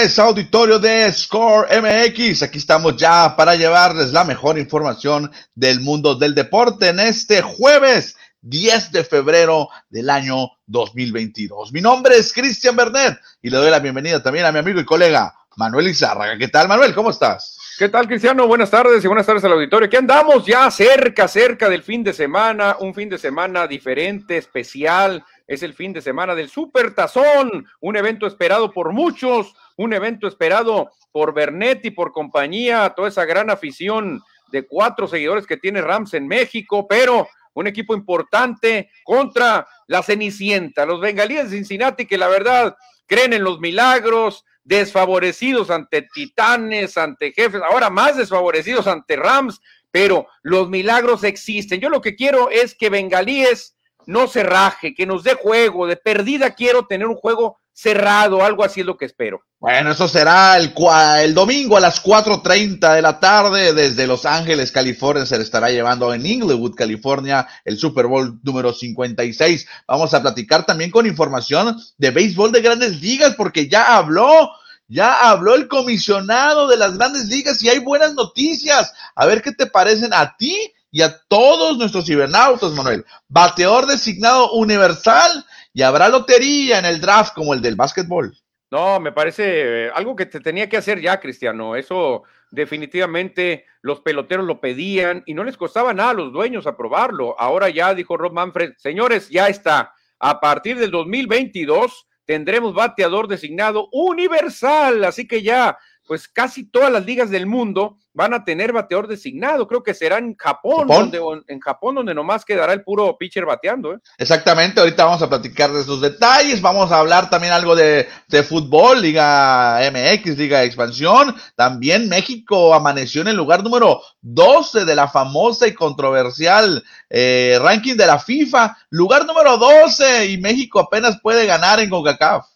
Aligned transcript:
Tardes, 0.00 0.18
auditorio 0.18 0.78
de 0.78 1.12
Score 1.12 1.68
MX. 1.68 2.44
Aquí 2.44 2.56
estamos 2.56 2.96
ya 2.96 3.36
para 3.36 3.54
llevarles 3.54 4.12
la 4.12 4.24
mejor 4.24 4.58
información 4.58 5.30
del 5.54 5.80
mundo 5.80 6.14
del 6.14 6.34
deporte 6.34 6.88
en 6.88 7.00
este 7.00 7.42
jueves 7.42 8.16
10 8.40 8.92
de 8.92 9.04
febrero 9.04 9.68
del 9.90 10.08
año 10.08 10.52
2022. 10.68 11.72
Mi 11.72 11.82
nombre 11.82 12.16
es 12.16 12.32
Cristian 12.32 12.76
Bernet 12.76 13.18
y 13.42 13.50
le 13.50 13.58
doy 13.58 13.70
la 13.70 13.80
bienvenida 13.80 14.22
también 14.22 14.46
a 14.46 14.52
mi 14.52 14.60
amigo 14.60 14.80
y 14.80 14.86
colega 14.86 15.34
Manuel 15.56 15.88
Izárraga. 15.88 16.38
¿Qué 16.38 16.48
tal, 16.48 16.66
Manuel? 16.66 16.94
¿Cómo 16.94 17.10
estás? 17.10 17.58
¿Qué 17.80 17.88
tal, 17.88 18.06
Cristiano? 18.06 18.46
Buenas 18.46 18.70
tardes 18.70 19.04
y 19.04 19.06
buenas 19.06 19.26
tardes 19.26 19.44
al 19.44 19.52
auditorio. 19.52 19.86
Aquí 19.86 19.96
andamos 19.96 20.46
ya 20.46 20.70
cerca, 20.70 21.26
cerca 21.28 21.68
del 21.68 21.82
fin 21.82 22.04
de 22.04 22.12
semana, 22.12 22.76
un 22.78 22.94
fin 22.94 23.08
de 23.08 23.18
semana 23.18 23.66
diferente, 23.66 24.36
especial. 24.36 25.24
Es 25.46 25.62
el 25.62 25.74
fin 25.74 25.92
de 25.92 26.00
semana 26.00 26.34
del 26.34 26.48
Super 26.48 26.94
Tazón, 26.94 27.66
un 27.80 27.96
evento 27.96 28.26
esperado 28.26 28.70
por 28.70 28.92
muchos, 28.92 29.54
un 29.80 29.94
evento 29.94 30.28
esperado 30.28 30.90
por 31.10 31.32
Bernet 31.32 31.84
y 31.86 31.90
por 31.90 32.12
compañía, 32.12 32.92
toda 32.94 33.08
esa 33.08 33.24
gran 33.24 33.48
afición 33.48 34.20
de 34.52 34.66
cuatro 34.66 35.08
seguidores 35.08 35.46
que 35.46 35.56
tiene 35.56 35.80
Rams 35.80 36.12
en 36.12 36.28
México, 36.28 36.86
pero 36.86 37.26
un 37.54 37.66
equipo 37.66 37.94
importante 37.94 38.90
contra 39.04 39.66
la 39.86 40.02
Cenicienta, 40.02 40.84
los 40.84 41.00
bengalíes 41.00 41.50
de 41.50 41.56
Cincinnati, 41.56 42.04
que 42.04 42.18
la 42.18 42.28
verdad 42.28 42.76
creen 43.06 43.32
en 43.32 43.42
los 43.42 43.58
milagros, 43.58 44.44
desfavorecidos 44.64 45.70
ante 45.70 46.02
Titanes, 46.02 46.98
ante 46.98 47.32
Jefes, 47.32 47.62
ahora 47.62 47.88
más 47.88 48.18
desfavorecidos 48.18 48.86
ante 48.86 49.16
Rams, 49.16 49.62
pero 49.90 50.26
los 50.42 50.68
milagros 50.68 51.24
existen. 51.24 51.80
Yo 51.80 51.88
lo 51.88 52.02
que 52.02 52.16
quiero 52.16 52.50
es 52.50 52.74
que 52.74 52.90
Bengalíes 52.90 53.76
no 54.10 54.26
se 54.26 54.42
raje, 54.42 54.92
que 54.92 55.06
nos 55.06 55.22
dé 55.22 55.34
juego, 55.34 55.86
de 55.86 55.96
perdida 55.96 56.50
quiero 56.50 56.84
tener 56.86 57.06
un 57.06 57.14
juego 57.14 57.60
cerrado, 57.72 58.44
algo 58.44 58.64
así 58.64 58.80
es 58.80 58.86
lo 58.86 58.96
que 58.96 59.04
espero. 59.04 59.40
Bueno, 59.60 59.92
eso 59.92 60.08
será 60.08 60.56
el, 60.56 60.74
el 61.22 61.32
domingo 61.32 61.76
a 61.76 61.80
las 61.80 62.02
4.30 62.02 62.94
de 62.94 63.02
la 63.02 63.20
tarde 63.20 63.72
desde 63.72 64.08
Los 64.08 64.26
Ángeles, 64.26 64.72
California. 64.72 65.26
Se 65.26 65.36
le 65.36 65.44
estará 65.44 65.70
llevando 65.70 66.12
en 66.12 66.26
Inglewood, 66.26 66.74
California, 66.74 67.46
el 67.64 67.78
Super 67.78 68.06
Bowl 68.06 68.40
número 68.42 68.72
56. 68.72 69.66
Vamos 69.86 70.12
a 70.12 70.20
platicar 70.20 70.66
también 70.66 70.90
con 70.90 71.06
información 71.06 71.80
de 71.96 72.10
béisbol 72.10 72.50
de 72.50 72.62
grandes 72.62 73.00
ligas 73.00 73.34
porque 73.36 73.68
ya 73.68 73.96
habló. 73.96 74.50
Ya 74.88 75.30
habló 75.30 75.54
el 75.54 75.68
comisionado 75.68 76.66
de 76.66 76.76
las 76.76 76.98
grandes 76.98 77.26
ligas 77.26 77.62
y 77.62 77.68
hay 77.68 77.78
buenas 77.78 78.14
noticias. 78.14 78.92
A 79.14 79.24
ver 79.24 79.40
qué 79.40 79.52
te 79.52 79.66
parecen 79.66 80.12
a 80.12 80.36
ti 80.36 80.72
y 80.90 81.02
a 81.02 81.18
todos 81.28 81.78
nuestros 81.78 82.06
cibernautas, 82.06 82.72
Manuel. 82.72 83.04
Bateador 83.28 83.86
designado 83.86 84.52
universal 84.52 85.44
y 85.72 85.82
habrá 85.82 86.08
lotería 86.08 86.78
en 86.78 86.84
el 86.84 87.00
draft 87.00 87.34
como 87.34 87.54
el 87.54 87.62
del 87.62 87.76
básquetbol. 87.76 88.36
No, 88.70 89.00
me 89.00 89.12
parece 89.12 89.86
eh, 89.86 89.90
algo 89.94 90.14
que 90.14 90.26
te 90.26 90.40
tenía 90.40 90.68
que 90.68 90.76
hacer 90.76 91.00
ya, 91.00 91.20
Cristiano. 91.20 91.74
Eso 91.76 92.22
definitivamente 92.50 93.64
los 93.82 94.00
peloteros 94.00 94.46
lo 94.46 94.60
pedían 94.60 95.22
y 95.26 95.34
no 95.34 95.44
les 95.44 95.56
costaba 95.56 95.94
nada 95.94 96.10
a 96.10 96.14
los 96.14 96.32
dueños 96.32 96.66
aprobarlo. 96.66 97.38
Ahora 97.38 97.68
ya 97.68 97.94
dijo 97.94 98.16
Rob 98.16 98.32
Manfred, 98.32 98.74
señores, 98.76 99.28
ya 99.28 99.48
está. 99.48 99.94
A 100.18 100.40
partir 100.40 100.78
del 100.78 100.90
2022 100.90 102.06
tendremos 102.24 102.74
bateador 102.74 103.26
designado 103.26 103.88
universal, 103.92 105.04
así 105.04 105.26
que 105.26 105.42
ya 105.42 105.78
pues 106.06 106.28
casi 106.28 106.64
todas 106.64 106.90
las 106.90 107.06
ligas 107.06 107.30
del 107.30 107.46
mundo 107.46 107.96
van 108.12 108.34
a 108.34 108.44
tener 108.44 108.72
bateador 108.72 109.06
designado. 109.06 109.68
Creo 109.68 109.82
que 109.82 109.94
será 109.94 110.18
en 110.18 110.34
Japón, 110.36 110.88
Donde, 110.88 111.20
en 111.46 111.60
Japón 111.60 111.94
donde 111.94 112.14
nomás 112.14 112.44
quedará 112.44 112.72
el 112.72 112.82
puro 112.82 113.16
pitcher 113.16 113.46
bateando. 113.46 113.94
¿eh? 113.94 113.98
Exactamente, 114.18 114.80
ahorita 114.80 115.04
vamos 115.04 115.22
a 115.22 115.28
platicar 115.28 115.72
de 115.72 115.80
esos 115.80 116.00
detalles, 116.00 116.60
vamos 116.60 116.90
a 116.90 116.98
hablar 116.98 117.30
también 117.30 117.52
algo 117.52 117.76
de, 117.76 118.08
de, 118.28 118.42
fútbol, 118.42 119.00
Liga 119.00 119.78
MX, 119.90 120.36
Liga 120.36 120.58
de 120.60 120.66
Expansión. 120.66 121.34
También 121.54 122.08
México 122.08 122.74
amaneció 122.74 123.22
en 123.22 123.28
el 123.28 123.36
lugar 123.36 123.62
número 123.62 124.00
12 124.22 124.84
de 124.84 124.94
la 124.94 125.08
famosa 125.08 125.66
y 125.66 125.74
controversial 125.74 126.82
eh, 127.08 127.58
ranking 127.60 127.94
de 127.94 128.06
la 128.06 128.18
FIFA, 128.18 128.76
lugar 128.90 129.26
número 129.26 129.56
12 129.56 130.26
y 130.26 130.38
México 130.38 130.80
apenas 130.80 131.20
puede 131.20 131.46
ganar 131.46 131.80
en 131.80 131.90
CONCACAF. 131.90 132.46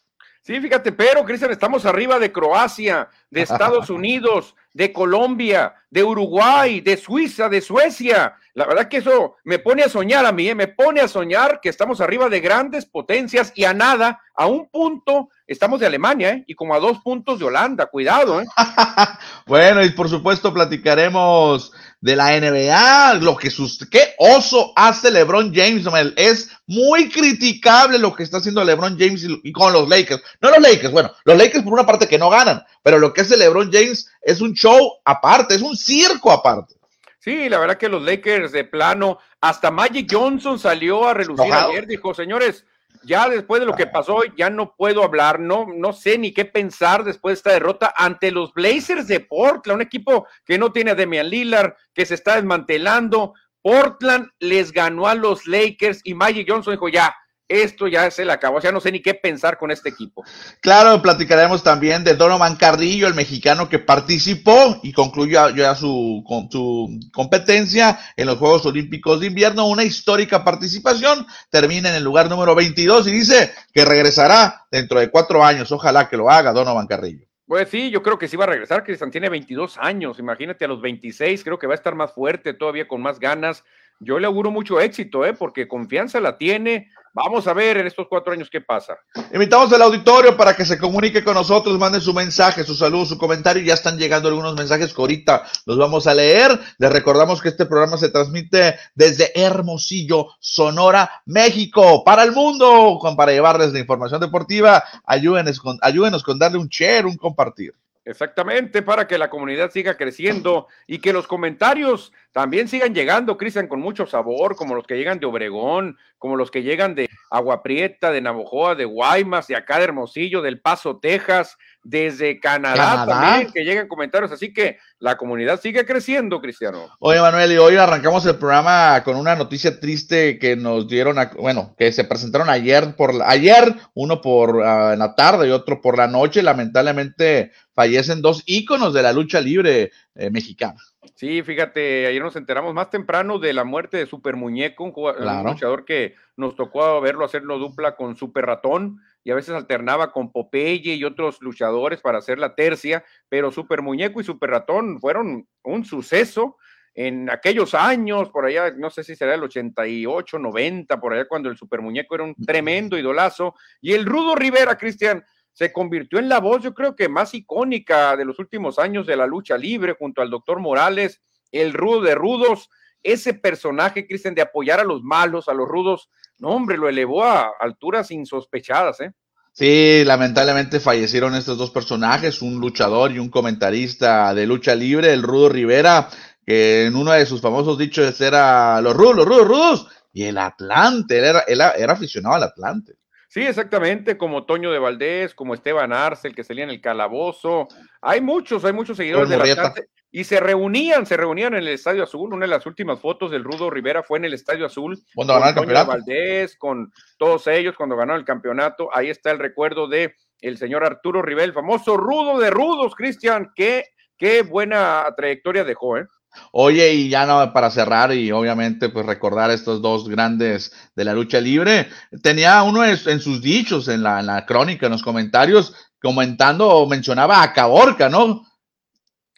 Sí, 0.44 0.60
fíjate, 0.60 0.92
pero 0.92 1.24
Cristian, 1.24 1.52
estamos 1.52 1.86
arriba 1.86 2.18
de 2.18 2.30
Croacia, 2.30 3.08
de 3.30 3.40
Estados 3.42 3.88
Unidos, 3.88 4.54
de 4.74 4.92
Colombia, 4.92 5.74
de 5.88 6.04
Uruguay, 6.04 6.82
de 6.82 6.98
Suiza, 6.98 7.48
de 7.48 7.62
Suecia. 7.62 8.36
La 8.52 8.66
verdad 8.66 8.88
que 8.88 8.98
eso 8.98 9.36
me 9.44 9.58
pone 9.58 9.82
a 9.82 9.88
soñar 9.88 10.26
a 10.26 10.32
mí, 10.32 10.50
¿eh? 10.50 10.54
me 10.54 10.68
pone 10.68 11.00
a 11.00 11.08
soñar 11.08 11.60
que 11.62 11.70
estamos 11.70 12.02
arriba 12.02 12.28
de 12.28 12.40
grandes 12.40 12.84
potencias 12.84 13.52
y 13.54 13.64
a 13.64 13.72
nada, 13.72 14.20
a 14.34 14.46
un 14.46 14.68
punto, 14.68 15.30
estamos 15.46 15.80
de 15.80 15.86
Alemania, 15.86 16.32
¿eh? 16.32 16.44
Y 16.46 16.54
como 16.54 16.74
a 16.74 16.78
dos 16.78 16.98
puntos 16.98 17.38
de 17.38 17.46
Holanda, 17.46 17.86
cuidado, 17.86 18.42
¿eh? 18.42 18.44
bueno, 19.46 19.82
y 19.82 19.90
por 19.90 20.10
supuesto 20.10 20.52
platicaremos 20.52 21.72
de 22.04 22.16
la 22.16 22.38
NBA, 22.38 23.14
lo 23.22 23.34
que 23.34 23.48
sus, 23.48 23.78
qué 23.90 24.14
oso 24.18 24.74
hace 24.76 25.10
LeBron 25.10 25.54
James, 25.54 25.86
es 26.16 26.50
muy 26.66 27.08
criticable 27.08 27.98
lo 27.98 28.14
que 28.14 28.24
está 28.24 28.36
haciendo 28.36 28.62
LeBron 28.62 28.98
James 28.98 29.26
y, 29.42 29.52
con 29.52 29.72
los 29.72 29.88
Lakers. 29.88 30.22
No 30.42 30.50
los 30.50 30.60
Lakers, 30.60 30.92
bueno, 30.92 31.10
los 31.24 31.38
Lakers 31.38 31.64
por 31.64 31.72
una 31.72 31.86
parte 31.86 32.06
que 32.06 32.18
no 32.18 32.28
ganan, 32.28 32.62
pero 32.82 32.98
lo 32.98 33.14
que 33.14 33.22
hace 33.22 33.38
LeBron 33.38 33.72
James 33.72 34.06
es 34.20 34.42
un 34.42 34.52
show 34.52 34.98
aparte, 35.02 35.54
es 35.54 35.62
un 35.62 35.74
circo 35.78 36.30
aparte. 36.30 36.74
Sí, 37.20 37.48
la 37.48 37.58
verdad 37.58 37.78
que 37.78 37.88
los 37.88 38.02
Lakers 38.02 38.52
de 38.52 38.64
plano, 38.64 39.16
hasta 39.40 39.70
Magic 39.70 40.06
Johnson 40.12 40.58
salió 40.58 41.08
a 41.08 41.14
relucir 41.14 41.50
ayer, 41.54 41.86
dijo, 41.86 42.12
señores, 42.12 42.66
ya 43.02 43.28
después 43.28 43.60
de 43.60 43.66
lo 43.66 43.74
que 43.74 43.86
pasó, 43.86 44.22
ya 44.36 44.50
no 44.50 44.74
puedo 44.76 45.02
hablar, 45.02 45.40
no, 45.40 45.66
no 45.66 45.92
sé 45.92 46.18
ni 46.18 46.32
qué 46.32 46.44
pensar 46.44 47.04
después 47.04 47.32
de 47.32 47.38
esta 47.38 47.52
derrota 47.52 47.92
ante 47.96 48.30
los 48.30 48.52
Blazers 48.54 49.06
de 49.06 49.20
Portland, 49.20 49.76
un 49.76 49.82
equipo 49.82 50.26
que 50.44 50.58
no 50.58 50.72
tiene 50.72 50.92
a 50.92 50.94
Demian 50.94 51.28
Lillard, 51.28 51.74
que 51.92 52.06
se 52.06 52.14
está 52.14 52.36
desmantelando. 52.36 53.34
Portland 53.62 54.28
les 54.40 54.72
ganó 54.72 55.06
a 55.06 55.14
los 55.14 55.46
Lakers 55.46 56.00
y 56.04 56.14
Magic 56.14 56.46
Johnson 56.48 56.74
dijo, 56.74 56.88
ya, 56.88 57.14
esto 57.48 57.86
ya 57.86 58.10
se 58.10 58.24
le 58.24 58.32
acabó, 58.32 58.60
ya 58.60 58.72
no 58.72 58.80
sé 58.80 58.90
ni 58.90 59.00
qué 59.00 59.14
pensar 59.14 59.58
con 59.58 59.70
este 59.70 59.90
equipo. 59.90 60.24
Claro, 60.60 61.00
platicaremos 61.02 61.62
también 61.62 62.04
de 62.04 62.14
Donovan 62.14 62.56
Carrillo, 62.56 63.06
el 63.06 63.14
mexicano 63.14 63.68
que 63.68 63.78
participó 63.78 64.80
y 64.82 64.92
concluyó 64.92 65.50
ya 65.50 65.74
su, 65.74 66.24
su 66.50 67.00
competencia 67.12 67.98
en 68.16 68.26
los 68.26 68.38
Juegos 68.38 68.64
Olímpicos 68.66 69.20
de 69.20 69.26
Invierno, 69.26 69.66
una 69.66 69.84
histórica 69.84 70.44
participación, 70.44 71.26
termina 71.50 71.90
en 71.90 71.96
el 71.96 72.04
lugar 72.04 72.28
número 72.28 72.54
22 72.54 73.08
y 73.08 73.12
dice 73.12 73.52
que 73.72 73.84
regresará 73.84 74.66
dentro 74.70 75.00
de 75.00 75.10
cuatro 75.10 75.44
años, 75.44 75.70
ojalá 75.72 76.08
que 76.08 76.16
lo 76.16 76.30
haga 76.30 76.52
Donovan 76.52 76.86
Carrillo. 76.86 77.26
Pues 77.46 77.68
sí, 77.68 77.90
yo 77.90 78.02
creo 78.02 78.18
que 78.18 78.26
sí 78.26 78.36
va 78.36 78.44
a 78.44 78.48
regresar. 78.48 78.84
Cristian 78.84 79.10
tiene 79.10 79.28
22 79.28 79.76
años. 79.78 80.18
Imagínate 80.18 80.64
a 80.64 80.68
los 80.68 80.80
26, 80.80 81.44
creo 81.44 81.58
que 81.58 81.66
va 81.66 81.74
a 81.74 81.76
estar 81.76 81.94
más 81.94 82.12
fuerte, 82.14 82.54
todavía 82.54 82.88
con 82.88 83.02
más 83.02 83.20
ganas. 83.20 83.64
Yo 84.00 84.18
le 84.18 84.26
auguro 84.26 84.50
mucho 84.50 84.80
éxito, 84.80 85.26
¿eh? 85.26 85.34
porque 85.34 85.68
confianza 85.68 86.20
la 86.20 86.38
tiene. 86.38 86.90
Vamos 87.16 87.46
a 87.46 87.52
ver 87.52 87.76
en 87.76 87.86
estos 87.86 88.08
cuatro 88.08 88.32
años 88.32 88.50
qué 88.50 88.60
pasa. 88.60 88.98
Invitamos 89.32 89.72
al 89.72 89.82
auditorio 89.82 90.36
para 90.36 90.56
que 90.56 90.64
se 90.64 90.76
comunique 90.76 91.22
con 91.22 91.34
nosotros, 91.34 91.78
manden 91.78 92.00
su 92.00 92.12
mensaje, 92.12 92.64
su 92.64 92.74
saludo, 92.74 93.06
su 93.06 93.18
comentario. 93.18 93.62
Ya 93.62 93.74
están 93.74 93.96
llegando 93.96 94.28
algunos 94.28 94.56
mensajes 94.56 94.92
que 94.92 95.00
ahorita 95.00 95.44
los 95.64 95.78
vamos 95.78 96.08
a 96.08 96.14
leer. 96.14 96.58
Les 96.78 96.92
recordamos 96.92 97.40
que 97.40 97.50
este 97.50 97.66
programa 97.66 97.98
se 97.98 98.08
transmite 98.08 98.74
desde 98.96 99.30
Hermosillo, 99.40 100.26
Sonora, 100.40 101.22
México, 101.24 102.02
para 102.02 102.24
el 102.24 102.32
mundo, 102.32 102.98
para 103.16 103.30
llevarles 103.30 103.72
la 103.72 103.78
información 103.78 104.20
deportiva. 104.20 104.82
Ayúdenos 105.06 105.60
con, 105.60 105.78
ayúdenos 105.82 106.24
con 106.24 106.40
darle 106.40 106.58
un 106.58 106.66
share, 106.66 107.06
un 107.06 107.16
compartir. 107.16 107.74
Exactamente, 108.04 108.82
para 108.82 109.06
que 109.06 109.16
la 109.16 109.30
comunidad 109.30 109.70
siga 109.70 109.96
creciendo 109.96 110.66
y 110.86 110.98
que 110.98 111.14
los 111.14 111.26
comentarios 111.26 112.12
también 112.34 112.66
sigan 112.66 112.92
llegando, 112.92 113.36
Cristian, 113.36 113.68
con 113.68 113.78
mucho 113.78 114.06
sabor, 114.06 114.56
como 114.56 114.74
los 114.74 114.88
que 114.88 114.96
llegan 114.96 115.20
de 115.20 115.26
Obregón, 115.26 115.96
como 116.18 116.34
los 116.34 116.50
que 116.50 116.64
llegan 116.64 116.96
de 116.96 117.08
Agua 117.30 117.62
Prieta, 117.62 118.10
de 118.10 118.20
Navojoa, 118.20 118.74
de 118.74 118.84
Guaymas, 118.84 119.46
de 119.46 119.54
acá 119.54 119.78
de 119.78 119.84
Hermosillo, 119.84 120.42
del 120.42 120.60
Paso, 120.60 120.98
Texas, 120.98 121.56
desde 121.84 122.40
Canadá, 122.40 123.06
también, 123.06 123.52
que 123.52 123.62
llegan 123.62 123.86
comentarios. 123.86 124.32
Así 124.32 124.52
que 124.52 124.78
la 124.98 125.16
comunidad 125.16 125.60
sigue 125.60 125.86
creciendo, 125.86 126.40
Cristiano. 126.40 126.88
Oye, 126.98 127.20
Manuel, 127.20 127.52
y 127.52 127.56
hoy 127.56 127.76
arrancamos 127.76 128.26
el 128.26 128.34
programa 128.34 129.00
con 129.04 129.14
una 129.14 129.36
noticia 129.36 129.78
triste 129.78 130.36
que 130.40 130.56
nos 130.56 130.88
dieron, 130.88 131.16
bueno, 131.38 131.76
que 131.78 131.92
se 131.92 132.02
presentaron 132.02 132.50
ayer 132.50 132.96
por 132.96 133.12
ayer, 133.24 133.76
uno 133.94 134.20
por 134.20 134.60
ah, 134.64 134.94
en 134.94 134.98
la 134.98 135.14
tarde 135.14 135.46
y 135.46 135.52
otro 135.52 135.80
por 135.80 135.96
la 135.96 136.08
noche. 136.08 136.42
Lamentablemente 136.42 137.52
fallecen 137.74 138.22
dos 138.22 138.42
íconos 138.46 138.92
de 138.92 139.02
la 139.02 139.12
lucha 139.12 139.40
libre 139.40 139.92
eh, 140.16 140.30
mexicana. 140.30 140.80
Sí, 141.14 141.42
fíjate, 141.42 142.08
ayer 142.08 142.20
nos 142.20 142.34
enteramos 142.34 142.74
más 142.74 142.90
temprano 142.90 143.38
de 143.38 143.52
la 143.52 143.62
muerte 143.62 143.96
de 143.96 144.06
Super 144.06 144.34
Muñeco, 144.34 144.82
un, 144.82 145.44
luchador 145.44 145.84
que 145.84 146.16
nos 146.36 146.56
tocó 146.56 147.00
verlo 147.00 147.24
hacerlo 147.24 147.58
dupla 147.58 147.94
con 147.94 148.16
Super 148.16 148.46
Ratón 148.46 149.00
y 149.22 149.30
a 149.30 149.36
veces 149.36 149.54
alternaba 149.54 150.10
con 150.10 150.32
Popeye 150.32 150.96
y 150.96 151.04
otros 151.04 151.40
luchadores 151.40 152.00
para 152.00 152.18
hacer 152.18 152.40
la 152.40 152.56
tercia, 152.56 153.04
pero 153.28 153.52
Super 153.52 153.80
Muñeco 153.80 154.20
y 154.20 154.24
Super 154.24 154.50
Ratón 154.50 155.00
fueron 155.00 155.46
un 155.62 155.84
suceso 155.84 156.56
en 156.94 157.30
aquellos 157.30 157.74
años, 157.74 158.30
por 158.30 158.46
allá, 158.46 158.72
no 158.72 158.90
sé 158.90 159.04
si 159.04 159.14
será 159.14 159.34
el 159.34 159.42
88, 159.42 160.38
90, 160.38 161.00
por 161.00 161.12
allá 161.12 161.26
cuando 161.28 161.48
el 161.48 161.56
Super 161.56 161.80
Muñeco 161.80 162.16
era 162.16 162.24
un 162.24 162.34
tremendo 162.34 162.98
idolazo, 162.98 163.54
y 163.80 163.92
el 163.92 164.06
Rudo 164.06 164.36
Rivera, 164.36 164.76
Cristian, 164.78 165.24
se 165.54 165.72
convirtió 165.72 166.18
en 166.18 166.28
la 166.28 166.40
voz, 166.40 166.62
yo 166.62 166.74
creo 166.74 166.96
que 166.96 167.08
más 167.08 167.32
icónica 167.32 168.16
de 168.16 168.24
los 168.24 168.38
últimos 168.40 168.78
años 168.78 169.06
de 169.06 169.16
la 169.16 169.26
lucha 169.26 169.56
libre, 169.56 169.96
junto 169.96 170.20
al 170.20 170.28
doctor 170.28 170.58
Morales, 170.58 171.22
el 171.52 171.72
rudo 171.72 172.02
de 172.02 172.16
rudos, 172.16 172.68
ese 173.02 173.34
personaje, 173.34 174.06
Cristian, 174.06 174.34
de 174.34 174.42
apoyar 174.42 174.80
a 174.80 174.84
los 174.84 175.02
malos, 175.02 175.48
a 175.48 175.54
los 175.54 175.68
rudos, 175.68 176.10
no, 176.38 176.48
hombre, 176.48 176.76
lo 176.76 176.88
elevó 176.88 177.24
a 177.24 177.52
alturas 177.60 178.10
insospechadas, 178.10 179.00
¿eh? 179.00 179.12
Sí, 179.52 180.02
lamentablemente 180.04 180.80
fallecieron 180.80 181.36
estos 181.36 181.56
dos 181.56 181.70
personajes, 181.70 182.42
un 182.42 182.58
luchador 182.58 183.12
y 183.12 183.20
un 183.20 183.28
comentarista 183.28 184.34
de 184.34 184.48
lucha 184.48 184.74
libre, 184.74 185.12
el 185.12 185.22
Rudo 185.22 185.50
Rivera, 185.50 186.08
que 186.44 186.86
en 186.86 186.96
uno 186.96 187.12
de 187.12 187.24
sus 187.24 187.40
famosos 187.40 187.78
dichos 187.78 188.20
era 188.20 188.80
los 188.80 188.96
rudos, 188.96 189.14
los 189.14 189.26
rudos, 189.26 189.46
rudos, 189.46 189.88
y 190.12 190.24
el 190.24 190.38
Atlante, 190.38 191.18
él 191.18 191.24
era, 191.24 191.40
él 191.46 191.60
era 191.60 191.92
aficionado 191.92 192.34
al 192.34 192.42
Atlante. 192.42 192.94
Sí, 193.34 193.40
exactamente, 193.40 194.16
como 194.16 194.46
Toño 194.46 194.70
de 194.70 194.78
Valdés, 194.78 195.34
como 195.34 195.54
Esteban 195.54 195.92
Arce, 195.92 196.28
el 196.28 196.36
que 196.36 196.44
salía 196.44 196.62
en 196.62 196.70
el 196.70 196.80
calabozo. 196.80 197.66
Hay 198.00 198.20
muchos, 198.20 198.64
hay 198.64 198.72
muchos 198.72 198.96
seguidores 198.96 199.28
de 199.28 199.36
la 199.36 199.74
y 200.12 200.22
se 200.22 200.38
reunían, 200.38 201.04
se 201.04 201.16
reunían 201.16 201.54
en 201.54 201.62
el 201.62 201.68
Estadio 201.70 202.04
Azul. 202.04 202.32
Una 202.32 202.44
de 202.46 202.50
las 202.50 202.64
últimas 202.64 203.00
fotos 203.00 203.32
del 203.32 203.42
Rudo 203.42 203.70
Rivera 203.70 204.04
fue 204.04 204.18
en 204.18 204.26
el 204.26 204.34
Estadio 204.34 204.66
Azul. 204.66 204.96
Cuando 205.16 205.34
ganó 205.34 205.48
el 205.48 205.54
campeonato. 205.56 205.90
De 205.90 205.96
Valdés, 205.96 206.56
con 206.56 206.92
todos 207.18 207.48
ellos 207.48 207.74
cuando 207.76 207.96
ganó 207.96 208.14
el 208.14 208.24
campeonato. 208.24 208.88
Ahí 208.92 209.10
está 209.10 209.32
el 209.32 209.40
recuerdo 209.40 209.88
de 209.88 210.14
el 210.40 210.56
señor 210.56 210.84
Arturo 210.84 211.20
Rivera, 211.20 211.46
el 211.46 211.52
famoso 211.52 211.96
Rudo 211.96 212.38
de 212.38 212.50
Rudos, 212.50 212.94
Cristian. 212.94 213.50
Qué, 213.56 213.86
qué 214.16 214.42
buena 214.42 215.12
trayectoria 215.16 215.64
dejó, 215.64 215.98
¿eh? 215.98 216.06
Oye, 216.52 216.92
y 216.94 217.08
ya 217.08 217.26
no, 217.26 217.52
para 217.52 217.70
cerrar 217.70 218.12
y 218.12 218.32
obviamente 218.32 218.88
pues 218.88 219.06
recordar 219.06 219.50
estos 219.50 219.82
dos 219.82 220.08
grandes 220.08 220.72
de 220.94 221.04
la 221.04 221.14
lucha 221.14 221.40
libre, 221.40 221.88
tenía 222.22 222.62
uno 222.62 222.84
en 222.84 223.20
sus 223.20 223.42
dichos 223.42 223.88
en 223.88 224.02
la, 224.02 224.20
en 224.20 224.26
la 224.26 224.46
crónica, 224.46 224.86
en 224.86 224.92
los 224.92 225.02
comentarios, 225.02 225.74
comentando 226.00 226.68
o 226.68 226.86
mencionaba 226.86 227.42
a 227.42 227.52
Caborca, 227.52 228.08
¿no? 228.08 228.44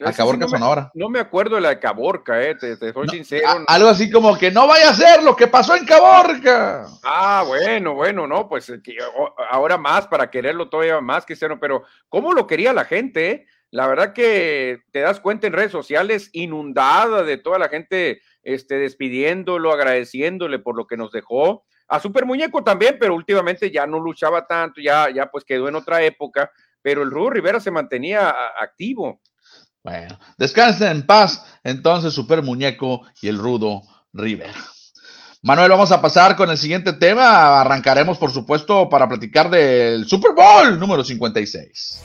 A 0.05 0.13
Caborca 0.13 0.45
no 0.45 0.49
Sonora. 0.49 0.91
Me, 0.95 1.01
no 1.01 1.09
me 1.09 1.21
acuerdo 1.21 1.55
de 1.55 1.63
la 1.63 1.71
de 1.71 1.79
Caborca, 1.79 2.43
eh, 2.43 2.55
te, 2.55 2.77
soy 2.93 3.09
sincero. 3.09 3.65
algo 3.67 3.89
así 3.89 4.11
como 4.11 4.37
que 4.37 4.51
no 4.51 4.67
vaya 4.67 4.91
a 4.91 4.95
ser 4.95 5.23
lo 5.23 5.35
que 5.35 5.47
pasó 5.47 5.75
en 5.75 5.87
Caborca. 5.87 6.87
Ah, 7.03 7.45
bueno, 7.47 7.95
bueno, 7.95 8.27
no, 8.27 8.47
pues 8.47 8.69
eh, 8.69 8.81
ahora 9.51 9.79
más 9.79 10.07
para 10.07 10.31
quererlo 10.31 10.69
todavía 10.69 11.01
más, 11.01 11.25
Cristiano, 11.25 11.59
pero 11.59 11.85
¿cómo 12.11 12.35
lo 12.35 12.47
quería 12.47 12.75
la 12.75 12.85
gente? 12.85 13.31
Eh? 13.31 13.47
La 13.77 13.87
verdad 13.87 14.15
que 14.15 14.81
te 14.91 15.01
das 15.01 15.21
cuenta 15.21 15.47
en 15.47 15.53
redes 15.53 15.71
sociales 15.71 16.31
inundada 16.33 17.23
de 17.25 17.37
toda 17.37 17.59
la 17.59 17.69
gente 17.69 18.23
este, 18.43 18.77
despidiéndolo, 18.77 19.71
agradeciéndole 19.71 20.59
por 20.59 20.79
lo 20.79 20.87
que 20.87 20.97
nos 20.97 21.13
dejó. 21.13 21.67
A 21.87 22.01
Super 22.01 22.25
Muñeco 22.25 22.65
también, 22.65 22.97
pero 22.99 23.15
últimamente 23.15 23.71
ya 23.71 23.87
no 23.87 24.01
luchaba 24.01 24.47
tanto, 24.47 24.81
ya, 24.81 25.11
ya 25.15 25.27
pues 25.27 25.45
quedó 25.45 25.69
en 25.69 25.75
otra 25.75 26.03
época, 26.03 26.51
pero 26.81 27.03
el 27.03 27.11
Rudo 27.11 27.29
Rivera 27.29 27.61
se 27.61 27.71
mantenía 27.71 28.35
activo. 28.59 29.21
Bueno, 29.85 30.19
descansen 30.39 30.89
en 30.89 31.07
paz 31.07 31.61
entonces 31.63 32.15
Super 32.15 32.41
Muñeco 32.41 33.03
y 33.21 33.29
el 33.29 33.37
Rudo 33.37 33.83
Rivera. 34.15 34.55
Manuel, 35.43 35.69
vamos 35.69 35.93
a 35.93 36.01
pasar 36.01 36.35
con 36.35 36.49
el 36.49 36.57
siguiente 36.57 36.95
tema. 36.95 37.61
Arrancaremos, 37.61 38.17
por 38.17 38.31
supuesto, 38.31 38.89
para 38.89 39.07
platicar 39.07 39.51
del 39.51 40.07
Super 40.09 40.33
Bowl 40.33 40.81
número 40.81 41.05
56. 41.05 42.03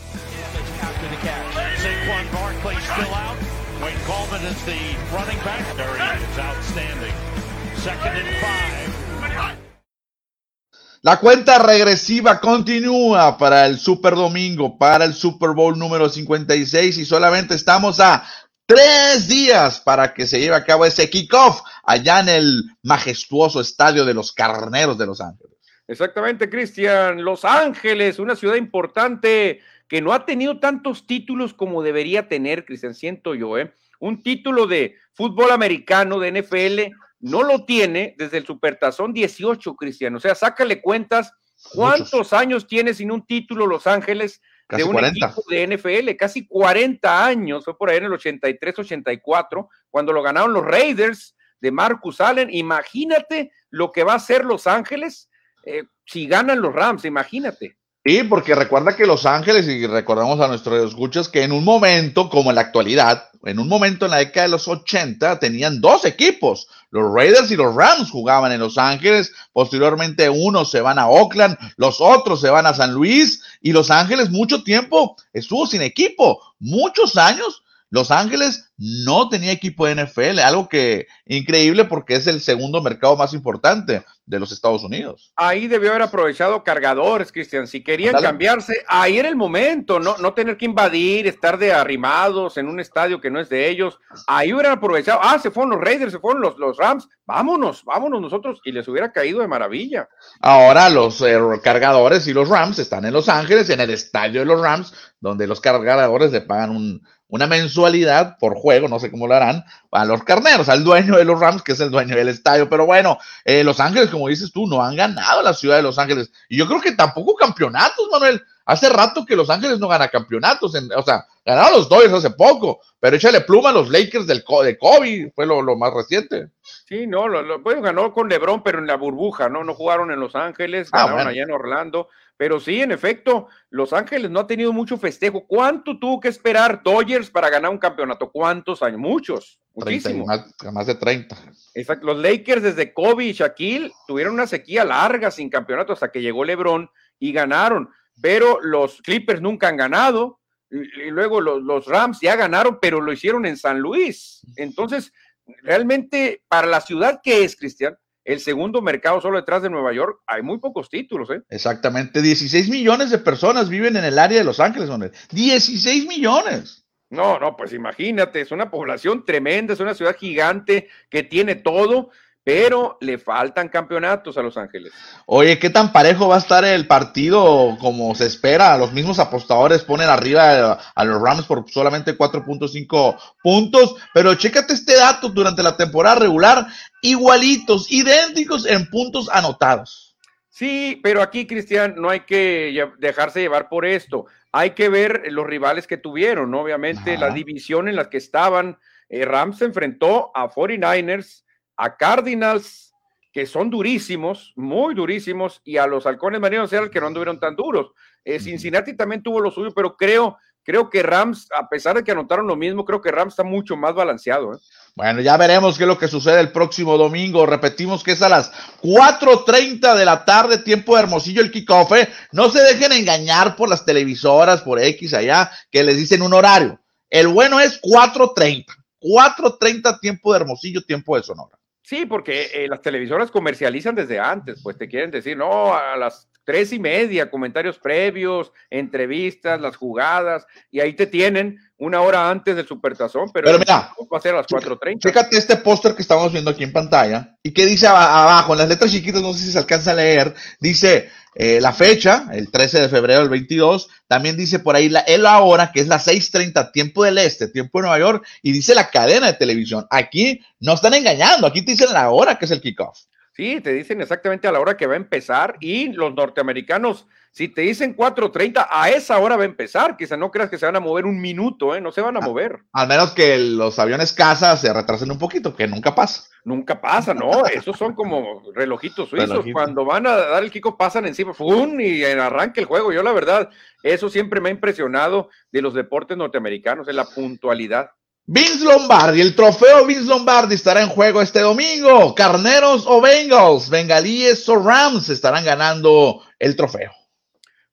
La 11.03 11.19
cuenta 11.19 11.57
regresiva 11.57 12.39
continúa 12.39 13.35
para 13.35 13.65
el 13.65 13.79
Super 13.79 14.13
Domingo, 14.13 14.77
para 14.77 15.05
el 15.05 15.15
Super 15.15 15.49
Bowl 15.49 15.79
número 15.79 16.09
56 16.09 16.99
y 16.99 17.05
solamente 17.05 17.55
estamos 17.55 17.99
a 17.99 18.23
tres 18.67 19.27
días 19.27 19.79
para 19.79 20.13
que 20.13 20.27
se 20.27 20.39
lleve 20.39 20.55
a 20.55 20.63
cabo 20.63 20.85
ese 20.85 21.09
kickoff 21.09 21.61
allá 21.83 22.19
en 22.19 22.29
el 22.29 22.63
majestuoso 22.83 23.61
estadio 23.61 24.05
de 24.05 24.13
los 24.13 24.31
Carneros 24.31 24.97
de 24.99 25.07
Los 25.07 25.21
Ángeles. 25.21 25.57
Exactamente, 25.87 26.49
Cristian. 26.49 27.23
Los 27.23 27.45
Ángeles, 27.45 28.19
una 28.19 28.35
ciudad 28.35 28.55
importante 28.55 29.59
que 29.91 30.01
no 30.01 30.13
ha 30.13 30.25
tenido 30.25 30.57
tantos 30.57 31.05
títulos 31.05 31.53
como 31.53 31.83
debería 31.83 32.29
tener, 32.29 32.63
Cristian, 32.63 32.95
siento 32.95 33.35
yo, 33.35 33.57
¿eh? 33.57 33.73
Un 33.99 34.23
título 34.23 34.65
de 34.65 34.95
fútbol 35.11 35.51
americano, 35.51 36.17
de 36.17 36.41
NFL, 36.41 36.95
no 37.19 37.43
lo 37.43 37.65
tiene 37.65 38.15
desde 38.17 38.37
el 38.37 38.45
Supertazón 38.45 39.11
18, 39.11 39.75
Cristiano. 39.75 40.15
O 40.15 40.19
sea, 40.21 40.33
sácale 40.33 40.81
cuentas 40.81 41.33
cuántos 41.73 42.31
años 42.31 42.67
tiene 42.67 42.93
sin 42.93 43.11
un 43.11 43.25
título 43.25 43.67
Los 43.67 43.85
Ángeles 43.85 44.41
de 44.69 44.85
un 44.85 45.03
equipo 45.03 45.43
de 45.49 45.67
NFL, 45.75 46.15
casi 46.17 46.47
40 46.47 47.25
años, 47.25 47.65
fue 47.65 47.77
por 47.77 47.89
ahí 47.89 47.97
en 47.97 48.05
el 48.05 48.11
83-84, 48.13 49.67
cuando 49.89 50.13
lo 50.13 50.23
ganaron 50.23 50.53
los 50.53 50.63
Raiders 50.63 51.35
de 51.59 51.69
Marcus 51.69 52.21
Allen. 52.21 52.47
Imagínate 52.49 53.51
lo 53.69 53.91
que 53.91 54.05
va 54.05 54.13
a 54.13 54.15
hacer 54.15 54.45
Los 54.45 54.67
Ángeles 54.67 55.29
eh, 55.65 55.83
si 56.05 56.27
ganan 56.27 56.61
los 56.61 56.73
Rams, 56.73 57.05
imagínate. 57.05 57.77
Sí, 58.03 58.23
porque 58.23 58.55
recuerda 58.55 58.95
que 58.95 59.05
Los 59.05 59.27
Ángeles, 59.27 59.67
y 59.67 59.85
recordamos 59.85 60.39
a 60.39 60.47
nuestros 60.47 60.89
escuchas, 60.89 61.29
que 61.29 61.43
en 61.43 61.51
un 61.51 61.63
momento, 61.63 62.29
como 62.29 62.49
en 62.49 62.55
la 62.55 62.61
actualidad, 62.61 63.29
en 63.43 63.59
un 63.59 63.67
momento 63.67 64.05
en 64.05 64.11
la 64.11 64.17
década 64.17 64.47
de 64.47 64.51
los 64.51 64.67
80, 64.67 65.37
tenían 65.37 65.81
dos 65.81 66.05
equipos. 66.05 66.67
Los 66.89 67.13
Raiders 67.13 67.51
y 67.51 67.55
los 67.55 67.75
Rams 67.75 68.09
jugaban 68.09 68.51
en 68.51 68.59
Los 68.59 68.79
Ángeles. 68.79 69.31
Posteriormente, 69.53 70.31
unos 70.31 70.71
se 70.71 70.81
van 70.81 70.97
a 70.97 71.09
Oakland, 71.09 71.55
los 71.77 72.01
otros 72.01 72.41
se 72.41 72.49
van 72.49 72.65
a 72.65 72.73
San 72.73 72.91
Luis. 72.91 73.43
Y 73.61 73.71
Los 73.71 73.91
Ángeles 73.91 74.31
mucho 74.31 74.63
tiempo 74.63 75.15
estuvo 75.31 75.67
sin 75.67 75.83
equipo. 75.83 76.41
Muchos 76.59 77.17
años 77.17 77.63
los 77.91 78.09
Ángeles 78.09 78.71
no 78.77 79.27
tenía 79.27 79.51
equipo 79.51 79.85
de 79.85 79.95
NFL, 79.95 80.39
algo 80.39 80.69
que 80.69 81.07
increíble 81.25 81.83
porque 81.85 82.15
es 82.15 82.25
el 82.25 82.39
segundo 82.39 82.81
mercado 82.81 83.17
más 83.17 83.33
importante 83.33 84.03
de 84.25 84.39
los 84.39 84.53
Estados 84.53 84.85
Unidos. 84.85 85.33
Ahí 85.35 85.67
debió 85.67 85.89
haber 85.89 86.03
aprovechado 86.03 86.63
cargadores, 86.63 87.33
Cristian. 87.33 87.67
Si 87.67 87.83
querían 87.83 88.15
cambiarse, 88.21 88.85
ahí 88.87 89.19
era 89.19 89.27
el 89.27 89.35
momento, 89.35 89.99
no, 89.99 90.17
no 90.17 90.33
tener 90.33 90.55
que 90.55 90.65
invadir, 90.65 91.27
estar 91.27 91.57
de 91.57 91.73
arrimados 91.73 92.57
en 92.57 92.67
un 92.67 92.79
estadio 92.79 93.19
que 93.19 93.29
no 93.29 93.41
es 93.41 93.49
de 93.49 93.69
ellos. 93.69 93.99
Ahí 94.25 94.53
hubieran 94.53 94.71
aprovechado. 94.71 95.19
Ah, 95.21 95.37
se 95.37 95.51
fueron 95.51 95.71
los 95.71 95.81
Raiders, 95.81 96.13
se 96.13 96.19
fueron 96.19 96.41
los, 96.41 96.57
los 96.57 96.77
Rams. 96.77 97.09
Vámonos, 97.25 97.83
vámonos 97.83 98.21
nosotros. 98.21 98.61
Y 98.63 98.71
les 98.71 98.87
hubiera 98.87 99.11
caído 99.11 99.41
de 99.41 99.49
maravilla. 99.49 100.07
Ahora 100.39 100.89
los 100.89 101.21
eh, 101.21 101.37
cargadores 101.61 102.25
y 102.25 102.33
los 102.33 102.47
Rams 102.47 102.79
están 102.79 103.03
en 103.03 103.13
Los 103.13 103.27
Ángeles, 103.27 103.69
en 103.69 103.81
el 103.81 103.89
estadio 103.89 104.39
de 104.39 104.45
los 104.45 104.61
Rams, 104.61 104.93
donde 105.19 105.45
los 105.45 105.59
cargadores 105.59 106.31
le 106.31 106.41
pagan 106.41 106.69
un 106.69 107.01
una 107.31 107.47
mensualidad 107.47 108.37
por 108.37 108.55
juego, 108.55 108.89
no 108.89 108.99
sé 108.99 109.09
cómo 109.09 109.25
lo 109.25 109.33
harán, 109.33 109.63
a 109.89 110.05
los 110.05 110.21
carneros, 110.23 110.67
al 110.67 110.83
dueño 110.83 111.15
de 111.15 111.23
los 111.23 111.39
Rams, 111.39 111.63
que 111.63 111.71
es 111.71 111.79
el 111.79 111.89
dueño 111.89 112.15
del 112.15 112.27
estadio. 112.27 112.69
Pero 112.69 112.85
bueno, 112.85 113.17
eh, 113.45 113.63
Los 113.63 113.79
Ángeles, 113.79 114.09
como 114.09 114.27
dices 114.27 114.51
tú, 114.51 114.67
no 114.67 114.83
han 114.83 114.97
ganado 114.97 115.41
la 115.41 115.53
ciudad 115.53 115.77
de 115.77 115.81
Los 115.81 115.97
Ángeles. 115.97 116.29
Y 116.49 116.57
yo 116.57 116.67
creo 116.67 116.81
que 116.81 116.91
tampoco 116.91 117.35
campeonatos, 117.35 118.09
Manuel. 118.11 118.43
Hace 118.65 118.89
rato 118.89 119.25
que 119.25 119.37
Los 119.37 119.49
Ángeles 119.49 119.79
no 119.79 119.87
gana 119.87 120.09
campeonatos. 120.09 120.75
o 120.95 121.03
sea, 121.03 121.25
ganaron 121.45 121.71
los 121.71 121.87
Dodgers 121.87 122.13
hace 122.13 122.31
poco, 122.31 122.81
pero 122.99 123.15
échale 123.15 123.41
pluma 123.41 123.69
a 123.69 123.73
los 123.73 123.89
Lakers 123.89 124.27
del, 124.27 124.43
de 124.63 124.77
Kobe, 124.77 125.31
fue 125.33 125.45
lo, 125.45 125.63
más 125.77 125.93
reciente. 125.93 126.49
Sí, 126.61 127.07
no, 127.07 127.29
lo, 127.29 127.59
bueno, 127.61 127.81
ganó 127.81 128.13
con 128.13 128.27
LeBron, 128.27 128.61
pero 128.61 128.79
en 128.79 128.87
la 128.87 128.97
burbuja, 128.97 129.47
¿no? 129.47 129.63
No 129.63 129.73
jugaron 129.73 130.11
en 130.11 130.19
Los 130.19 130.35
Ángeles, 130.35 130.89
ah, 130.91 131.05
ganaron 131.05 131.27
allá 131.29 131.43
en 131.43 131.51
Orlando. 131.51 132.09
Pero 132.41 132.59
sí, 132.59 132.81
en 132.81 132.91
efecto, 132.91 133.49
Los 133.69 133.93
Ángeles 133.93 134.31
no 134.31 134.39
ha 134.39 134.47
tenido 134.47 134.73
mucho 134.73 134.97
festejo. 134.97 135.45
¿Cuánto 135.45 135.99
tuvo 135.99 136.19
que 136.19 136.29
esperar 136.29 136.81
Dodgers 136.81 137.29
para 137.29 137.51
ganar 137.51 137.69
un 137.69 137.77
campeonato? 137.77 138.31
¿Cuántos 138.31 138.81
años? 138.81 138.99
Muchos, 138.99 139.59
muchísimos. 139.75 140.25
más, 140.73 140.87
de 140.87 140.95
30. 140.95 141.37
Exacto. 141.75 142.07
Los 142.07 142.17
Lakers 142.17 142.63
desde 142.63 142.95
Kobe 142.95 143.25
y 143.25 143.33
Shaquille 143.33 143.91
tuvieron 144.07 144.33
una 144.33 144.47
sequía 144.47 144.83
larga 144.83 145.29
sin 145.29 145.51
campeonato 145.51 145.93
hasta 145.93 146.11
que 146.11 146.19
llegó 146.19 146.43
LeBron 146.43 146.89
y 147.19 147.31
ganaron. 147.31 147.91
Pero 148.19 148.59
los 148.59 149.03
Clippers 149.03 149.39
nunca 149.39 149.67
han 149.67 149.77
ganado. 149.77 150.39
Y, 150.71 151.11
luego 151.11 151.41
los, 151.41 151.61
los 151.61 151.85
Rams 151.85 152.21
ya 152.21 152.35
ganaron, 152.35 152.79
pero 152.81 153.01
lo 153.01 153.13
hicieron 153.13 153.45
en 153.45 153.55
San 153.55 153.79
Luis. 153.79 154.41
Entonces, 154.55 155.13
realmente, 155.61 156.41
para 156.47 156.65
la 156.65 156.81
ciudad 156.81 157.21
que 157.23 157.43
es, 157.43 157.55
Cristian, 157.55 157.95
el 158.23 158.39
segundo 158.39 158.81
mercado 158.81 159.21
solo 159.21 159.37
detrás 159.37 159.63
de 159.63 159.69
Nueva 159.69 159.93
York, 159.93 160.19
hay 160.27 160.41
muy 160.41 160.59
pocos 160.59 160.89
títulos, 160.89 161.29
¿eh? 161.31 161.41
Exactamente, 161.49 162.21
16 162.21 162.69
millones 162.69 163.09
de 163.09 163.17
personas 163.17 163.69
viven 163.69 163.95
en 163.95 164.05
el 164.05 164.19
área 164.19 164.37
de 164.37 164.43
Los 164.43 164.59
Ángeles, 164.59 164.87
donde 164.87 165.11
16 165.31 166.07
millones. 166.07 166.85
No, 167.09 167.39
no, 167.39 167.57
pues 167.57 167.73
imagínate, 167.73 168.39
es 168.39 168.51
una 168.51 168.71
población 168.71 169.25
tremenda, 169.25 169.73
es 169.73 169.79
una 169.81 169.93
ciudad 169.93 170.15
gigante 170.15 170.87
que 171.09 171.23
tiene 171.23 171.55
todo 171.55 172.09
pero 172.43 172.97
le 173.01 173.17
faltan 173.17 173.69
campeonatos 173.69 174.37
a 174.37 174.41
Los 174.41 174.57
Ángeles. 174.57 174.91
Oye, 175.25 175.59
¿qué 175.59 175.69
tan 175.69 175.91
parejo 175.91 176.27
va 176.27 176.35
a 176.35 176.39
estar 176.39 176.65
el 176.65 176.87
partido 176.87 177.77
como 177.79 178.15
se 178.15 178.25
espera? 178.25 178.77
Los 178.77 178.93
mismos 178.93 179.19
apostadores 179.19 179.83
ponen 179.83 180.09
arriba 180.09 180.73
a 180.95 181.05
los 181.05 181.21
Rams 181.21 181.45
por 181.45 181.69
solamente 181.69 182.17
4.5 182.17 183.17
puntos, 183.43 183.95
pero 184.13 184.33
chécate 184.35 184.73
este 184.73 184.95
dato 184.95 185.29
durante 185.29 185.61
la 185.61 185.77
temporada 185.77 186.15
regular, 186.15 186.67
igualitos, 187.01 187.91
idénticos 187.91 188.65
en 188.65 188.89
puntos 188.89 189.29
anotados. 189.29 190.11
Sí, 190.49 190.99
pero 191.01 191.21
aquí, 191.21 191.47
Cristian, 191.47 191.95
no 191.97 192.09
hay 192.09 192.21
que 192.21 192.87
dejarse 192.99 193.39
llevar 193.39 193.69
por 193.69 193.85
esto. 193.85 194.25
Hay 194.51 194.71
que 194.71 194.89
ver 194.89 195.23
los 195.31 195.47
rivales 195.47 195.87
que 195.87 195.97
tuvieron, 195.97 196.53
obviamente, 196.53 197.17
la 197.17 197.29
división 197.31 197.87
en 197.87 197.95
la 197.95 198.09
que 198.09 198.17
estaban. 198.17 198.77
Eh, 199.09 199.25
Rams 199.25 199.59
se 199.59 199.65
enfrentó 199.65 200.29
a 200.35 200.49
49ers, 200.49 201.43
a 201.81 201.97
Cardinals, 201.97 202.93
que 203.33 203.47
son 203.47 203.71
durísimos, 203.71 204.53
muy 204.55 204.93
durísimos, 204.93 205.61
y 205.63 205.77
a 205.77 205.87
los 205.87 206.05
halcones 206.05 206.39
marinos 206.39 206.69
que 206.69 206.99
no 206.99 207.07
anduvieron 207.07 207.39
tan 207.39 207.55
duros. 207.55 207.91
Eh, 208.23 208.39
Cincinnati 208.39 208.95
también 208.95 209.23
tuvo 209.23 209.39
lo 209.39 209.49
suyo, 209.49 209.71
pero 209.73 209.97
creo 209.97 210.37
creo 210.63 210.91
que 210.91 211.01
Rams, 211.01 211.47
a 211.59 211.67
pesar 211.67 211.95
de 211.95 212.03
que 212.03 212.11
anotaron 212.11 212.45
lo 212.45 212.55
mismo, 212.55 212.85
creo 212.85 213.01
que 213.01 213.09
Rams 213.09 213.33
está 213.33 213.43
mucho 213.43 213.75
más 213.75 213.95
balanceado. 213.95 214.53
¿eh? 214.53 214.57
Bueno, 214.95 215.21
ya 215.21 215.35
veremos 215.37 215.75
qué 215.75 215.85
es 215.85 215.87
lo 215.87 215.97
que 215.97 216.07
sucede 216.07 216.39
el 216.39 216.51
próximo 216.51 216.99
domingo. 216.99 217.47
Repetimos 217.47 218.03
que 218.03 218.11
es 218.11 218.21
a 218.21 218.29
las 218.29 218.51
4.30 218.83 219.95
de 219.95 220.05
la 220.05 220.23
tarde, 220.23 220.59
tiempo 220.59 220.95
de 220.95 221.01
Hermosillo 221.01 221.41
el 221.41 221.49
kickoff. 221.49 221.93
¿eh? 221.93 222.09
No 222.31 222.51
se 222.51 222.61
dejen 222.61 222.91
engañar 222.91 223.55
por 223.55 223.69
las 223.69 223.85
televisoras, 223.85 224.61
por 224.61 224.79
X 224.79 225.15
allá, 225.15 225.51
que 225.71 225.83
les 225.83 225.97
dicen 225.97 226.21
un 226.21 226.35
horario. 226.35 226.79
El 227.09 227.27
bueno 227.27 227.59
es 227.59 227.81
4.30. 227.81 228.65
4.30 229.01 229.99
tiempo 229.99 230.31
de 230.31 230.39
Hermosillo, 230.39 230.83
tiempo 230.83 231.17
de 231.17 231.23
Sonora. 231.23 231.57
Sí, 231.83 232.05
porque 232.05 232.49
eh, 232.53 232.67
las 232.67 232.81
televisoras 232.81 233.31
comercializan 233.31 233.95
desde 233.95 234.19
antes, 234.19 234.61
pues 234.61 234.77
te 234.77 234.87
quieren 234.87 235.11
decir, 235.11 235.35
no, 235.35 235.73
a 235.73 235.97
las 235.97 236.29
tres 236.51 236.73
y 236.73 236.79
media, 236.79 237.31
comentarios 237.31 237.79
previos, 237.79 238.51
entrevistas, 238.69 239.61
las 239.61 239.77
jugadas, 239.77 240.45
y 240.69 240.81
ahí 240.81 240.91
te 240.91 241.07
tienen 241.07 241.57
una 241.77 242.01
hora 242.01 242.29
antes 242.29 242.57
del 242.57 242.67
supertazón, 242.67 243.29
pero, 243.33 243.45
pero 243.45 243.59
mira, 243.59 243.93
va 244.13 244.17
a 244.17 244.21
ser 244.21 244.33
a 244.33 244.39
las 244.39 244.47
4.30. 244.47 244.99
Chécate 244.99 245.37
este 245.37 245.55
póster 245.55 245.95
que 245.95 246.01
estamos 246.01 246.29
viendo 246.29 246.51
aquí 246.51 246.65
en 246.65 246.73
pantalla, 246.73 247.37
y 247.41 247.53
que 247.53 247.65
dice 247.65 247.87
abajo, 247.87 248.51
en 248.51 248.59
las 248.59 248.67
letras 248.67 248.91
chiquitas, 248.91 249.21
no 249.21 249.33
sé 249.33 249.45
si 249.45 249.53
se 249.53 249.59
alcanza 249.59 249.91
a 249.91 249.93
leer, 249.95 250.35
dice 250.59 251.09
eh, 251.35 251.61
la 251.61 251.71
fecha, 251.71 252.25
el 252.33 252.51
13 252.51 252.81
de 252.81 252.89
febrero 252.89 253.21
del 253.21 253.29
22, 253.29 253.87
también 254.09 254.35
dice 254.35 254.59
por 254.59 254.75
ahí 254.75 254.89
la, 254.89 254.99
el 254.99 255.25
hora, 255.25 255.71
que 255.71 255.79
es 255.79 255.87
las 255.87 256.05
6.30, 256.05 256.73
tiempo 256.73 257.05
del 257.05 257.17
este, 257.17 257.47
tiempo 257.47 257.79
de 257.79 257.83
Nueva 257.83 257.99
York, 257.99 258.27
y 258.41 258.51
dice 258.51 258.75
la 258.75 258.89
cadena 258.89 259.27
de 259.27 259.37
televisión. 259.37 259.87
Aquí 259.89 260.41
no 260.59 260.73
están 260.73 260.95
engañando, 260.95 261.47
aquí 261.47 261.61
te 261.61 261.71
dicen 261.71 261.93
la 261.93 262.09
hora 262.09 262.37
que 262.37 262.43
es 262.43 262.51
el 262.51 262.59
kickoff. 262.59 262.99
Sí, 263.33 263.61
te 263.61 263.73
dicen 263.73 264.01
exactamente 264.01 264.47
a 264.47 264.51
la 264.51 264.59
hora 264.59 264.75
que 264.75 264.87
va 264.87 264.93
a 264.93 264.97
empezar 264.97 265.55
y 265.61 265.93
los 265.93 266.13
norteamericanos, 266.13 267.07
si 267.31 267.47
te 267.47 267.61
dicen 267.61 267.95
4.30, 267.95 268.67
a 268.69 268.89
esa 268.89 269.17
hora 269.19 269.37
va 269.37 269.43
a 269.43 269.45
empezar. 269.45 269.95
Quizá 269.95 270.17
no 270.17 270.31
creas 270.31 270.49
que 270.49 270.57
se 270.57 270.65
van 270.65 270.75
a 270.75 270.81
mover 270.81 271.05
un 271.05 271.21
minuto, 271.21 271.73
¿eh? 271.73 271.79
no 271.79 271.93
se 271.93 272.01
van 272.01 272.17
a 272.17 272.19
ah, 272.19 272.27
mover. 272.27 272.59
Al 272.73 272.89
menos 272.89 273.11
que 273.11 273.37
los 273.37 273.79
aviones 273.79 274.11
casa 274.11 274.57
se 274.57 274.73
retrasen 274.73 275.11
un 275.11 275.17
poquito, 275.17 275.55
que 275.55 275.65
nunca 275.65 275.95
pasa. 275.95 276.23
Nunca 276.43 276.81
pasa, 276.81 277.13
¿no? 277.13 277.45
Esos 277.53 277.77
son 277.77 277.93
como 277.93 278.43
relojitos 278.53 279.07
suizos. 279.07 279.45
Cuando 279.53 279.85
van 279.85 280.07
a 280.07 280.15
dar 280.17 280.43
el 280.43 280.51
Kiko 280.51 280.77
pasan 280.77 281.05
encima, 281.05 281.33
¡fum! 281.33 281.79
y 281.79 282.03
arranca 282.03 282.59
el 282.59 282.67
juego. 282.67 282.91
Yo 282.91 283.01
la 283.01 283.13
verdad, 283.13 283.49
eso 283.81 284.09
siempre 284.09 284.41
me 284.41 284.49
ha 284.49 284.51
impresionado 284.51 285.29
de 285.53 285.61
los 285.61 285.73
deportes 285.73 286.17
norteamericanos, 286.17 286.89
en 286.89 286.97
la 286.97 287.05
puntualidad. 287.05 287.91
Vince 288.33 288.63
Lombardi, 288.63 289.19
el 289.19 289.35
trofeo 289.35 289.85
Vince 289.85 290.05
Lombardi 290.05 290.55
estará 290.55 290.81
en 290.81 290.87
juego 290.87 291.21
este 291.21 291.41
domingo. 291.41 292.15
Carneros 292.15 292.85
o 292.87 293.01
Bengals, 293.01 293.69
Bengalíes 293.69 294.47
o 294.47 294.55
Rams 294.55 295.09
estarán 295.09 295.43
ganando 295.43 296.23
el 296.39 296.55
trofeo. 296.55 296.93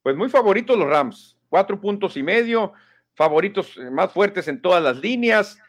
Pues 0.03 0.17
muy 0.17 0.29
favoritos 0.29 0.77
los 0.77 0.89
Rams, 0.89 1.39
cuatro 1.49 1.81
puntos 1.81 2.17
y 2.17 2.25
medio, 2.25 2.73
favoritos 3.15 3.79
más 3.93 4.11
fuertes 4.11 4.49
en 4.49 4.61
todas 4.61 4.83
las 4.83 4.97
líneas, 4.97 5.61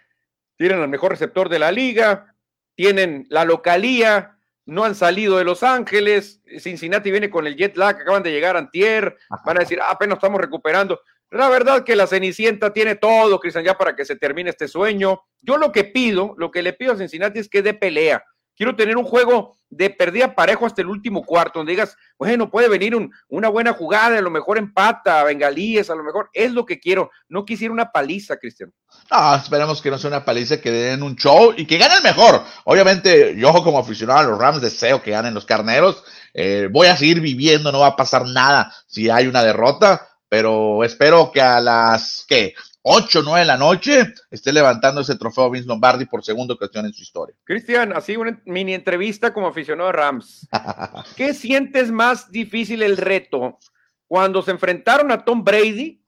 tienen 0.57 0.81
el 0.81 0.87
mejor 0.87 1.11
receptor 1.11 1.49
de 1.49 1.59
la 1.59 1.71
liga, 1.71 2.33
tienen 2.73 3.27
la 3.29 3.45
localía, 3.45 4.39
no 4.65 4.85
han 4.85 4.95
salido 4.95 5.37
de 5.37 5.43
Los 5.43 5.61
Ángeles, 5.61 6.41
Cincinnati 6.57 7.11
viene 7.11 7.29
con 7.29 7.45
el 7.45 7.55
jet 7.55 7.77
lag, 7.77 7.95
acaban 7.95 8.23
de 8.23 8.31
llegar 8.31 8.55
a 8.55 8.59
Antier, 8.59 9.15
van 9.45 9.57
a 9.57 9.59
decir, 9.59 9.79
ah, 9.83 9.91
apenas 9.91 10.15
estamos 10.15 10.41
recuperando. 10.41 10.99
La 11.31 11.47
verdad 11.47 11.83
que 11.83 11.95
la 11.95 12.07
Cenicienta 12.07 12.73
tiene 12.73 12.95
todo, 12.95 13.39
Cristian, 13.39 13.63
ya 13.63 13.77
para 13.77 13.95
que 13.95 14.03
se 14.03 14.15
termine 14.15 14.49
este 14.49 14.67
sueño. 14.67 15.21
Yo 15.41 15.57
lo 15.57 15.71
que 15.71 15.83
pido, 15.83 16.33
lo 16.37 16.49
que 16.49 16.63
le 16.63 16.73
pido 16.73 16.93
a 16.93 16.97
Cincinnati 16.97 17.39
es 17.39 17.49
que 17.49 17.61
dé 17.61 17.75
pelea. 17.75 18.23
Quiero 18.55 18.75
tener 18.75 18.97
un 18.97 19.05
juego 19.05 19.55
de 19.69 19.89
perdida 19.89 20.35
parejo 20.35 20.65
hasta 20.65 20.81
el 20.81 20.89
último 20.89 21.23
cuarto, 21.23 21.59
donde 21.59 21.71
digas, 21.71 21.95
bueno, 22.17 22.49
puede 22.49 22.67
venir 22.67 22.93
una 23.29 23.47
buena 23.47 23.71
jugada, 23.71 24.17
a 24.17 24.21
lo 24.21 24.31
mejor 24.31 24.57
empata, 24.57 25.23
bengalíes, 25.23 25.89
a 25.89 25.95
lo 25.95 26.03
mejor 26.03 26.29
es 26.33 26.51
lo 26.51 26.65
que 26.65 26.79
quiero. 26.79 27.11
No 27.29 27.45
quisiera 27.45 27.71
una 27.71 27.91
paliza, 27.91 28.37
Cristian. 28.37 28.73
No, 29.09 29.35
esperemos 29.35 29.81
que 29.81 29.91
no 29.91 29.97
sea 29.97 30.09
una 30.09 30.25
paliza, 30.25 30.59
que 30.59 30.71
den 30.71 31.03
un 31.03 31.15
show 31.15 31.53
y 31.55 31.65
que 31.67 31.77
gane 31.77 31.95
el 31.95 32.03
mejor. 32.03 32.43
Obviamente, 32.65 33.35
yo 33.37 33.53
como 33.63 33.79
aficionado 33.79 34.19
a 34.19 34.23
los 34.23 34.39
Rams 34.39 34.61
deseo 34.61 35.01
que 35.01 35.11
ganen 35.11 35.35
los 35.35 35.45
carneros. 35.45 36.03
Eh, 36.33 36.67
voy 36.69 36.87
a 36.87 36.97
seguir 36.97 37.21
viviendo, 37.21 37.71
no 37.71 37.79
va 37.79 37.87
a 37.87 37.95
pasar 37.95 38.25
nada 38.25 38.73
si 38.87 39.09
hay 39.09 39.27
una 39.27 39.43
derrota 39.43 40.09
pero 40.29 40.83
espero 40.83 41.31
que 41.31 41.41
a 41.41 41.59
las 41.59 42.25
que 42.27 42.53
8 42.83 43.19
o 43.19 43.23
9 43.23 43.39
de 43.41 43.45
la 43.45 43.57
noche 43.57 44.13
esté 44.31 44.53
levantando 44.53 45.01
ese 45.01 45.17
trofeo 45.17 45.49
Vince 45.49 45.67
Lombardi 45.67 46.05
por 46.05 46.23
segunda 46.23 46.53
ocasión 46.53 46.85
en 46.85 46.93
su 46.93 47.01
historia. 47.01 47.35
Cristian, 47.43 47.93
así 47.93 48.15
una 48.15 48.41
mini 48.45 48.73
entrevista 48.73 49.33
como 49.33 49.47
aficionado 49.47 49.89
a 49.89 49.93
Rams. 49.93 50.47
¿Qué 51.17 51.33
sientes 51.33 51.91
más 51.91 52.31
difícil 52.31 52.83
el 52.83 52.97
reto? 52.97 53.57
¿Cuando 54.07 54.41
se 54.41 54.51
enfrentaron 54.51 55.11
a 55.11 55.25
Tom 55.25 55.43
Brady 55.43 56.01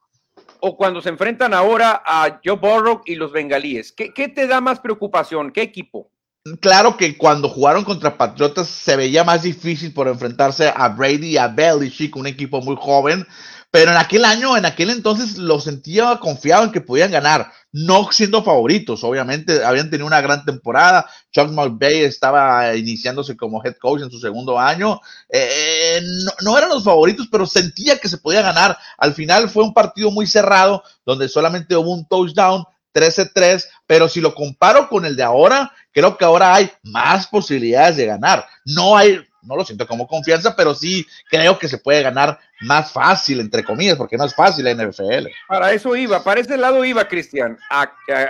o 0.59 0.77
cuando 0.77 1.01
se 1.01 1.09
enfrentan 1.09 1.53
ahora 1.53 2.01
a 2.05 2.39
Joe 2.43 2.57
Burrow 2.57 3.01
y 3.05 3.15
los 3.15 3.31
bengalíes? 3.31 3.91
¿Qué, 3.91 4.13
qué 4.13 4.27
te 4.27 4.47
da 4.47 4.61
más 4.61 4.79
preocupación? 4.79 5.51
¿Qué 5.51 5.61
equipo? 5.61 6.11
Claro 6.59 6.97
que 6.97 7.15
cuando 7.17 7.47
jugaron 7.49 7.83
contra 7.83 8.17
Patriotas 8.17 8.67
se 8.67 8.95
veía 8.95 9.23
más 9.23 9.43
difícil 9.43 9.93
por 9.93 10.07
enfrentarse 10.07 10.73
a 10.75 10.89
Brady 10.89 11.33
y 11.33 11.37
a 11.37 11.47
Belichick, 11.47 12.15
un 12.15 12.25
equipo 12.25 12.61
muy 12.61 12.75
joven, 12.79 13.27
pero 13.71 13.91
en 13.91 13.97
aquel 13.97 14.25
año, 14.25 14.57
en 14.57 14.65
aquel 14.65 14.89
entonces, 14.89 15.37
lo 15.37 15.61
sentía 15.61 16.17
confiado 16.19 16.65
en 16.65 16.71
que 16.73 16.81
podían 16.81 17.09
ganar, 17.09 17.53
no 17.71 18.11
siendo 18.11 18.43
favoritos. 18.43 19.01
Obviamente, 19.05 19.63
habían 19.63 19.89
tenido 19.89 20.07
una 20.07 20.19
gran 20.19 20.43
temporada. 20.43 21.09
Chuck 21.31 21.49
McVay 21.49 22.01
estaba 22.01 22.75
iniciándose 22.75 23.37
como 23.37 23.63
head 23.63 23.77
coach 23.77 24.01
en 24.01 24.11
su 24.11 24.19
segundo 24.19 24.59
año. 24.59 24.99
Eh, 25.29 26.01
no, 26.25 26.31
no, 26.41 26.57
eran 26.57 26.69
los 26.69 26.83
favoritos, 26.83 27.29
pero 27.31 27.45
sentía 27.45 27.97
que 27.97 28.09
se 28.09 28.17
podía 28.17 28.41
ganar. 28.41 28.77
Al 28.97 29.13
final 29.13 29.49
fue 29.49 29.63
un 29.63 29.73
partido 29.73 30.11
muy 30.11 30.27
cerrado, 30.27 30.83
donde 31.05 31.29
solamente 31.29 31.77
hubo 31.77 31.93
un 31.93 32.05
touchdown. 32.05 32.65
13-3, 32.93 33.63
pero 33.87 34.09
si 34.09 34.19
lo 34.19 34.35
comparo 34.35 34.89
con 34.89 35.05
el 35.05 35.15
de 35.15 35.23
ahora, 35.23 35.71
creo 35.93 36.17
que 36.17 36.25
ahora 36.25 36.53
hay 36.53 36.69
más 36.83 37.25
posibilidades 37.27 37.95
de 37.95 38.05
ganar. 38.05 38.45
No 38.65 38.97
hay, 38.97 39.21
no 39.43 39.55
lo 39.55 39.63
siento 39.63 39.87
como 39.87 40.07
confianza, 40.07 40.55
pero 40.55 40.73
sí 40.73 41.05
creo 41.29 41.57
que 41.57 41.67
se 41.67 41.77
puede 41.77 42.01
ganar 42.01 42.39
más 42.61 42.91
fácil, 42.91 43.39
entre 43.39 43.63
comillas, 43.63 43.97
porque 43.97 44.17
no 44.17 44.25
es 44.25 44.35
fácil 44.35 44.65
la 44.65 44.73
NFL. 44.73 45.27
Para 45.47 45.71
eso 45.73 45.95
iba, 45.95 46.23
para 46.23 46.41
ese 46.41 46.57
lado 46.57 46.83
iba, 46.85 47.07
Cristian. 47.07 47.57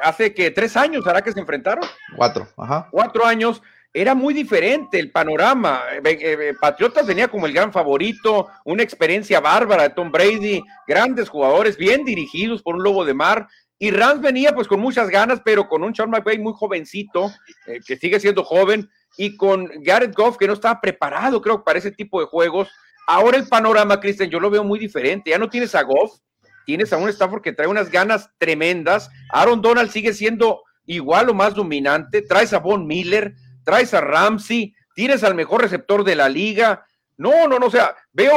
Hace 0.03 0.33
que 0.33 0.51
tres 0.51 0.77
años, 0.77 1.05
¿hará 1.05 1.21
que 1.21 1.31
se 1.31 1.39
enfrentaron? 1.39 1.83
Cuatro, 2.15 2.47
ajá. 2.57 2.87
Cuatro 2.91 3.25
años. 3.25 3.61
Era 3.93 4.15
muy 4.15 4.33
diferente 4.33 4.97
el 4.99 5.11
panorama. 5.11 5.81
Eh, 5.91 6.17
eh, 6.21 6.53
Patriotas 6.59 7.05
venía 7.05 7.27
como 7.27 7.45
el 7.45 7.51
gran 7.51 7.73
favorito, 7.73 8.47
una 8.63 8.83
experiencia 8.83 9.41
bárbara 9.41 9.83
de 9.83 9.89
Tom 9.89 10.11
Brady, 10.11 10.63
grandes 10.87 11.27
jugadores, 11.27 11.75
bien 11.75 12.05
dirigidos 12.05 12.61
por 12.61 12.75
un 12.75 12.83
lobo 12.83 13.03
de 13.03 13.13
mar. 13.13 13.49
Y 13.77 13.91
Rams 13.91 14.21
venía 14.21 14.53
pues 14.53 14.67
con 14.67 14.79
muchas 14.79 15.09
ganas, 15.09 15.41
pero 15.43 15.67
con 15.67 15.83
un 15.83 15.93
Sean 15.93 16.09
McVay 16.09 16.37
muy 16.37 16.53
jovencito, 16.55 17.31
eh, 17.67 17.79
que 17.85 17.97
sigue 17.97 18.19
siendo 18.19 18.43
joven, 18.43 18.89
y 19.17 19.35
con 19.35 19.69
Garrett 19.83 20.15
Goff, 20.15 20.37
que 20.37 20.47
no 20.47 20.53
estaba 20.53 20.79
preparado, 20.79 21.41
creo, 21.41 21.63
para 21.63 21.79
ese 21.79 21.91
tipo 21.91 22.19
de 22.19 22.27
juegos. 22.27 22.69
Ahora 23.07 23.37
el 23.37 23.47
panorama, 23.47 23.99
Cristian, 23.99 24.29
yo 24.29 24.39
lo 24.39 24.49
veo 24.49 24.63
muy 24.63 24.79
diferente. 24.79 25.31
Ya 25.31 25.37
no 25.37 25.49
tienes 25.49 25.75
a 25.75 25.83
Goff, 25.83 26.19
tienes 26.65 26.93
a 26.93 26.97
un 26.97 27.09
Stafford 27.09 27.41
que 27.41 27.53
trae 27.53 27.67
unas 27.67 27.89
ganas 27.89 28.29
tremendas. 28.37 29.09
Aaron 29.31 29.61
Donald 29.61 29.91
sigue 29.91 30.13
siendo 30.13 30.63
igual 30.85 31.29
o 31.29 31.33
más 31.33 31.53
dominante. 31.53 32.21
Traes 32.21 32.53
a 32.53 32.59
Von 32.59 32.87
Miller, 32.87 33.33
traes 33.63 33.93
a 33.93 34.01
Ramsey, 34.01 34.73
tienes 34.95 35.23
al 35.23 35.35
mejor 35.35 35.61
receptor 35.61 36.03
de 36.03 36.15
la 36.15 36.29
liga. 36.29 36.85
No, 37.17 37.47
no, 37.47 37.59
no, 37.59 37.67
o 37.67 37.71
sea, 37.71 37.95
veo 38.13 38.33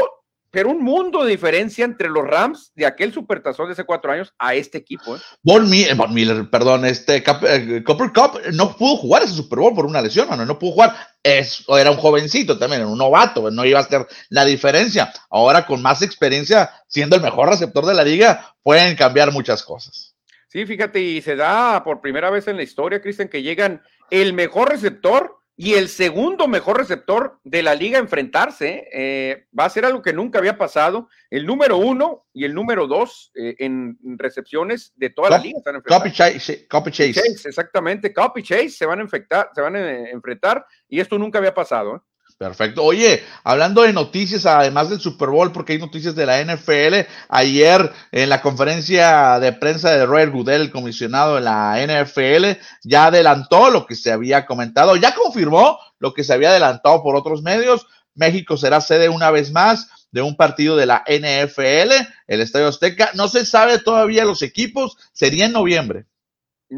pero 0.55 0.71
un 0.71 0.85
mundo 0.85 1.25
de 1.25 1.33
diferencia 1.33 1.85
entre 1.85 2.09
los 2.09 2.25
Rams 2.25 2.71
de 2.77 2.87
aquel 2.87 3.13
supertazón 3.13 3.67
de 3.67 3.73
hace 3.73 3.83
cuatro 3.83 4.13
años 4.13 4.33
a 4.39 4.55
este 4.55 4.79
equipo. 4.79 5.17
¿eh? 5.17 5.21
Von, 5.43 5.69
Miller, 5.69 6.49
perdón, 6.49 6.85
este 6.85 7.17
eh, 7.17 7.83
Copper 7.85 8.13
Cup 8.13 8.41
no 8.53 8.77
pudo 8.77 8.97
jugar 8.99 9.25
ese 9.25 9.35
Super 9.35 9.59
Bowl 9.59 9.75
por 9.75 9.85
una 9.85 10.01
lesión, 10.01 10.29
no, 10.31 10.47
no 10.47 10.57
pudo 10.57 10.71
jugar. 10.71 10.97
Es, 11.25 11.65
era 11.69 11.91
un 11.91 11.97
jovencito 11.97 12.57
también, 12.57 12.83
era 12.83 12.91
un 12.91 12.97
novato, 12.97 13.51
no 13.51 13.65
iba 13.65 13.81
a 13.81 13.83
hacer 13.83 14.07
la 14.29 14.45
diferencia. 14.45 15.13
Ahora 15.29 15.67
con 15.67 15.83
más 15.83 16.03
experiencia, 16.03 16.71
siendo 16.87 17.17
el 17.17 17.23
mejor 17.23 17.49
receptor 17.49 17.85
de 17.85 17.95
la 17.95 18.05
liga, 18.05 18.55
pueden 18.63 18.95
cambiar 18.95 19.33
muchas 19.33 19.65
cosas. 19.65 20.15
Sí, 20.47 20.67
fíjate, 20.67 21.01
y 21.01 21.21
se 21.21 21.35
da 21.35 21.83
por 21.83 22.01
primera 22.01 22.31
vez 22.31 22.47
en 22.47 22.57
la 22.57 22.63
historia, 22.63 23.03
Cristian, 23.03 23.27
que 23.27 23.43
llegan 23.43 23.83
el 24.11 24.35
mejor 24.35 24.69
receptor 24.69 25.41
y 25.57 25.75
el 25.75 25.89
segundo 25.89 26.49
mejor 26.49 26.79
receptor 26.79 27.39
de 27.45 27.63
la 27.63 27.75
liga 27.75 27.99
a 27.99 28.03
enfrentarse. 28.03 28.89
Eh, 28.93 29.47
va 29.59 29.67
a 29.67 29.71
ser 29.71 29.85
algo 29.85 30.03
que 30.03 30.13
nunca 30.13 30.39
había 30.39 30.59
pasado. 30.59 31.09
El 31.31 31.47
número 31.47 31.77
uno 31.77 32.27
y 32.33 32.45
el 32.45 32.55
número 32.55 32.87
dos 32.89 33.31
eh, 33.35 33.55
en 33.59 33.97
recepciones 34.19 34.93
de 34.97 35.11
toda 35.11 35.31
la 35.31 35.39
liga 35.39 35.59
están 35.59 35.81
Copy 35.81 36.13
Chase, 36.13 36.67
copy 36.67 36.91
chase. 36.91 37.21
Exactamente, 37.45 38.13
Copy 38.13 38.43
Chase 38.43 38.71
se 38.71 38.87
van 38.87 38.99
a, 38.99 39.03
infectar, 39.03 39.51
se 39.55 39.61
van 39.61 39.77
a 39.77 40.11
enfrentar 40.11 40.67
y 40.89 40.99
esto 40.99 41.19
nunca 41.19 41.39
había 41.39 41.55
pasado. 41.55 41.97
¿eh? 41.97 42.01
Perfecto. 42.37 42.83
Oye, 42.83 43.23
hablando 43.45 43.83
de 43.83 43.93
noticias, 43.93 44.45
además 44.45 44.91
del 44.91 45.01
Super 45.01 45.29
Bowl, 45.29 45.53
porque 45.53 45.75
hay 45.75 45.79
noticias 45.79 46.17
de 46.17 46.27
la 46.27 46.43
NFL, 46.43 47.09
ayer 47.29 47.93
en 48.11 48.29
la 48.29 48.43
conferencia 48.43 49.39
de 49.39 49.53
prensa 49.53 49.93
de 49.93 50.05
Roy 50.05 50.27
Goodell, 50.27 50.63
el 50.63 50.71
comisionado 50.73 51.37
de 51.37 51.43
la 51.43 51.77
NFL, 51.79 52.61
ya 52.83 53.07
adelantó 53.07 53.71
lo 53.71 53.87
que 53.87 53.95
se 53.95 54.11
había 54.11 54.47
comentado, 54.47 54.97
ya 54.97 55.15
confirmó 55.15 55.79
lo 56.01 56.13
que 56.13 56.25
se 56.25 56.33
había 56.33 56.51
adelantado 56.51 57.05
por 57.05 57.15
otros 57.15 57.43
medios. 57.43 57.87
México 58.15 58.57
será 58.57 58.81
sede 58.81 59.09
una 59.09 59.31
vez 59.31 59.53
más 59.53 60.09
de 60.11 60.23
un 60.23 60.37
partido 60.37 60.77
de 60.77 60.87
la 60.87 61.05
NFL, 61.07 61.93
el 62.27 62.41
Estadio 62.41 62.67
Azteca. 62.67 63.11
No 63.15 63.29
se 63.29 63.47
sabe 63.47 63.79
todavía 63.79 64.25
los 64.25 64.43
equipos, 64.43 64.97
sería 65.13 65.47
en 65.47 65.53
noviembre 65.53 66.07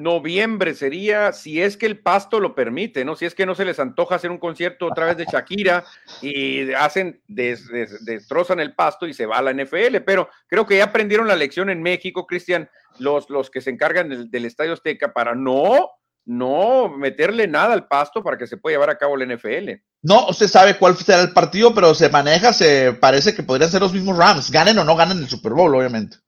noviembre 0.03 0.75
sería, 0.75 1.33
si 1.33 1.61
es 1.61 1.77
que 1.77 1.87
el 1.87 1.99
pasto 1.99 2.41
lo 2.41 2.55
permite, 2.55 3.05
¿no? 3.05 3.17
Si 3.17 3.25
es 3.25 3.35
que 3.35 3.47
no 3.47 3.55
se 3.55 3.65
les 3.65 3.79
antoja 3.79 4.17
hacer 4.17 4.31
un 4.31 4.39
concierto 4.39 4.87
otra 4.87 5.07
vez 5.07 5.17
de 5.17 5.27
Shakira 5.27 5.85
y 6.23 6.73
hacen, 6.73 7.21
destrozan 7.27 8.61
el 8.61 8.75
pasto 8.75 9.07
y 9.07 9.15
se 9.15 9.27
va 9.27 9.39
a 9.39 9.43
la 9.43 9.53
NFL, 9.53 9.99
pero 10.05 10.29
creo 10.49 10.67
que 10.67 10.79
ya 10.79 10.85
aprendieron 10.85 11.29
la 11.29 11.37
lección 11.37 11.71
en 11.71 11.83
México, 11.83 12.27
Cristian, 12.27 12.69
los, 12.99 13.31
los 13.31 13.51
que 13.51 13.61
se 13.61 13.71
encargan 13.71 14.31
del, 14.31 14.45
Estadio 14.45 14.73
Azteca 14.73 15.13
para 15.13 15.35
no, 15.35 15.91
no 16.25 16.89
meterle 16.89 17.49
nada 17.49 17.73
al 17.73 17.87
pasto 17.89 18.23
para 18.23 18.39
que 18.39 18.47
se 18.47 18.57
pueda 18.57 18.75
llevar 18.75 18.91
a 18.91 18.99
cabo 18.99 19.17
la 19.17 19.27
NFL. 19.27 19.71
No 20.03 20.33
se 20.33 20.49
sabe 20.49 20.79
cuál 20.79 20.97
será 20.97 21.23
el 21.23 21.33
partido, 21.33 21.75
pero 21.75 21.95
se 21.95 22.09
maneja, 22.09 22.53
se 22.53 22.93
parece 22.93 23.35
que 23.35 23.43
podrían 23.43 23.71
ser 23.71 23.81
los 23.81 23.93
mismos 23.93 24.17
Rams, 24.17 24.51
ganen 24.51 24.79
o 24.79 24.85
no 24.85 24.95
ganen 24.95 25.19
el 25.19 25.29
Super 25.29 25.53
Bowl, 25.53 25.75
obviamente. 25.75 26.19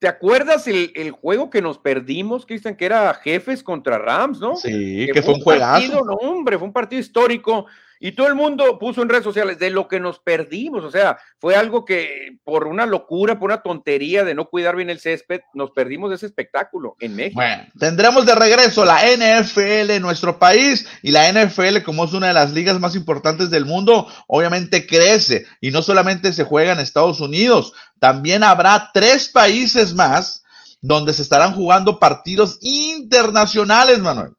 ¿Te 0.00 0.08
acuerdas 0.08 0.66
el, 0.66 1.10
juego 1.10 1.50
que 1.50 1.60
nos 1.60 1.76
perdimos, 1.76 2.46
Cristian, 2.46 2.74
que 2.74 2.86
era 2.86 3.12
Jefes 3.12 3.62
contra 3.62 3.98
Rams, 3.98 4.40
¿no? 4.40 4.56
Sí, 4.56 5.06
que, 5.12 5.22
fue 5.22 5.34
un 5.34 5.42
juegazo. 5.42 5.72
Partido, 5.74 6.04
no, 6.06 6.14
hombre, 6.14 6.56
fue 6.56 6.66
un 6.66 6.72
partido 6.72 7.00
histórico. 7.00 7.66
Y 8.02 8.12
todo 8.12 8.28
el 8.28 8.34
mundo 8.34 8.78
puso 8.78 9.02
en 9.02 9.10
redes 9.10 9.24
sociales 9.24 9.58
de 9.58 9.68
lo 9.68 9.86
que 9.86 10.00
nos 10.00 10.20
perdimos. 10.20 10.82
O 10.84 10.90
sea, 10.90 11.18
fue 11.38 11.54
algo 11.54 11.84
que 11.84 12.38
por 12.44 12.66
una 12.66 12.86
locura, 12.86 13.38
por 13.38 13.50
una 13.50 13.62
tontería 13.62 14.24
de 14.24 14.34
no 14.34 14.46
cuidar 14.46 14.74
bien 14.74 14.88
el 14.88 15.00
césped, 15.00 15.42
nos 15.52 15.70
perdimos 15.72 16.08
de 16.08 16.16
ese 16.16 16.24
espectáculo 16.24 16.96
en 16.98 17.14
México. 17.14 17.40
Bueno, 17.40 17.64
tendremos 17.78 18.24
de 18.24 18.34
regreso 18.34 18.86
la 18.86 19.02
NFL 19.02 19.90
en 19.90 20.00
nuestro 20.00 20.38
país 20.38 20.88
y 21.02 21.10
la 21.10 21.30
NFL, 21.30 21.82
como 21.84 22.06
es 22.06 22.14
una 22.14 22.28
de 22.28 22.32
las 22.32 22.52
ligas 22.52 22.80
más 22.80 22.96
importantes 22.96 23.50
del 23.50 23.66
mundo, 23.66 24.08
obviamente 24.26 24.86
crece 24.86 25.44
y 25.60 25.70
no 25.70 25.82
solamente 25.82 26.32
se 26.32 26.44
juega 26.44 26.72
en 26.72 26.80
Estados 26.80 27.20
Unidos, 27.20 27.74
también 27.98 28.42
habrá 28.42 28.90
tres 28.94 29.28
países 29.28 29.92
más 29.92 30.42
donde 30.80 31.12
se 31.12 31.20
estarán 31.20 31.54
jugando 31.54 31.98
partidos 31.98 32.58
internacionales, 32.62 33.98
Manuel. 33.98 34.32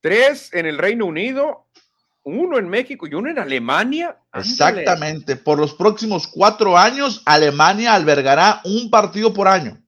Tres 0.00 0.54
en 0.54 0.66
el 0.66 0.78
Reino 0.78 1.04
Unido, 1.04 1.66
uno 2.22 2.58
en 2.58 2.68
México 2.68 3.06
y 3.06 3.14
uno 3.14 3.30
en 3.30 3.38
Alemania. 3.38 4.16
Exactamente. 4.34 5.36
Por 5.36 5.58
los 5.58 5.74
próximos 5.74 6.26
cuatro 6.26 6.76
años, 6.76 7.22
Alemania 7.26 7.94
albergará 7.94 8.60
un 8.64 8.90
partido 8.90 9.32
por 9.32 9.48
año. 9.48 9.80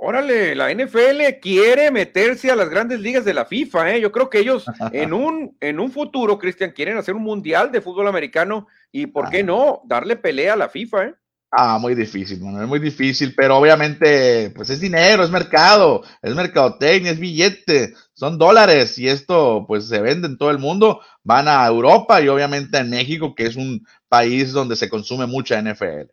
Órale, 0.00 0.54
la 0.54 0.72
NFL 0.72 1.40
quiere 1.42 1.90
meterse 1.90 2.52
a 2.52 2.56
las 2.56 2.68
grandes 2.68 3.00
ligas 3.00 3.24
de 3.24 3.34
la 3.34 3.46
FIFA, 3.46 3.94
¿eh? 3.94 4.00
Yo 4.00 4.12
creo 4.12 4.30
que 4.30 4.38
ellos 4.38 4.64
en 4.92 5.12
un, 5.12 5.56
en 5.60 5.80
un 5.80 5.90
futuro, 5.90 6.38
Cristian, 6.38 6.70
quieren 6.70 6.96
hacer 6.96 7.16
un 7.16 7.24
mundial 7.24 7.72
de 7.72 7.80
fútbol 7.80 8.06
americano 8.06 8.68
y, 8.92 9.06
¿por 9.06 9.28
qué 9.28 9.42
no? 9.42 9.82
Darle 9.86 10.14
pelea 10.14 10.52
a 10.52 10.56
la 10.56 10.68
FIFA, 10.68 11.04
¿eh? 11.04 11.14
Ah, 11.50 11.78
muy 11.78 11.94
difícil, 11.94 12.42
Manuel, 12.42 12.66
muy 12.66 12.78
difícil, 12.78 13.34
pero 13.34 13.56
obviamente, 13.56 14.50
pues 14.54 14.68
es 14.68 14.80
dinero, 14.80 15.24
es 15.24 15.30
mercado, 15.30 16.02
es 16.20 16.34
mercadotecnia, 16.34 17.12
es 17.12 17.18
billete, 17.18 17.94
son 18.12 18.36
dólares 18.36 18.98
y 18.98 19.08
esto, 19.08 19.64
pues 19.66 19.88
se 19.88 20.02
vende 20.02 20.28
en 20.28 20.36
todo 20.36 20.50
el 20.50 20.58
mundo, 20.58 21.00
van 21.24 21.48
a 21.48 21.66
Europa 21.66 22.20
y 22.20 22.28
obviamente 22.28 22.76
en 22.76 22.90
México, 22.90 23.34
que 23.34 23.46
es 23.46 23.56
un 23.56 23.86
país 24.10 24.52
donde 24.52 24.76
se 24.76 24.90
consume 24.90 25.26
mucha 25.26 25.60
NFL. 25.62 26.10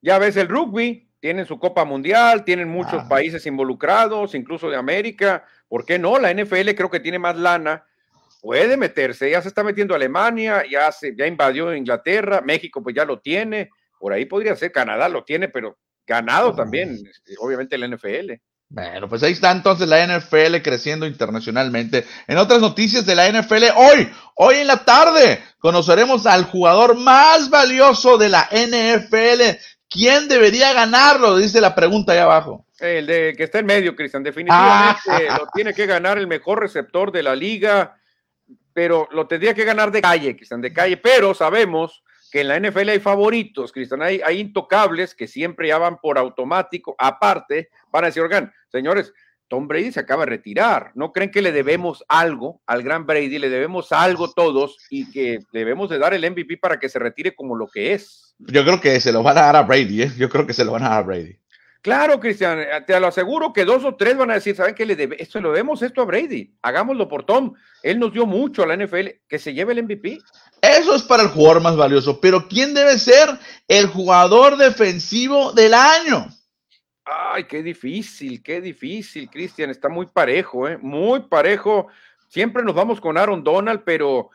Ya 0.00 0.18
ves 0.18 0.38
el 0.38 0.48
rugby, 0.48 1.10
tienen 1.20 1.44
su 1.44 1.58
Copa 1.58 1.84
Mundial, 1.84 2.42
tienen 2.44 2.70
muchos 2.70 3.02
ah. 3.04 3.08
países 3.08 3.44
involucrados, 3.44 4.34
incluso 4.34 4.70
de 4.70 4.76
América, 4.76 5.44
¿por 5.68 5.84
qué 5.84 5.98
no? 5.98 6.18
La 6.18 6.32
NFL 6.32 6.70
creo 6.74 6.90
que 6.90 7.00
tiene 7.00 7.18
más 7.18 7.36
lana, 7.36 7.84
puede 8.40 8.78
meterse, 8.78 9.30
ya 9.30 9.42
se 9.42 9.48
está 9.48 9.62
metiendo 9.62 9.94
Alemania, 9.94 10.64
ya, 10.70 10.90
se, 10.90 11.14
ya 11.14 11.26
invadió 11.26 11.74
Inglaterra, 11.74 12.40
México 12.40 12.82
pues 12.82 12.96
ya 12.96 13.04
lo 13.04 13.18
tiene 13.18 13.68
por 14.00 14.14
ahí 14.14 14.24
podría 14.24 14.56
ser, 14.56 14.72
Canadá 14.72 15.08
lo 15.08 15.22
tiene, 15.22 15.48
pero 15.48 15.78
ganado 16.06 16.54
también, 16.54 16.98
este, 17.08 17.34
obviamente 17.38 17.76
el 17.76 17.94
NFL. 17.94 18.32
Bueno, 18.70 19.08
pues 19.08 19.22
ahí 19.22 19.32
está 19.32 19.50
entonces 19.50 19.88
la 19.88 20.06
NFL 20.06 20.56
creciendo 20.62 21.06
internacionalmente. 21.06 22.06
En 22.26 22.38
otras 22.38 22.60
noticias 22.60 23.04
de 23.04 23.14
la 23.14 23.28
NFL, 23.28 23.64
hoy, 23.76 24.10
hoy 24.36 24.56
en 24.56 24.68
la 24.68 24.84
tarde, 24.84 25.42
conoceremos 25.58 26.24
al 26.24 26.44
jugador 26.44 26.96
más 26.96 27.50
valioso 27.50 28.16
de 28.16 28.28
la 28.28 28.48
NFL. 28.50 29.58
¿Quién 29.88 30.28
debería 30.28 30.72
ganarlo? 30.72 31.36
Dice 31.36 31.60
la 31.60 31.74
pregunta 31.74 32.12
ahí 32.12 32.18
abajo. 32.18 32.64
El 32.78 33.06
de 33.06 33.34
que 33.36 33.44
está 33.44 33.58
en 33.58 33.66
medio, 33.66 33.94
Cristian. 33.94 34.22
Definitivamente 34.22 35.28
ah. 35.28 35.38
lo 35.38 35.48
tiene 35.52 35.74
que 35.74 35.86
ganar 35.86 36.16
el 36.16 36.26
mejor 36.26 36.60
receptor 36.60 37.12
de 37.12 37.24
la 37.24 37.34
liga, 37.36 38.00
pero 38.72 39.08
lo 39.10 39.26
tendría 39.26 39.52
que 39.52 39.64
ganar 39.64 39.90
de 39.90 40.00
calle, 40.00 40.36
Cristian, 40.36 40.60
de 40.60 40.72
calle. 40.72 40.96
Pero 40.96 41.34
sabemos 41.34 42.02
que 42.30 42.40
en 42.42 42.48
la 42.48 42.58
NFL 42.58 42.88
hay 42.88 43.00
favoritos, 43.00 43.72
Cristian, 43.72 44.02
hay, 44.02 44.20
intocables 44.38 45.14
que 45.14 45.26
siempre 45.26 45.68
ya 45.68 45.78
van 45.78 45.98
por 45.98 46.18
automático. 46.18 46.94
Aparte, 46.98 47.70
van 47.90 48.04
a 48.04 48.06
decir, 48.08 48.22
oigan, 48.22 48.52
señores, 48.70 49.12
Tom 49.48 49.66
Brady 49.66 49.90
se 49.90 50.00
acaba 50.00 50.24
de 50.24 50.30
retirar. 50.30 50.92
¿No 50.94 51.12
creen 51.12 51.30
que 51.30 51.42
le 51.42 51.50
debemos 51.50 52.04
algo 52.08 52.62
al 52.66 52.82
gran 52.82 53.04
Brady? 53.04 53.38
Le 53.38 53.50
debemos 53.50 53.90
algo 53.90 54.30
todos 54.30 54.78
y 54.90 55.10
que 55.10 55.40
debemos 55.52 55.90
de 55.90 55.98
dar 55.98 56.14
el 56.14 56.30
MVP 56.30 56.58
para 56.58 56.78
que 56.78 56.88
se 56.88 57.00
retire 57.00 57.34
como 57.34 57.56
lo 57.56 57.66
que 57.66 57.92
es. 57.92 58.34
Yo 58.38 58.64
creo 58.64 58.80
que 58.80 59.00
se 59.00 59.12
lo 59.12 59.22
van 59.22 59.38
a 59.38 59.42
dar 59.42 59.56
a 59.56 59.62
Brady, 59.62 60.02
¿eh? 60.02 60.12
Yo 60.16 60.28
creo 60.28 60.46
que 60.46 60.54
se 60.54 60.64
lo 60.64 60.72
van 60.72 60.84
a 60.84 60.90
dar 60.90 60.98
a 60.98 61.02
Brady. 61.02 61.36
Claro, 61.82 62.20
Cristian, 62.20 62.58
eh, 62.60 62.66
te 62.86 63.00
lo 63.00 63.06
aseguro 63.06 63.52
que 63.52 63.64
dos 63.64 63.84
o 63.84 63.94
tres 63.94 64.16
van 64.16 64.30
a 64.30 64.34
decir, 64.34 64.54
¿saben 64.54 64.74
qué 64.74 64.84
le 64.84 64.96
debe? 64.96 65.16
Esto 65.22 65.40
lo 65.40 65.50
debemos 65.50 65.80
esto 65.80 66.02
a 66.02 66.04
Brady. 66.04 66.54
Hagámoslo 66.60 67.08
por 67.08 67.24
Tom. 67.24 67.54
Él 67.82 67.98
nos 67.98 68.12
dio 68.12 68.26
mucho 68.26 68.62
a 68.62 68.66
la 68.66 68.76
NFL. 68.76 69.08
Que 69.26 69.38
se 69.38 69.54
lleve 69.54 69.72
el 69.72 69.84
MVP. 69.84 70.18
Eso 70.60 70.94
es 70.94 71.02
para 71.02 71.22
el 71.22 71.30
jugador 71.30 71.62
más 71.62 71.76
valioso. 71.76 72.20
Pero 72.20 72.48
¿quién 72.48 72.74
debe 72.74 72.98
ser 72.98 73.30
el 73.66 73.86
jugador 73.86 74.58
defensivo 74.58 75.52
del 75.52 75.72
año? 75.72 76.28
Ay, 77.04 77.44
qué 77.44 77.62
difícil, 77.62 78.42
qué 78.42 78.60
difícil, 78.60 79.30
Cristian. 79.30 79.70
Está 79.70 79.88
muy 79.88 80.06
parejo, 80.06 80.68
¿eh? 80.68 80.76
Muy 80.76 81.20
parejo. 81.20 81.86
Siempre 82.28 82.62
nos 82.62 82.74
vamos 82.74 83.00
con 83.00 83.16
Aaron 83.16 83.42
Donald, 83.42 83.82
pero 83.84 84.30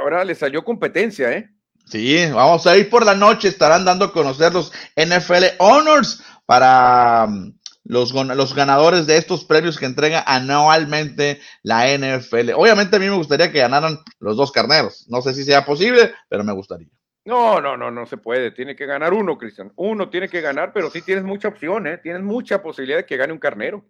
ahora 0.00 0.24
le 0.24 0.34
salió 0.34 0.64
competencia, 0.64 1.30
¿eh? 1.30 1.50
Sí, 1.90 2.24
vamos 2.32 2.66
a 2.66 2.76
ir 2.76 2.88
por 2.88 3.04
la 3.04 3.14
noche. 3.14 3.48
Estarán 3.48 3.84
dando 3.84 4.06
a 4.06 4.12
conocer 4.12 4.52
los 4.52 4.72
NFL 4.96 5.56
Honors 5.58 6.22
para 6.50 7.26
um, 7.28 7.56
los, 7.84 8.12
los 8.12 8.54
ganadores 8.56 9.06
de 9.06 9.16
estos 9.16 9.44
premios 9.44 9.78
que 9.78 9.86
entrega 9.86 10.24
anualmente 10.26 11.38
la 11.62 11.86
NFL. 11.96 12.54
Obviamente 12.56 12.96
a 12.96 12.98
mí 12.98 13.04
me 13.04 13.14
gustaría 13.14 13.52
que 13.52 13.60
ganaran 13.60 14.00
los 14.18 14.36
dos 14.36 14.50
carneros. 14.50 15.06
No 15.08 15.22
sé 15.22 15.32
si 15.32 15.44
sea 15.44 15.64
posible, 15.64 16.12
pero 16.28 16.42
me 16.42 16.52
gustaría. 16.52 16.88
No, 17.24 17.60
no, 17.60 17.76
no, 17.76 17.92
no 17.92 18.04
se 18.04 18.16
puede. 18.16 18.50
Tiene 18.50 18.74
que 18.74 18.84
ganar 18.84 19.14
uno, 19.14 19.38
Cristian. 19.38 19.70
Uno 19.76 20.10
tiene 20.10 20.28
que 20.28 20.40
ganar, 20.40 20.72
pero 20.72 20.90
sí 20.90 21.02
tienes 21.02 21.22
mucha 21.22 21.46
opción, 21.46 21.86
¿eh? 21.86 21.98
Tienes 21.98 22.22
mucha 22.22 22.60
posibilidad 22.60 22.98
de 22.98 23.06
que 23.06 23.16
gane 23.16 23.32
un 23.32 23.38
carnero. 23.38 23.84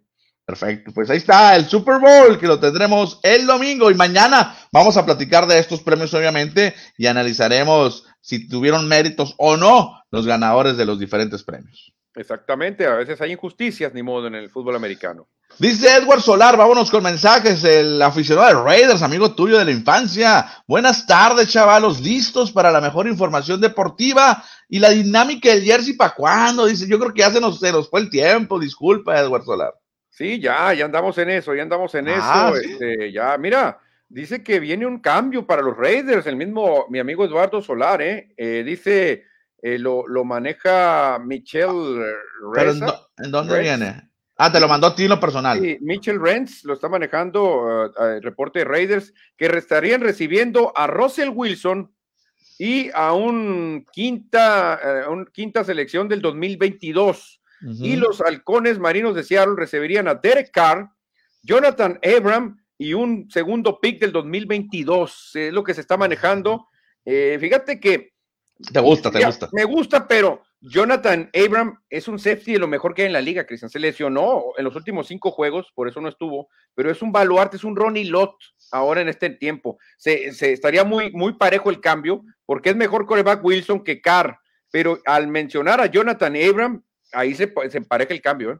Perfecto, 0.45 0.91
pues 0.93 1.09
ahí 1.09 1.17
está 1.17 1.55
el 1.55 1.65
Super 1.65 1.99
Bowl 1.99 2.37
que 2.37 2.45
lo 2.45 2.59
tendremos 2.59 3.19
el 3.23 3.47
domingo 3.47 3.89
y 3.89 3.95
mañana 3.95 4.55
vamos 4.71 4.97
a 4.97 5.05
platicar 5.05 5.47
de 5.47 5.57
estos 5.57 5.81
premios 5.81 6.13
obviamente 6.13 6.75
y 6.97 7.07
analizaremos 7.07 8.05
si 8.21 8.47
tuvieron 8.47 8.87
méritos 8.87 9.33
o 9.37 9.57
no 9.57 10.03
los 10.11 10.27
ganadores 10.27 10.77
de 10.77 10.85
los 10.85 10.99
diferentes 10.99 11.43
premios. 11.43 11.90
Exactamente, 12.15 12.85
a 12.85 12.95
veces 12.95 13.21
hay 13.21 13.31
injusticias, 13.31 13.93
ni 13.93 14.03
modo, 14.03 14.27
en 14.27 14.35
el 14.35 14.49
fútbol 14.49 14.75
americano. 14.75 15.27
Dice 15.59 15.95
Edward 15.95 16.21
Solar, 16.21 16.57
vámonos 16.57 16.89
con 16.89 17.03
mensajes, 17.03 17.63
el 17.63 18.01
aficionado 18.01 18.47
de 18.47 18.63
Raiders, 18.63 19.01
amigo 19.01 19.33
tuyo 19.33 19.57
de 19.57 19.65
la 19.65 19.71
infancia. 19.71 20.45
Buenas 20.67 21.05
tardes, 21.05 21.49
chavalos, 21.49 22.01
listos 22.01 22.51
para 22.51 22.71
la 22.71 22.81
mejor 22.81 23.07
información 23.07 23.61
deportiva 23.61 24.43
y 24.67 24.79
la 24.79 24.89
dinámica 24.89 25.49
del 25.49 25.63
jersey 25.63 25.93
para 25.93 26.15
cuándo. 26.15 26.65
Dice, 26.65 26.87
yo 26.87 26.99
creo 26.99 27.13
que 27.13 27.19
ya 27.19 27.31
se 27.31 27.41
nos, 27.41 27.59
se 27.59 27.71
nos 27.71 27.89
fue 27.89 28.01
el 28.01 28.09
tiempo, 28.09 28.59
disculpa, 28.59 29.19
Edward 29.19 29.43
Solar. 29.43 29.73
Sí, 30.09 30.39
ya, 30.39 30.73
ya 30.73 30.85
andamos 30.85 31.17
en 31.17 31.29
eso, 31.29 31.55
ya 31.55 31.63
andamos 31.63 31.93
en 31.95 32.09
ah, 32.09 32.51
eso. 32.53 32.55
Este, 32.57 33.11
ya, 33.11 33.37
mira, 33.37 33.79
dice 34.09 34.43
que 34.43 34.59
viene 34.59 34.85
un 34.85 34.99
cambio 34.99 35.45
para 35.45 35.61
los 35.61 35.77
Raiders, 35.77 36.27
el 36.27 36.35
mismo, 36.35 36.85
mi 36.89 36.99
amigo 36.99 37.23
Eduardo 37.23 37.61
Solar, 37.61 38.01
¿eh? 38.01 38.33
eh 38.35 38.63
dice 38.65 39.25
eh, 39.61 39.77
lo, 39.77 40.05
maneja 40.23 41.19
Michelle 41.19 42.03
Reza. 42.53 43.07
¿En, 43.17 43.31
dónde 43.31 43.59
viene? 43.59 44.11
Ah, 44.43 44.51
te 44.51 44.59
lo 44.59 44.67
mandó 44.67 44.87
a 44.87 44.95
ti 44.95 45.07
lo 45.07 45.19
personal. 45.19 45.59
Sí, 45.59 45.77
Mitchell 45.81 46.19
Renz 46.19 46.63
lo 46.63 46.73
está 46.73 46.89
manejando 46.89 47.91
el 47.99 48.17
uh, 48.17 48.21
reporte 48.21 48.57
de 48.57 48.65
Raiders, 48.65 49.13
que 49.37 49.45
estarían 49.45 50.01
recibiendo 50.01 50.73
a 50.75 50.87
Russell 50.87 51.29
Wilson 51.29 51.93
y 52.57 52.89
a 52.95 53.13
un 53.13 53.85
quinta, 53.91 54.79
uh, 55.07 55.11
un 55.11 55.27
quinta 55.27 55.63
selección 55.63 56.07
del 56.07 56.21
2022. 56.21 57.39
Y 57.79 57.95
los 57.97 58.19
halcones 58.21 58.79
marinos 58.79 59.13
de 59.13 59.21
Seattle 59.21 59.53
recibirían 59.55 60.07
a 60.07 60.15
Derek 60.15 60.49
Carr, 60.51 60.89
Jonathan 61.43 61.99
Abram 62.03 62.59
y 62.79 62.95
un 62.95 63.29
segundo 63.29 63.79
pick 63.79 63.99
del 63.99 64.11
2022. 64.11 65.35
Es 65.35 65.53
lo 65.53 65.63
que 65.63 65.75
se 65.75 65.81
está 65.81 65.97
manejando 65.97 66.67
Eh, 67.05 67.37
fíjate 67.39 67.79
que. 67.79 68.10
Te 68.71 68.79
gusta, 68.79 69.11
te 69.11 69.25
gusta. 69.25 69.49
Me 69.53 69.63
gusta, 69.63 70.07
pero 70.07 70.43
Jonathan 70.61 71.29
Abram 71.33 71.81
es 71.89 72.07
un 72.07 72.19
safety 72.19 72.53
de 72.53 72.59
lo 72.59 72.67
mejor 72.67 72.93
que 72.93 73.01
hay 73.01 73.07
en 73.07 73.13
la 73.13 73.21
liga, 73.21 73.45
Cristian. 73.45 73.69
Se 73.69 73.79
lesionó 73.79 74.43
en 74.57 74.63
los 74.63 74.75
últimos 74.75 75.07
cinco 75.07 75.31
juegos, 75.31 75.71
por 75.73 75.87
eso 75.87 76.01
no 76.01 76.09
estuvo, 76.09 76.49
pero 76.75 76.91
es 76.91 77.01
un 77.01 77.11
baluarte, 77.11 77.57
es 77.57 77.63
un 77.63 77.75
Ronnie 77.75 78.05
Lott 78.05 78.35
ahora 78.71 79.01
en 79.01 79.09
este 79.09 79.29
tiempo. 79.31 79.77
Se, 79.97 80.27
estaría 80.51 80.83
muy, 80.83 81.11
muy 81.11 81.33
parejo 81.33 81.69
el 81.69 81.81
cambio, 81.81 82.23
porque 82.45 82.69
es 82.69 82.75
mejor 82.75 83.05
coreback 83.05 83.43
Wilson 83.43 83.83
que 83.83 84.01
Carr, 84.01 84.37
pero 84.69 84.99
al 85.05 85.27
mencionar 85.27 85.81
a 85.81 85.87
Jonathan 85.87 86.35
Abram, 86.35 86.83
ahí 87.11 87.33
se, 87.33 87.51
se 87.69 87.77
empareja 87.77 88.13
el 88.13 88.21
cambio. 88.21 88.51
¿eh? 88.51 88.57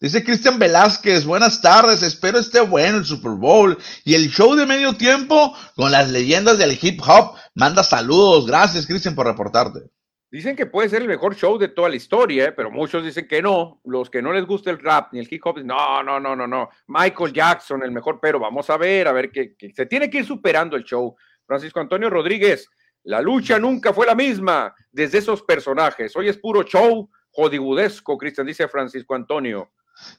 Dice 0.00 0.24
Cristian 0.24 0.58
Velázquez, 0.58 1.26
buenas 1.26 1.60
tardes, 1.60 2.02
espero 2.02 2.38
esté 2.38 2.62
bueno 2.62 2.96
el 2.96 3.04
Super 3.04 3.32
Bowl 3.32 3.76
y 4.02 4.14
el 4.14 4.30
show 4.30 4.54
de 4.54 4.64
medio 4.64 4.94
tiempo 4.94 5.54
con 5.76 5.92
las 5.92 6.10
leyendas 6.10 6.56
del 6.56 6.78
hip 6.80 7.02
hop. 7.06 7.36
Manda 7.54 7.82
saludos, 7.82 8.46
gracias 8.46 8.86
Cristian 8.86 9.14
por 9.14 9.26
reportarte. 9.26 9.80
Dicen 10.30 10.56
que 10.56 10.64
puede 10.64 10.88
ser 10.88 11.02
el 11.02 11.08
mejor 11.08 11.36
show 11.36 11.58
de 11.58 11.68
toda 11.68 11.90
la 11.90 11.96
historia, 11.96 12.46
¿eh? 12.46 12.52
pero 12.52 12.70
muchos 12.70 13.04
dicen 13.04 13.28
que 13.28 13.42
no. 13.42 13.82
Los 13.84 14.08
que 14.08 14.22
no 14.22 14.32
les 14.32 14.46
gusta 14.46 14.70
el 14.70 14.78
rap 14.78 15.12
ni 15.12 15.18
el 15.18 15.28
hip 15.30 15.44
hop, 15.44 15.58
no, 15.62 16.02
no, 16.02 16.18
no, 16.18 16.34
no, 16.34 16.46
no. 16.46 16.70
Michael 16.86 17.34
Jackson, 17.34 17.82
el 17.82 17.90
mejor, 17.90 18.20
pero 18.22 18.40
vamos 18.40 18.70
a 18.70 18.78
ver, 18.78 19.06
a 19.06 19.12
ver 19.12 19.30
que, 19.30 19.54
se 19.74 19.84
tiene 19.84 20.08
que 20.08 20.20
ir 20.20 20.24
superando 20.24 20.76
el 20.76 20.84
show. 20.84 21.14
Francisco 21.44 21.78
Antonio 21.78 22.08
Rodríguez, 22.08 22.70
la 23.02 23.20
lucha 23.20 23.58
nunca 23.58 23.92
fue 23.92 24.06
la 24.06 24.14
misma 24.14 24.74
desde 24.90 25.18
esos 25.18 25.42
personajes. 25.42 26.16
Hoy 26.16 26.30
es 26.30 26.38
puro 26.38 26.62
show 26.62 27.10
Jodibudesco, 27.32 28.16
Cristian, 28.16 28.46
dice 28.46 28.66
Francisco 28.66 29.14
Antonio. 29.14 29.70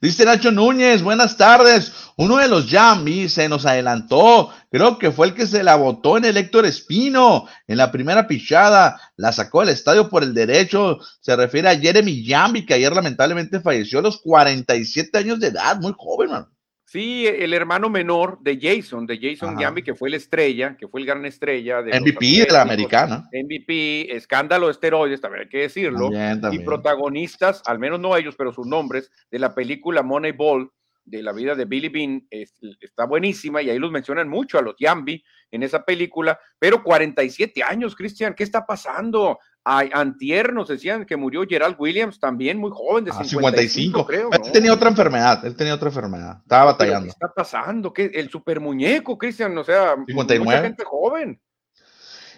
Dice 0.02 0.26
Nacho 0.26 0.52
Núñez, 0.52 1.04
buenas 1.04 1.38
tardes. 1.38 1.92
Uno 2.18 2.38
de 2.38 2.48
los 2.48 2.70
Yambi 2.70 3.30
se 3.30 3.48
nos 3.48 3.66
adelantó. 3.66 4.50
Creo 4.72 4.98
que 4.98 5.12
fue 5.12 5.28
el 5.28 5.34
que 5.34 5.46
se 5.46 5.64
la 5.64 5.76
votó 5.76 6.18
en 6.18 6.26
el 6.26 6.38
Héctor 6.38 6.66
Espino. 6.66 7.48
En 7.68 7.78
la 7.78 7.92
primera 7.92 8.28
pichada 8.28 9.00
la 9.16 9.32
sacó 9.32 9.62
al 9.62 9.70
estadio 9.70 10.10
por 10.10 10.24
el 10.24 10.34
derecho. 10.34 11.00
Se 11.20 11.36
refiere 11.36 11.70
a 11.70 11.80
Jeremy 11.80 12.24
Yambi, 12.24 12.66
que 12.66 12.74
ayer 12.74 12.94
lamentablemente 12.94 13.60
falleció 13.60 14.00
a 14.00 14.04
los 14.04 14.20
47 14.22 15.18
años 15.18 15.40
de 15.40 15.48
edad. 15.48 15.80
Muy 15.80 15.94
joven, 15.98 16.32
man. 16.32 16.51
Sí, 16.92 17.26
el 17.26 17.54
hermano 17.54 17.90
menor 17.90 18.38
de 18.42 18.60
Jason, 18.62 19.08
de 19.08 19.18
Jason 19.18 19.58
Yambi, 19.58 19.82
que 19.82 19.96
fue 19.96 20.10
la 20.10 20.18
estrella, 20.18 20.76
que 20.76 20.90
fue 20.90 21.00
el 21.00 21.08
gran 21.08 21.26
estrella 21.26 21.82
de 21.82 21.98
MVP 21.98 22.46
de 22.46 22.48
la 22.52 22.64
americana. 22.64 23.30
MVP, 23.32 24.14
escándalo 24.14 24.66
de 24.66 24.74
esteroides, 24.74 25.22
también 25.22 25.44
hay 25.44 25.48
que 25.48 25.60
decirlo. 25.60 26.10
Y 26.52 26.60
protagonistas, 26.60 27.64
al 27.66 27.80
menos 27.80 28.02
no 28.02 28.18
ellos, 28.18 28.36
pero 28.38 28.52
sus 28.52 28.68
nombres, 28.68 29.10
de 29.32 29.40
la 29.40 29.56
película 29.56 30.04
Moneyball, 30.04 30.70
de 31.06 31.24
la 31.24 31.32
vida 31.32 31.56
de 31.56 31.64
Billy 31.64 31.88
Bean, 31.88 32.28
está 32.30 33.06
buenísima 33.06 33.62
y 33.62 33.70
ahí 33.70 33.80
los 33.80 33.90
mencionan 33.90 34.28
mucho 34.28 34.60
a 34.60 34.62
los 34.62 34.76
Yambi 34.78 35.24
en 35.50 35.64
esa 35.64 35.86
película, 35.86 36.38
pero 36.60 36.84
47 36.84 37.64
años, 37.64 37.96
Cristian, 37.96 38.34
¿qué 38.34 38.44
está 38.44 38.66
pasando? 38.66 39.40
Antier 39.64 40.54
nos 40.54 40.68
decían 40.68 41.06
que 41.06 41.18
murió 41.18 41.44
Gerald 41.48 41.76
Williams, 41.78 42.20
también 42.20 42.58
muy 42.58 42.72
joven, 42.72 43.06
de 43.06 43.12
55, 43.12 44.00
ah, 44.00 44.06
creo. 44.08 44.30
Él 44.32 44.52
tenía 44.52 44.74
otra 44.74 44.90
enfermedad, 44.90 45.46
él 45.46 45.56
tenía 45.56 45.76
otra 45.76 45.90
enfermedad, 45.90 46.40
estaba 46.42 46.66
batallando. 46.66 47.06
¿Qué 47.06 47.10
está 47.10 47.32
pasando? 47.34 47.94
¿Qué? 47.94 48.12
El 48.14 48.30
super 48.30 48.60
muñeco, 48.60 49.18
Cristian, 49.18 49.56
o 49.58 49.64
sea, 49.64 49.96
59. 50.08 50.44
mucha 50.44 50.62
gente 50.62 50.84
joven. 50.84 51.40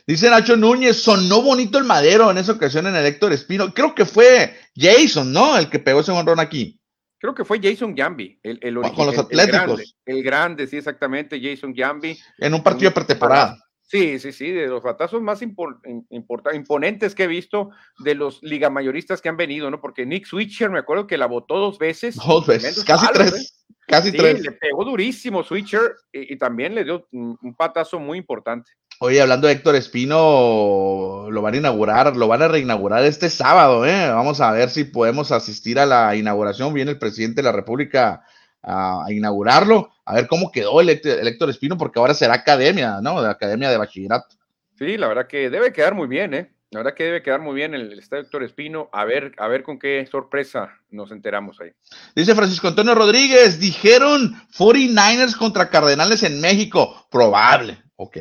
Dice 0.05 0.29
Nacho 0.29 0.57
Núñez, 0.57 1.01
sonó 1.01 1.41
bonito 1.41 1.77
el 1.77 1.85
madero 1.85 2.29
en 2.29 2.37
esa 2.37 2.51
ocasión 2.51 2.87
en 2.87 2.95
el 2.95 3.05
Héctor 3.05 3.31
Espino. 3.31 3.73
Creo 3.73 3.95
que 3.95 4.05
fue 4.05 4.53
Jason, 4.75 5.31
¿no? 5.31 5.57
El 5.57 5.69
que 5.69 5.79
pegó 5.79 6.01
ese 6.01 6.11
honrón 6.11 6.41
aquí. 6.41 6.77
Creo 7.19 7.33
que 7.33 7.45
fue 7.45 7.61
Jason 7.63 7.95
Gambi, 7.95 8.37
el, 8.43 8.59
el 8.61 8.75
Con 8.75 9.05
los 9.05 9.17
Atléticos. 9.17 9.95
El 10.05 10.21
grande, 10.21 10.67
sí, 10.67 10.75
exactamente, 10.75 11.39
Jason 11.41 11.73
Gambi. 11.73 12.19
En 12.37 12.53
un 12.53 12.61
partido 12.61 12.89
de 12.89 12.95
pretemporada. 12.95 13.57
Sí, 13.83 14.17
sí, 14.19 14.31
sí, 14.31 14.49
de 14.49 14.67
los 14.67 14.81
batazos 14.81 15.21
más 15.21 15.41
imponentes 15.41 17.13
que 17.13 17.23
he 17.23 17.27
visto 17.27 17.69
de 17.99 18.15
los 18.15 18.41
ligamayoristas 18.41 19.21
que 19.21 19.29
han 19.29 19.37
venido, 19.37 19.69
¿no? 19.69 19.81
Porque 19.81 20.05
Nick 20.05 20.25
Switcher, 20.25 20.69
me 20.69 20.79
acuerdo 20.79 21.05
que 21.05 21.17
la 21.17 21.27
votó 21.27 21.57
dos 21.57 21.77
veces. 21.77 22.15
Dos 22.15 22.47
veces, 22.47 22.83
casi 22.83 23.07
tres. 23.13 23.33
¿eh? 23.33 23.75
Casi 23.85 24.11
sí, 24.11 24.17
tres. 24.17 24.41
Le 24.41 24.53
pegó 24.53 24.85
durísimo 24.85 25.43
Switcher 25.43 25.95
y, 26.11 26.37
también 26.37 26.73
le 26.73 26.85
dio 26.85 27.07
un 27.11 27.55
patazo 27.55 27.99
muy 27.99 28.17
importante. 28.17 28.71
Oye, 28.99 29.21
hablando 29.21 29.47
de 29.47 29.53
Héctor 29.53 29.75
Espino, 29.75 31.27
lo 31.29 31.41
van 31.41 31.55
a 31.55 31.57
inaugurar, 31.57 32.15
lo 32.15 32.27
van 32.27 32.41
a 32.41 32.47
reinaugurar 32.47 33.03
este 33.03 33.29
sábado, 33.29 33.85
¿eh? 33.85 34.09
Vamos 34.09 34.39
a 34.39 34.51
ver 34.51 34.69
si 34.69 34.85
podemos 34.85 35.31
asistir 35.31 35.79
a 35.79 35.85
la 35.85 36.15
inauguración. 36.15 36.73
Viene 36.73 36.91
el 36.91 36.99
presidente 36.99 37.41
de 37.41 37.43
la 37.43 37.51
República 37.51 38.23
a, 38.63 39.05
inaugurarlo, 39.09 39.91
a 40.05 40.15
ver 40.15 40.27
cómo 40.27 40.51
quedó 40.51 40.81
el, 40.81 40.89
Héctor 40.89 41.49
Espino, 41.49 41.77
porque 41.77 41.99
ahora 41.99 42.13
será 42.13 42.35
academia, 42.35 42.99
¿no? 43.01 43.21
De 43.21 43.29
academia 43.29 43.69
de 43.69 43.77
bachillerato. 43.77 44.35
Sí, 44.77 44.97
la 44.97 45.07
verdad 45.07 45.27
que 45.27 45.49
debe 45.49 45.71
quedar 45.71 45.93
muy 45.93 46.07
bien, 46.07 46.33
¿eh? 46.33 46.51
La 46.71 46.79
verdad 46.79 46.95
que 46.95 47.03
debe 47.03 47.21
quedar 47.21 47.39
muy 47.39 47.53
bien 47.53 47.75
el, 47.75 47.99
estadio 47.99 48.23
Héctor 48.23 48.43
Espino. 48.43 48.89
A 48.91 49.05
ver, 49.05 49.33
a 49.37 49.47
ver 49.47 49.61
con 49.61 49.77
qué 49.77 50.07
sorpresa 50.09 50.71
nos 50.89 51.11
enteramos 51.11 51.61
ahí. 51.61 51.69
Dice 52.15 52.33
Francisco 52.33 52.67
Antonio 52.67 52.95
Rodríguez, 52.95 53.59
dijeron 53.59 54.33
49ers 54.57 55.37
contra 55.37 55.69
Cardenales 55.69 56.23
en 56.23 56.41
México. 56.41 57.07
Probable, 57.11 57.83
ok. 57.95 58.17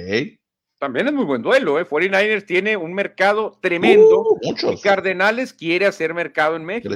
También 0.82 1.06
es 1.06 1.12
muy 1.12 1.24
buen 1.24 1.42
duelo, 1.42 1.78
¿eh? 1.78 1.86
49ers 1.86 2.44
tiene 2.44 2.76
un 2.76 2.92
mercado 2.92 3.56
tremendo. 3.62 4.22
Uh, 4.22 4.40
y 4.42 4.80
Cardenales 4.80 5.52
quiere 5.52 5.86
hacer 5.86 6.12
mercado 6.12 6.56
en 6.56 6.64
México. 6.64 6.92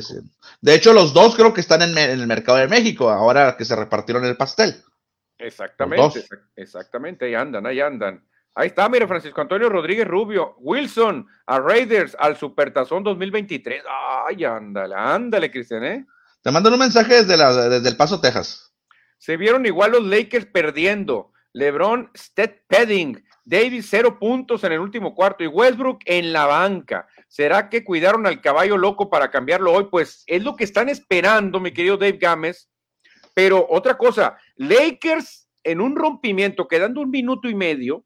De 0.60 0.74
hecho, 0.74 0.92
los 0.92 1.14
dos 1.14 1.36
creo 1.36 1.54
que 1.54 1.60
están 1.60 1.82
en, 1.82 1.96
el 1.96 2.26
mercado 2.26 2.58
de 2.58 2.66
México, 2.66 3.08
ahora 3.08 3.56
que 3.56 3.64
se 3.64 3.76
repartieron 3.76 4.24
el 4.24 4.36
pastel. 4.36 4.82
Exactamente, 5.38 6.24
exactamente, 6.56 7.26
ahí 7.26 7.36
andan, 7.36 7.64
ahí 7.64 7.78
andan. 7.78 8.24
Ahí 8.56 8.66
está, 8.66 8.88
mire, 8.88 9.06
Francisco 9.06 9.40
Antonio 9.40 9.68
Rodríguez 9.68 10.08
Rubio, 10.08 10.56
Wilson, 10.58 11.24
a 11.46 11.60
Raiders, 11.60 12.16
al 12.18 12.36
Supertazón 12.36 13.04
2023. 13.04 13.84
Ay, 14.26 14.42
ándale, 14.42 14.96
ándale, 14.96 15.48
Cristian, 15.48 15.84
¿eh? 15.84 16.04
Te 16.42 16.50
mandan 16.50 16.72
un 16.72 16.80
mensaje 16.80 17.22
desde, 17.22 17.36
la, 17.36 17.68
desde 17.68 17.88
El 17.88 17.96
Paso, 17.96 18.20
Texas. 18.20 18.72
Se 19.18 19.36
vieron 19.36 19.64
igual 19.64 19.92
los 19.92 20.02
Lakers 20.02 20.46
perdiendo. 20.46 21.30
LeBron, 21.56 22.10
Sted 22.14 22.50
Pedding, 22.68 23.24
Davis 23.46 23.86
cero 23.88 24.18
puntos 24.18 24.64
en 24.64 24.72
el 24.72 24.80
último 24.80 25.14
cuarto 25.14 25.44
y 25.44 25.46
Westbrook 25.46 26.00
en 26.04 26.32
la 26.32 26.46
banca. 26.46 27.06
¿Será 27.28 27.68
que 27.68 27.84
cuidaron 27.84 28.26
al 28.26 28.40
caballo 28.40 28.76
loco 28.76 29.08
para 29.08 29.30
cambiarlo 29.30 29.72
hoy? 29.72 29.86
Pues 29.88 30.24
es 30.26 30.42
lo 30.42 30.56
que 30.56 30.64
están 30.64 30.88
esperando, 30.88 31.60
mi 31.60 31.70
querido 31.70 31.96
Dave 31.96 32.18
Gámez. 32.18 32.68
Pero 33.34 33.64
otra 33.70 33.96
cosa, 33.96 34.36
Lakers 34.56 35.48
en 35.62 35.80
un 35.80 35.94
rompimiento, 35.94 36.66
quedando 36.66 37.00
un 37.00 37.10
minuto 37.10 37.48
y 37.48 37.54
medio, 37.54 38.04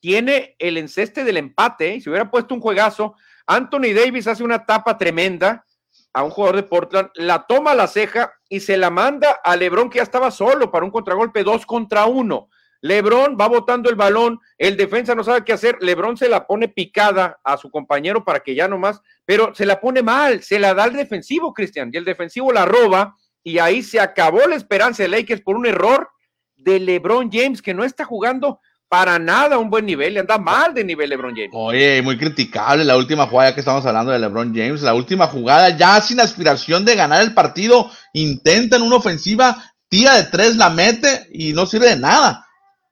tiene 0.00 0.56
el 0.58 0.78
enceste 0.78 1.22
del 1.22 1.36
empate. 1.36 1.94
¿eh? 1.94 2.00
Si 2.00 2.08
hubiera 2.08 2.30
puesto 2.30 2.54
un 2.54 2.62
juegazo, 2.62 3.14
Anthony 3.46 3.92
Davis 3.94 4.26
hace 4.26 4.42
una 4.42 4.64
tapa 4.64 4.96
tremenda 4.96 5.66
a 6.14 6.22
un 6.22 6.30
jugador 6.30 6.56
de 6.56 6.62
Portland, 6.62 7.10
la 7.14 7.46
toma 7.46 7.72
a 7.72 7.74
la 7.74 7.88
ceja 7.88 8.32
y 8.48 8.60
se 8.60 8.78
la 8.78 8.88
manda 8.88 9.38
a 9.44 9.54
Lebron, 9.54 9.90
que 9.90 9.96
ya 9.98 10.02
estaba 10.02 10.30
solo 10.30 10.70
para 10.70 10.86
un 10.86 10.90
contragolpe 10.90 11.44
dos 11.44 11.66
contra 11.66 12.06
uno. 12.06 12.48
Lebron 12.80 13.36
va 13.40 13.48
botando 13.48 13.90
el 13.90 13.96
balón, 13.96 14.38
el 14.56 14.76
defensa 14.76 15.14
no 15.14 15.24
sabe 15.24 15.44
qué 15.44 15.52
hacer, 15.52 15.78
Lebron 15.80 16.16
se 16.16 16.28
la 16.28 16.46
pone 16.46 16.68
picada 16.68 17.40
a 17.42 17.56
su 17.56 17.70
compañero 17.70 18.24
para 18.24 18.40
que 18.40 18.54
ya 18.54 18.68
no 18.68 18.78
más, 18.78 19.00
pero 19.24 19.54
se 19.54 19.66
la 19.66 19.80
pone 19.80 20.02
mal, 20.02 20.42
se 20.42 20.58
la 20.58 20.74
da 20.74 20.84
al 20.84 20.92
defensivo, 20.92 21.52
Cristian, 21.52 21.90
y 21.92 21.96
el 21.96 22.04
defensivo 22.04 22.52
la 22.52 22.66
roba 22.66 23.16
y 23.42 23.58
ahí 23.58 23.82
se 23.82 23.98
acabó 23.98 24.46
la 24.46 24.54
esperanza 24.54 25.02
de 25.02 25.08
Lakers 25.08 25.42
por 25.42 25.56
un 25.56 25.66
error 25.66 26.08
de 26.56 26.78
LeBron 26.78 27.30
James 27.32 27.62
que 27.62 27.74
no 27.74 27.82
está 27.82 28.04
jugando 28.04 28.60
para 28.88 29.18
nada 29.18 29.58
un 29.58 29.68
buen 29.68 29.84
nivel, 29.84 30.14
le 30.14 30.20
anda 30.20 30.38
mal 30.38 30.72
de 30.72 30.84
nivel 30.84 31.10
LeBron 31.10 31.34
James. 31.34 31.50
Oye, 31.52 32.00
muy 32.00 32.16
criticable 32.16 32.84
la 32.84 32.96
última 32.96 33.26
jugada 33.26 33.54
que 33.54 33.60
estamos 33.60 33.84
hablando 33.84 34.12
de 34.12 34.18
LeBron 34.18 34.54
James, 34.54 34.82
la 34.82 34.94
última 34.94 35.26
jugada 35.26 35.76
ya 35.76 36.00
sin 36.00 36.20
aspiración 36.20 36.84
de 36.84 36.94
ganar 36.94 37.22
el 37.22 37.34
partido, 37.34 37.90
intentan 38.12 38.82
una 38.82 38.96
ofensiva, 38.96 39.62
tira 39.88 40.14
de 40.14 40.24
tres, 40.24 40.56
la 40.56 40.70
mete 40.70 41.26
y 41.32 41.52
no 41.52 41.66
sirve 41.66 41.90
de 41.90 41.96
nada 41.96 42.47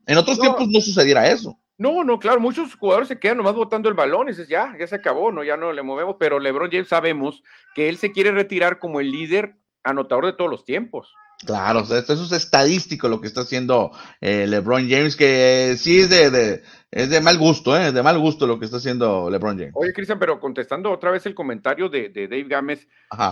en 0.06 0.18
otros 0.18 0.38
tiempos 0.38 0.68
no 0.68 0.80
sucediera 0.80 1.28
eso. 1.28 1.58
No, 1.78 2.04
no, 2.04 2.18
claro, 2.18 2.40
muchos 2.40 2.74
jugadores 2.74 3.08
se 3.08 3.18
quedan 3.18 3.36
nomás 3.36 3.54
botando 3.54 3.88
el 3.88 3.94
balón 3.94 4.28
y 4.28 4.30
dices, 4.30 4.48
ya, 4.48 4.74
ya 4.78 4.86
se 4.86 4.94
acabó, 4.94 5.30
no, 5.30 5.44
ya 5.44 5.58
no 5.58 5.72
le 5.72 5.82
movemos, 5.82 6.16
pero 6.18 6.38
LeBron 6.38 6.70
James 6.70 6.88
sabemos 6.88 7.42
que 7.74 7.90
él 7.90 7.98
se 7.98 8.12
quiere 8.12 8.30
retirar 8.30 8.78
como 8.78 9.00
el 9.00 9.10
líder 9.10 9.56
anotador 9.84 10.24
de 10.24 10.32
todos 10.32 10.50
los 10.50 10.64
tiempos. 10.64 11.12
Claro, 11.44 11.80
eso 11.80 11.96
es 11.98 12.32
estadístico 12.32 13.08
lo 13.08 13.20
que 13.20 13.26
está 13.26 13.42
haciendo 13.42 13.90
eh, 14.22 14.46
LeBron 14.46 14.88
James, 14.88 15.16
que 15.16 15.74
sí 15.76 15.98
es 15.98 16.08
de, 16.08 16.62
es 16.90 17.10
de 17.10 17.20
mal 17.20 17.36
gusto, 17.36 17.76
¿eh? 17.76 17.92
de 17.92 18.02
mal 18.02 18.18
gusto 18.18 18.46
lo 18.46 18.58
que 18.58 18.64
está 18.64 18.78
haciendo 18.78 19.28
LeBron 19.28 19.58
James. 19.58 19.74
Oye, 19.74 19.92
Cristian, 19.92 20.18
pero 20.18 20.40
contestando 20.40 20.90
otra 20.90 21.10
vez 21.10 21.26
el 21.26 21.34
comentario 21.34 21.90
de, 21.90 22.08
Dave 22.08 22.44
Gámez, 22.44 22.88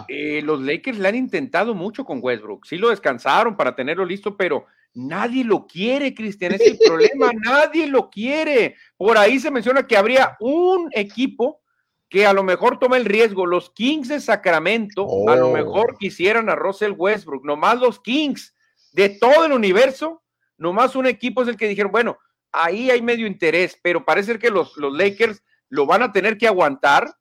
eh, 0.09 0.43
los 0.43 0.61
Lakers 0.61 0.99
le 0.99 1.09
han 1.09 1.15
intentado 1.15 1.75
mucho 1.75 2.05
con 2.05 2.19
Westbrook, 2.21 2.67
sí 2.67 2.77
lo 2.77 2.91
descansaron 2.91 3.57
para 3.57 3.75
tenerlo 3.75 4.05
listo, 4.05 4.37
pero 4.37 4.67
Nadie 4.95 5.45
lo 5.45 5.67
quiere, 5.67 6.15
Cristian, 6.15 6.53
es 6.55 6.61
el 6.61 6.79
problema, 6.87 7.31
nadie 7.33 7.87
lo 7.87 8.09
quiere. 8.11 8.77
Por 8.97 9.19
ahí 9.19 9.41
se 9.41 9.51
menciona 9.51 9.87
que 9.87 9.97
habría 9.97 10.37
un 10.41 10.89
equipo 10.93 11.61
que 12.09 12.27
a 12.27 12.33
lo 12.33 12.45
mejor 12.45 12.79
toma 12.79 12.97
el 12.97 13.05
riesgo. 13.05 13.45
Los 13.45 13.71
Kings 13.71 14.09
de 14.09 14.21
Sacramento 14.21 15.07
a 15.29 15.37
lo 15.37 15.49
oh. 15.49 15.53
mejor 15.53 15.97
quisieran 15.99 16.49
a 16.49 16.55
Russell 16.55 16.93
Westbrook, 16.97 17.45
nomás 17.45 17.81
los 17.81 18.01
Kings 18.01 18.55
de 18.93 19.09
todo 19.09 19.45
el 19.45 19.53
universo, 19.53 20.23
nomás 20.57 20.95
un 20.95 21.07
equipo 21.07 21.43
es 21.43 21.49
el 21.49 21.57
que 21.57 21.67
dijeron, 21.67 21.91
bueno, 21.91 22.17
ahí 22.53 22.91
hay 22.91 23.03
medio 23.03 23.27
interés, 23.27 23.77
pero 23.83 24.05
parece 24.05 24.39
que 24.39 24.51
los, 24.51 24.77
los 24.77 24.97
Lakers 24.97 25.43
lo 25.69 25.87
van 25.87 26.03
a 26.03 26.13
tener 26.13 26.39
que 26.39 26.47
aguantar 26.47 27.13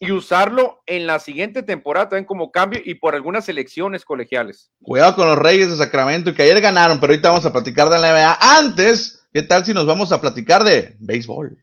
y 0.00 0.12
usarlo 0.12 0.82
en 0.86 1.06
la 1.06 1.18
siguiente 1.18 1.62
temporada 1.62 2.10
también 2.10 2.24
como 2.24 2.50
cambio 2.50 2.80
y 2.84 2.94
por 2.94 3.14
algunas 3.14 3.48
elecciones 3.48 4.04
colegiales. 4.04 4.70
Cuidado 4.82 5.16
con 5.16 5.28
los 5.28 5.38
Reyes 5.38 5.70
de 5.70 5.76
Sacramento 5.76 6.34
que 6.34 6.42
ayer 6.42 6.60
ganaron, 6.60 7.00
pero 7.00 7.12
ahorita 7.12 7.30
vamos 7.30 7.46
a 7.46 7.52
platicar 7.52 7.88
de 7.88 7.98
la 7.98 8.12
NBA. 8.12 8.38
Antes, 8.40 9.26
¿qué 9.32 9.42
tal 9.42 9.64
si 9.64 9.74
nos 9.74 9.86
vamos 9.86 10.12
a 10.12 10.20
platicar 10.20 10.62
de 10.62 10.96
béisbol? 11.00 11.58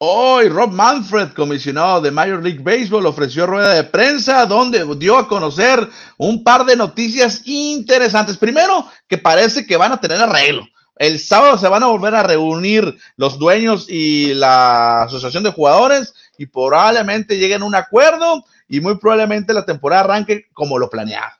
Hoy 0.00 0.48
Rob 0.48 0.70
Manfred, 0.70 1.30
comisionado 1.30 2.00
de 2.00 2.12
Major 2.12 2.40
League 2.40 2.62
Baseball, 2.62 3.04
ofreció 3.06 3.48
rueda 3.48 3.74
de 3.74 3.82
prensa 3.82 4.46
donde 4.46 4.86
dio 4.94 5.18
a 5.18 5.26
conocer 5.26 5.88
un 6.18 6.44
par 6.44 6.64
de 6.64 6.76
noticias 6.76 7.42
interesantes. 7.44 8.36
Primero, 8.36 8.86
que 9.08 9.18
parece 9.18 9.66
que 9.66 9.76
van 9.76 9.90
a 9.90 10.00
tener 10.00 10.22
arreglo. 10.22 10.68
El 10.94 11.18
sábado 11.18 11.58
se 11.58 11.66
van 11.66 11.82
a 11.82 11.88
volver 11.88 12.14
a 12.14 12.22
reunir 12.22 12.96
los 13.16 13.40
dueños 13.40 13.86
y 13.88 14.34
la 14.34 15.02
asociación 15.02 15.42
de 15.42 15.50
jugadores 15.50 16.14
y 16.38 16.46
probablemente 16.46 17.36
lleguen 17.36 17.62
a 17.62 17.64
un 17.64 17.74
acuerdo 17.74 18.44
y 18.68 18.80
muy 18.80 18.98
probablemente 18.98 19.52
la 19.52 19.66
temporada 19.66 20.02
arranque 20.02 20.46
como 20.52 20.78
lo 20.78 20.88
planeado. 20.88 21.32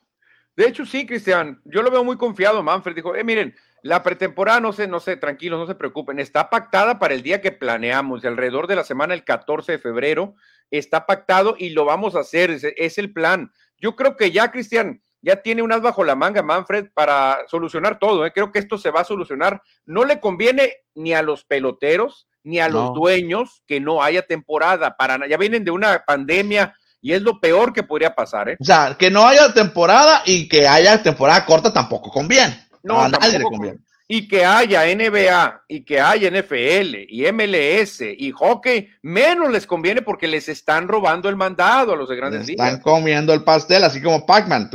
De 0.57 0.67
hecho, 0.67 0.85
sí, 0.85 1.07
Cristian, 1.07 1.61
yo 1.65 1.83
lo 1.83 1.93
veo 1.93 2.03
muy 2.03 2.17
confiado. 2.17 2.61
Manfred 2.65 2.97
dijo, 2.97 3.15
eh, 3.15 3.23
miren, 3.23 3.55
la 3.83 4.03
pretemporada, 4.03 4.61
no 4.61 4.73
sé, 4.73 4.87
no 4.87 5.01
sé, 5.01 5.17
tranquilos, 5.17 5.59
no 5.59 5.67
se 5.67 5.75
preocupen, 5.75 6.19
está 6.19 6.51
pactada 6.51 6.99
para 6.99 7.15
el 7.15 7.23
día 7.23 7.41
que 7.41 7.53
planeamos, 7.53 8.25
alrededor 8.25 8.67
de 8.67 8.77
la 8.77 8.85
semana 8.85 9.15
el 9.15 9.25
14 9.25 9.73
de 9.73 9.79
febrero, 9.79 10.35
está 10.71 11.07
pactado 11.07 11.55
y 11.59 11.71
lo 11.71 11.85
vamos 11.85 12.15
a 12.15 12.21
hacer, 12.21 12.51
es, 12.51 12.99
el 12.99 13.13
plan. 13.13 13.53
Yo 13.81 13.97
creo 13.97 14.17
que 14.17 14.31
ya, 14.31 14.51
Cristian, 14.51 15.03
ya 15.23 15.43
tiene 15.43 15.63
unas 15.63 15.81
bajo 15.81 16.05
la 16.05 16.15
manga 16.15 16.43
Manfred 16.43 16.89
para 16.95 17.39
solucionar 17.49 17.99
todo. 17.99 18.27
¿eh? 18.27 18.33
Creo 18.33 18.53
que 18.53 18.59
esto 18.59 18.79
se 18.79 18.91
va 18.91 19.01
a 19.01 19.05
solucionar. 19.05 19.63
No 19.87 20.05
le 20.05 20.21
conviene 20.21 20.73
ni 20.95 21.15
a 21.15 21.23
los 21.23 21.45
peloteros 21.45 22.29
ni 22.45 22.61
a 22.61 22.69
los 22.69 22.95
dueños 22.95 23.63
que 23.67 23.79
no 23.81 24.03
haya 24.03 24.23
temporada. 24.23 24.97
Para, 24.97 25.29
ya 25.29 25.37
vienen 25.37 25.65
de 25.65 25.71
una 25.71 26.05
pandemia 26.07 26.75
y 27.01 27.13
es 27.13 27.23
lo 27.23 27.41
peor 27.41 27.73
que 27.73 27.83
podría 27.83 28.15
pasar. 28.15 28.49
¿eh? 28.49 28.57
O 28.59 28.65
sea, 28.65 28.97
que 28.99 29.11
no 29.11 29.27
haya 29.27 29.53
temporada 29.53 30.23
y 30.25 30.49
que 30.49 30.67
haya 30.67 31.03
temporada 31.03 31.45
corta 31.45 31.73
tampoco 31.73 32.11
conviene. 32.11 32.68
No, 32.89 33.01
a 33.01 33.09
nadie 33.09 33.39
le 33.39 33.45
conviene. 33.45 33.79
Y 34.11 34.27
que 34.27 34.43
haya 34.43 34.85
NBA 34.85 35.65
y 35.69 35.85
que 35.85 36.01
haya 36.01 36.31
NFL 36.31 36.97
y 37.09 37.31
MLS 37.31 38.01
y 38.01 38.31
hockey, 38.31 38.89
menos 39.03 39.53
les 39.53 39.67
conviene 39.67 40.01
porque 40.01 40.27
les 40.27 40.49
están 40.49 40.89
robando 40.89 41.29
el 41.29 41.37
mandado 41.37 41.93
a 41.93 41.97
los 41.97 42.09
de 42.09 42.17
grandes 42.17 42.47
ligas. 42.47 42.67
Están 42.67 42.81
comiendo 42.81 43.35
el 43.35 43.45
pastel, 43.45 43.85
así 43.85 44.01
como 44.01 44.25
Pac-Man. 44.25 44.71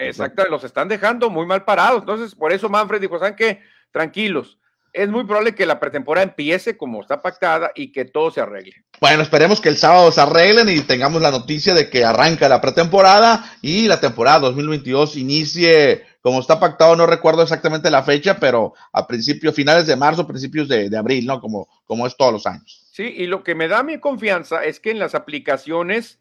Exacto, 0.00 0.44
los 0.50 0.64
están 0.64 0.88
dejando 0.88 1.30
muy 1.30 1.46
mal 1.46 1.64
parados. 1.64 2.00
Entonces, 2.00 2.34
por 2.34 2.52
eso 2.52 2.68
Manfred 2.68 3.00
dijo, 3.00 3.18
¿saben 3.18 3.36
qué? 3.36 3.60
Tranquilos, 3.90 4.58
es 4.94 5.08
muy 5.08 5.24
probable 5.24 5.54
que 5.54 5.66
la 5.66 5.80
pretemporada 5.80 6.24
empiece 6.24 6.76
como 6.76 7.02
está 7.02 7.20
pactada 7.20 7.72
y 7.74 7.90
que 7.90 8.04
todo 8.04 8.30
se 8.30 8.40
arregle. 8.40 8.72
Bueno, 9.00 9.22
esperemos 9.22 9.60
que 9.60 9.68
el 9.68 9.76
sábado 9.76 10.10
se 10.12 10.20
arreglen 10.20 10.68
y 10.68 10.80
tengamos 10.82 11.20
la 11.20 11.32
noticia 11.32 11.74
de 11.74 11.90
que 11.90 12.04
arranca 12.04 12.48
la 12.48 12.60
pretemporada 12.60 13.44
y 13.60 13.88
la 13.88 14.00
temporada 14.00 14.38
2022 14.38 15.16
inicie 15.16 16.06
como 16.24 16.40
está 16.40 16.58
pactado, 16.58 16.96
no 16.96 17.06
recuerdo 17.06 17.42
exactamente 17.42 17.90
la 17.90 18.02
fecha, 18.02 18.40
pero 18.40 18.72
a 18.94 19.06
principios, 19.06 19.54
finales 19.54 19.86
de 19.86 19.94
marzo, 19.94 20.26
principios 20.26 20.68
de, 20.68 20.96
abril, 20.96 21.26
¿no? 21.26 21.38
Como, 21.38 21.68
como 21.84 22.06
es 22.06 22.16
todos 22.16 22.32
los 22.32 22.46
años. 22.46 22.88
Sí, 22.92 23.02
y 23.02 23.26
lo 23.26 23.44
que 23.44 23.54
me 23.54 23.68
da 23.68 23.82
mi 23.82 24.00
confianza 24.00 24.64
es 24.64 24.80
que 24.80 24.90
en 24.90 24.98
las 24.98 25.14
aplicaciones 25.14 26.18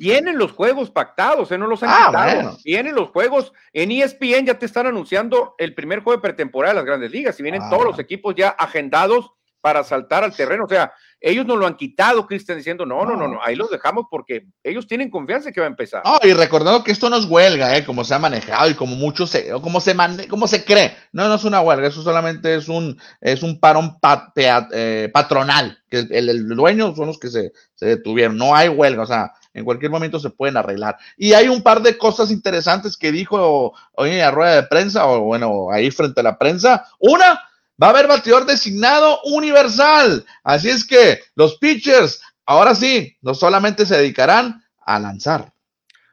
tienen 0.00 0.36
los 0.36 0.50
juegos 0.50 0.90
pactados, 0.90 1.52
¿eh? 1.52 1.58
no 1.58 1.68
los 1.68 1.80
han 1.84 1.90
ah, 1.92 2.06
quitado. 2.08 2.58
Tienen 2.64 2.96
los 2.96 3.10
juegos. 3.10 3.52
En 3.72 3.92
ESPN 3.92 4.46
ya 4.46 4.58
te 4.58 4.66
están 4.66 4.88
anunciando 4.88 5.54
el 5.58 5.74
primer 5.74 6.00
juego 6.00 6.18
de 6.18 6.22
pretemporada 6.22 6.74
de 6.74 6.80
las 6.80 6.86
grandes 6.86 7.12
ligas 7.12 7.38
y 7.38 7.44
vienen 7.44 7.62
ah, 7.62 7.70
todos 7.70 7.84
los 7.84 7.98
equipos 8.00 8.34
ya 8.34 8.48
agendados 8.48 9.30
para 9.66 9.82
saltar 9.82 10.22
al 10.22 10.32
terreno. 10.32 10.62
O 10.62 10.68
sea, 10.68 10.92
ellos 11.20 11.44
no 11.44 11.56
lo 11.56 11.66
han 11.66 11.74
quitado, 11.74 12.24
Cristian, 12.24 12.56
diciendo, 12.56 12.86
no, 12.86 13.04
no, 13.04 13.16
no, 13.16 13.26
no, 13.26 13.40
ahí 13.42 13.56
los 13.56 13.68
dejamos 13.68 14.06
porque 14.08 14.46
ellos 14.62 14.86
tienen 14.86 15.10
confianza 15.10 15.50
que 15.50 15.58
va 15.58 15.66
a 15.66 15.70
empezar. 15.70 16.02
Oh, 16.04 16.20
y 16.22 16.32
recordando 16.34 16.84
que 16.84 16.92
esto 16.92 17.10
no 17.10 17.16
es 17.16 17.24
huelga, 17.24 17.76
¿eh? 17.76 17.84
como 17.84 18.04
se 18.04 18.14
ha 18.14 18.20
manejado 18.20 18.70
y 18.70 18.74
como 18.74 18.94
mucho 18.94 19.26
se, 19.26 19.50
como 19.50 19.80
se, 19.80 19.96
como 20.28 20.46
se 20.46 20.64
cree. 20.64 20.96
No, 21.10 21.26
no 21.26 21.34
es 21.34 21.42
una 21.42 21.60
huelga, 21.62 21.88
eso 21.88 22.00
solamente 22.00 22.54
es 22.54 22.68
un, 22.68 22.96
es 23.20 23.42
un 23.42 23.58
parón 23.58 23.98
eh, 24.36 25.10
patronal, 25.12 25.82
que 25.90 26.06
el, 26.08 26.46
dueño 26.46 26.94
son 26.94 27.08
los 27.08 27.18
que 27.18 27.26
se, 27.26 27.50
se 27.74 27.86
detuvieron. 27.86 28.36
No 28.36 28.54
hay 28.54 28.68
huelga, 28.68 29.02
o 29.02 29.06
sea, 29.06 29.32
en 29.52 29.64
cualquier 29.64 29.90
momento 29.90 30.20
se 30.20 30.30
pueden 30.30 30.56
arreglar. 30.56 30.96
Y 31.16 31.32
hay 31.32 31.48
un 31.48 31.60
par 31.60 31.82
de 31.82 31.98
cosas 31.98 32.30
interesantes 32.30 32.96
que 32.96 33.10
dijo 33.10 33.74
hoy 33.94 34.10
en 34.10 34.18
la 34.18 34.30
rueda 34.30 34.54
de 34.54 34.68
prensa, 34.68 35.08
o 35.08 35.22
bueno, 35.22 35.72
ahí 35.72 35.90
frente 35.90 36.20
a 36.20 36.22
la 36.22 36.38
prensa. 36.38 36.86
Una, 37.00 37.40
va 37.82 37.88
a 37.88 37.90
haber 37.90 38.06
bateador 38.06 38.46
designado 38.46 39.20
universal. 39.24 40.24
Así 40.42 40.70
es 40.70 40.86
que 40.86 41.20
los 41.34 41.58
pitchers, 41.58 42.20
ahora 42.44 42.74
sí, 42.74 43.16
no 43.22 43.34
solamente 43.34 43.86
se 43.86 43.96
dedicarán 43.96 44.64
a 44.80 44.98
lanzar. 44.98 45.52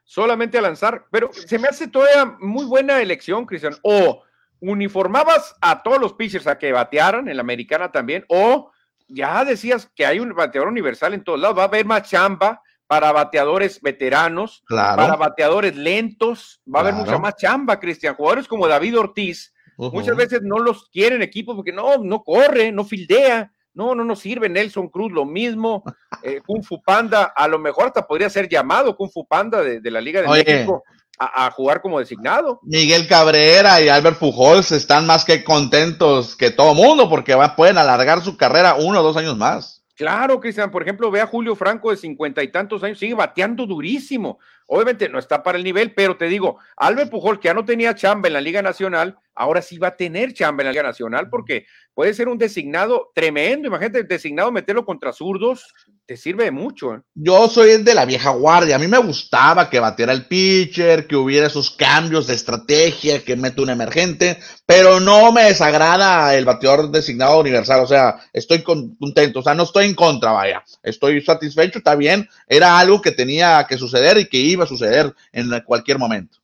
Solamente 0.04 0.58
a 0.58 0.62
lanzar, 0.62 1.06
pero 1.12 1.32
se 1.34 1.58
me 1.58 1.68
hace 1.68 1.88
todavía 1.88 2.26
muy 2.40 2.66
buena 2.66 3.02
elección, 3.02 3.46
Cristian. 3.46 3.76
O 3.82 4.24
uniformabas 4.60 5.56
a 5.62 5.82
todos 5.82 6.00
los 6.00 6.14
pitchers 6.14 6.48
a 6.48 6.58
que 6.58 6.72
batearan, 6.72 7.28
en 7.28 7.38
la 7.38 7.42
americana 7.42 7.92
también, 7.92 8.26
o 8.30 8.72
ya 9.08 9.44
decías 9.44 9.90
que 9.96 10.06
hay 10.06 10.20
un 10.20 10.34
bateador 10.34 10.70
universal 10.70 11.14
en 11.14 11.24
todos 11.24 11.40
lados, 11.40 11.58
va 11.58 11.64
a 11.64 11.68
haber 11.68 11.86
más 11.86 12.04
chamba 12.10 12.62
para 12.88 13.12
bateadores 13.12 13.82
veteranos, 13.82 14.64
para 14.68 15.16
bateadores 15.16 15.76
lentos, 15.76 16.62
va 16.68 16.80
a 16.80 16.82
haber 16.84 16.94
mucha 16.94 17.18
más 17.18 17.36
chamba, 17.36 17.80
Cristian. 17.80 18.16
Jugadores 18.16 18.48
como 18.48 18.68
David 18.68 19.00
Ortiz, 19.00 19.54
Muchas 19.78 20.16
veces 20.16 20.42
no 20.44 20.60
los 20.60 20.90
quieren 20.90 21.22
equipos 21.22 21.56
porque 21.56 21.72
no, 21.72 21.98
no 21.98 22.24
corre, 22.24 22.72
no 22.72 22.84
fildea, 22.86 23.52
no, 23.74 23.96
no 23.96 24.04
nos 24.04 24.20
sirve. 24.20 24.50
Nelson 24.50 24.90
Cruz 24.90 25.12
lo 25.12 25.26
mismo, 25.26 25.84
eh, 26.24 26.42
Kung 26.46 26.64
Fu 26.64 26.82
Panda, 26.82 27.34
a 27.36 27.48
lo 27.48 27.60
mejor 27.60 27.88
hasta 27.88 28.06
podría 28.06 28.30
ser 28.30 28.48
llamado 28.48 28.96
Kung 28.96 29.12
Fu 29.12 29.28
Panda 29.28 29.62
de, 29.62 29.92
la 29.92 30.02
Liga 30.02 30.22
de 30.22 30.28
México 30.28 30.84
a, 31.18 31.52
jugar 31.52 31.82
como 31.82 32.00
designado. 32.00 32.60
Miguel 32.64 33.08
Cabrera 33.08 33.82
y 33.82 33.90
Albert 33.90 34.18
Pujols 34.18 34.72
están 34.72 35.06
más 35.06 35.26
que 35.26 35.44
contentos 35.44 36.36
que 36.36 36.52
todo 36.52 36.74
mundo 36.74 37.10
porque 37.10 37.38
pueden 37.56 37.78
alargar 37.78 38.22
su 38.22 38.36
carrera 38.36 38.76
uno 38.76 39.00
o 39.00 39.04
dos 39.04 39.18
años 39.18 39.38
más. 39.38 39.73
Claro, 39.96 40.40
Cristian, 40.40 40.72
por 40.72 40.82
ejemplo, 40.82 41.12
ve 41.12 41.22
a 41.22 41.28
Julio 41.28 41.56
Franco 41.56 41.92
de 41.92 41.98
cincuenta 41.98 42.42
y 42.42 42.48
tantos 42.48 42.84
años, 42.84 42.98
sigue 42.98 43.14
bateando 43.14 43.68
durísimo. 43.68 44.40
Obviamente 44.66 45.08
no 45.08 45.20
está 45.20 45.44
para 45.44 45.58
el 45.58 45.64
nivel, 45.64 45.94
pero 45.94 46.18
te 46.18 46.26
digo, 46.26 46.58
Albert 46.78 47.12
Pujol, 47.12 47.40
que 47.40 47.50
ya 47.50 47.54
no 47.54 47.64
tenía 47.64 47.94
chamba 47.94 48.28
en 48.28 48.34
la 48.34 48.42
Liga 48.42 48.64
Nacional, 48.64 49.20
ahora 49.36 49.62
sí 49.62 49.78
va 49.78 49.90
a 49.90 49.96
tener 49.96 50.34
chamba 50.34 50.64
en 50.64 50.68
la 50.68 50.72
Liga 50.72 50.84
Nacional 50.84 51.30
porque 51.30 51.68
puede 51.94 52.16
ser 52.16 52.28
un 52.28 52.40
designado 52.40 53.12
tremendo. 53.14 53.68
Imagínate, 53.68 54.04
designado 54.04 54.52
meterlo 54.52 54.84
contra 54.84 55.14
zurdos, 55.14 55.74
te 56.06 56.18
sirve 56.18 56.46
de 56.46 56.52
mucho. 56.52 57.04
Yo 57.14 57.48
soy 57.48 57.82
de 57.82 57.94
la 57.94 58.06
vieja 58.06 58.32
guardia. 58.32 58.76
A 58.76 58.80
mí 58.80 58.88
me 58.88 58.98
gustaba 58.98 59.70
que 59.70 59.80
batiera 59.80 60.12
el 60.12 60.26
pitcher, 60.26 61.08
que 61.08 61.16
hubiera 61.16 61.48
esos 61.48 61.72
cambios 61.72 62.28
de 62.28 62.36
estrategia, 62.36 63.24
que 63.24 63.36
mete 63.36 63.62
un 63.62 63.70
emergente, 63.70 64.38
pero 64.66 65.00
no 65.00 65.32
me 65.32 65.44
desagrada 65.44 66.36
el 66.36 66.46
bateador 66.46 66.92
designado 66.92 67.40
universal. 67.40 67.82
O 67.82 67.88
sea, 67.88 68.20
estoy 68.34 68.64
contento. 68.64 69.40
O 69.40 69.44
sea, 69.44 69.56
no 69.56 69.64
estoy 69.64 69.86
en 69.86 69.96
contra, 69.96 70.32
vaya. 70.32 70.64
Estoy 70.84 71.22
satisfecho, 71.22 71.78
está 71.78 71.96
bien. 71.96 72.28
Era 72.48 72.78
algo 72.78 73.02
que 73.02 73.12
tenía 73.12 73.66
que 73.68 73.78
suceder 73.78 74.18
y 74.18 74.28
que 74.28 74.38
iba 74.38 74.66
a 74.66 74.68
suceder 74.68 75.14
en 75.32 75.50
cualquier 75.62 76.00
momento. 76.00 76.38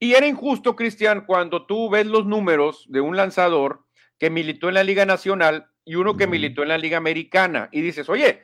Y 0.00 0.14
era 0.14 0.26
injusto, 0.26 0.74
Cristian, 0.74 1.24
cuando 1.24 1.66
tú 1.66 1.88
ves 1.88 2.06
los 2.06 2.26
números 2.26 2.84
de 2.88 3.00
un 3.00 3.16
lanzador 3.16 3.84
que 4.18 4.28
militó 4.28 4.68
en 4.68 4.74
la 4.74 4.84
Liga 4.84 5.06
Nacional 5.06 5.68
y 5.84 5.94
uno 5.94 6.16
que 6.16 6.26
militó 6.26 6.62
en 6.62 6.68
la 6.68 6.78
Liga 6.78 6.98
Americana 6.98 7.68
y 7.72 7.80
dices, 7.80 8.08
oye, 8.08 8.42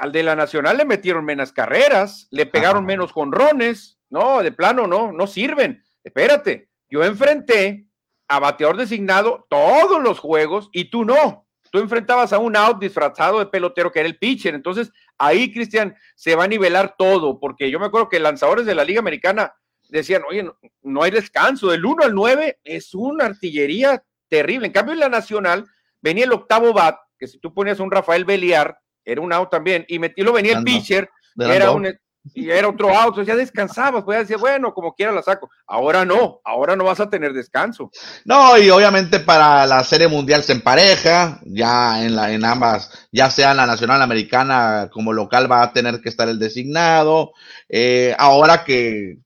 al 0.00 0.12
de 0.12 0.22
la 0.22 0.36
Nacional 0.36 0.76
le 0.76 0.84
metieron 0.84 1.24
menos 1.24 1.52
carreras, 1.52 2.28
le 2.30 2.46
pegaron 2.46 2.84
menos 2.84 3.12
jonrones, 3.12 3.98
no, 4.10 4.42
de 4.42 4.52
plano 4.52 4.86
no, 4.86 5.12
no 5.12 5.26
sirven. 5.26 5.82
Espérate, 6.02 6.70
yo 6.88 7.04
enfrenté 7.04 7.86
a 8.28 8.38
bateador 8.38 8.76
designado 8.76 9.46
todos 9.48 10.02
los 10.02 10.18
juegos 10.18 10.68
y 10.72 10.90
tú 10.90 11.04
no. 11.04 11.46
Tú 11.70 11.78
enfrentabas 11.78 12.32
a 12.32 12.38
un 12.38 12.56
out 12.56 12.80
disfrazado 12.80 13.38
de 13.38 13.46
pelotero 13.46 13.92
que 13.92 14.00
era 14.00 14.08
el 14.08 14.18
pitcher. 14.18 14.54
Entonces, 14.54 14.90
ahí, 15.18 15.52
Cristian, 15.52 15.96
se 16.14 16.34
va 16.34 16.44
a 16.44 16.48
nivelar 16.48 16.94
todo, 16.96 17.38
porque 17.38 17.70
yo 17.70 17.78
me 17.78 17.86
acuerdo 17.86 18.08
que 18.08 18.18
lanzadores 18.20 18.64
de 18.64 18.74
la 18.74 18.84
Liga 18.84 19.00
Americana 19.00 19.54
decían, 19.88 20.22
oye, 20.28 20.48
no, 20.82 21.02
hay 21.02 21.10
descanso, 21.10 21.70
del 21.70 21.84
1 21.84 22.04
al 22.04 22.14
9 22.14 22.60
es 22.64 22.94
una 22.94 23.26
artillería 23.26 24.02
terrible. 24.28 24.66
En 24.66 24.72
cambio, 24.72 24.94
en 24.94 25.00
la 25.00 25.08
Nacional 25.08 25.66
venía 26.00 26.24
el 26.24 26.32
octavo 26.32 26.72
bat, 26.72 26.98
que 27.18 27.26
si 27.26 27.38
tú 27.38 27.52
ponías 27.52 27.80
un 27.80 27.90
Rafael 27.90 28.24
Beliar, 28.24 28.78
era 29.10 29.20
un 29.20 29.32
out 29.32 29.50
también, 29.50 29.84
y 29.88 29.98
lo 30.22 30.32
venía 30.32 30.58
el 30.58 30.64
pitcher, 30.64 31.08
era 31.36 31.70
un, 31.70 31.86
y 32.34 32.50
era 32.50 32.68
otro 32.68 32.94
out, 32.94 33.24
ya 33.24 33.36
descansabas, 33.36 34.04
pues 34.04 34.18
decir, 34.20 34.36
bueno, 34.38 34.72
como 34.74 34.94
quiera 34.94 35.12
la 35.12 35.22
saco. 35.22 35.50
Ahora 35.66 36.04
no, 36.04 36.40
ahora 36.44 36.76
no 36.76 36.84
vas 36.84 37.00
a 37.00 37.08
tener 37.08 37.32
descanso. 37.32 37.90
No, 38.24 38.58
y 38.58 38.70
obviamente 38.70 39.20
para 39.20 39.66
la 39.66 39.82
Serie 39.84 40.08
Mundial 40.08 40.42
se 40.42 40.52
empareja, 40.52 41.40
ya 41.44 42.04
en, 42.04 42.16
la, 42.16 42.32
en 42.32 42.44
ambas, 42.44 43.08
ya 43.12 43.30
sea 43.30 43.54
la 43.54 43.66
Nacional 43.66 44.02
Americana 44.02 44.88
como 44.92 45.12
local 45.12 45.50
va 45.50 45.62
a 45.62 45.72
tener 45.72 46.00
que 46.00 46.08
estar 46.08 46.28
el 46.28 46.38
designado. 46.38 47.32
Eh, 47.68 48.14
ahora 48.18 48.64
que 48.64 49.18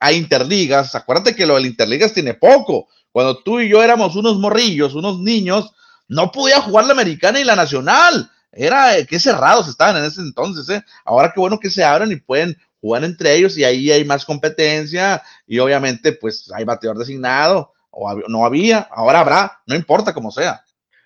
hay 0.00 0.16
interligas, 0.16 0.94
acuérdate 0.94 1.34
que 1.34 1.46
lo 1.46 1.56
del 1.56 1.66
interligas 1.66 2.12
tiene 2.12 2.34
poco. 2.34 2.88
Cuando 3.12 3.38
tú 3.38 3.60
y 3.60 3.68
yo 3.68 3.82
éramos 3.82 4.14
unos 4.16 4.38
morrillos, 4.38 4.94
unos 4.94 5.20
niños, 5.20 5.72
no 6.08 6.30
podía 6.30 6.60
jugar 6.60 6.86
la 6.86 6.92
americana 6.92 7.40
y 7.40 7.44
la 7.44 7.56
nacional. 7.56 8.30
Era 8.56 9.04
que 9.04 9.20
cerrados 9.20 9.68
estaban 9.68 9.96
en 9.96 10.04
ese 10.04 10.20
entonces, 10.22 10.68
¿eh? 10.70 10.82
Ahora 11.04 11.30
qué 11.32 11.40
bueno 11.40 11.60
que 11.60 11.70
se 11.70 11.84
abran 11.84 12.10
y 12.10 12.16
pueden 12.16 12.56
jugar 12.80 13.04
entre 13.04 13.34
ellos 13.34 13.56
y 13.58 13.64
ahí 13.64 13.90
hay 13.90 14.04
más 14.04 14.24
competencia 14.24 15.22
y 15.46 15.58
obviamente 15.58 16.12
pues 16.12 16.50
hay 16.54 16.64
bateador 16.64 16.98
designado 16.98 17.72
o 17.90 18.14
no 18.28 18.44
había, 18.44 18.88
ahora 18.90 19.20
habrá, 19.20 19.60
no 19.66 19.74
importa 19.74 20.12
cómo 20.12 20.30
sea. 20.30 20.62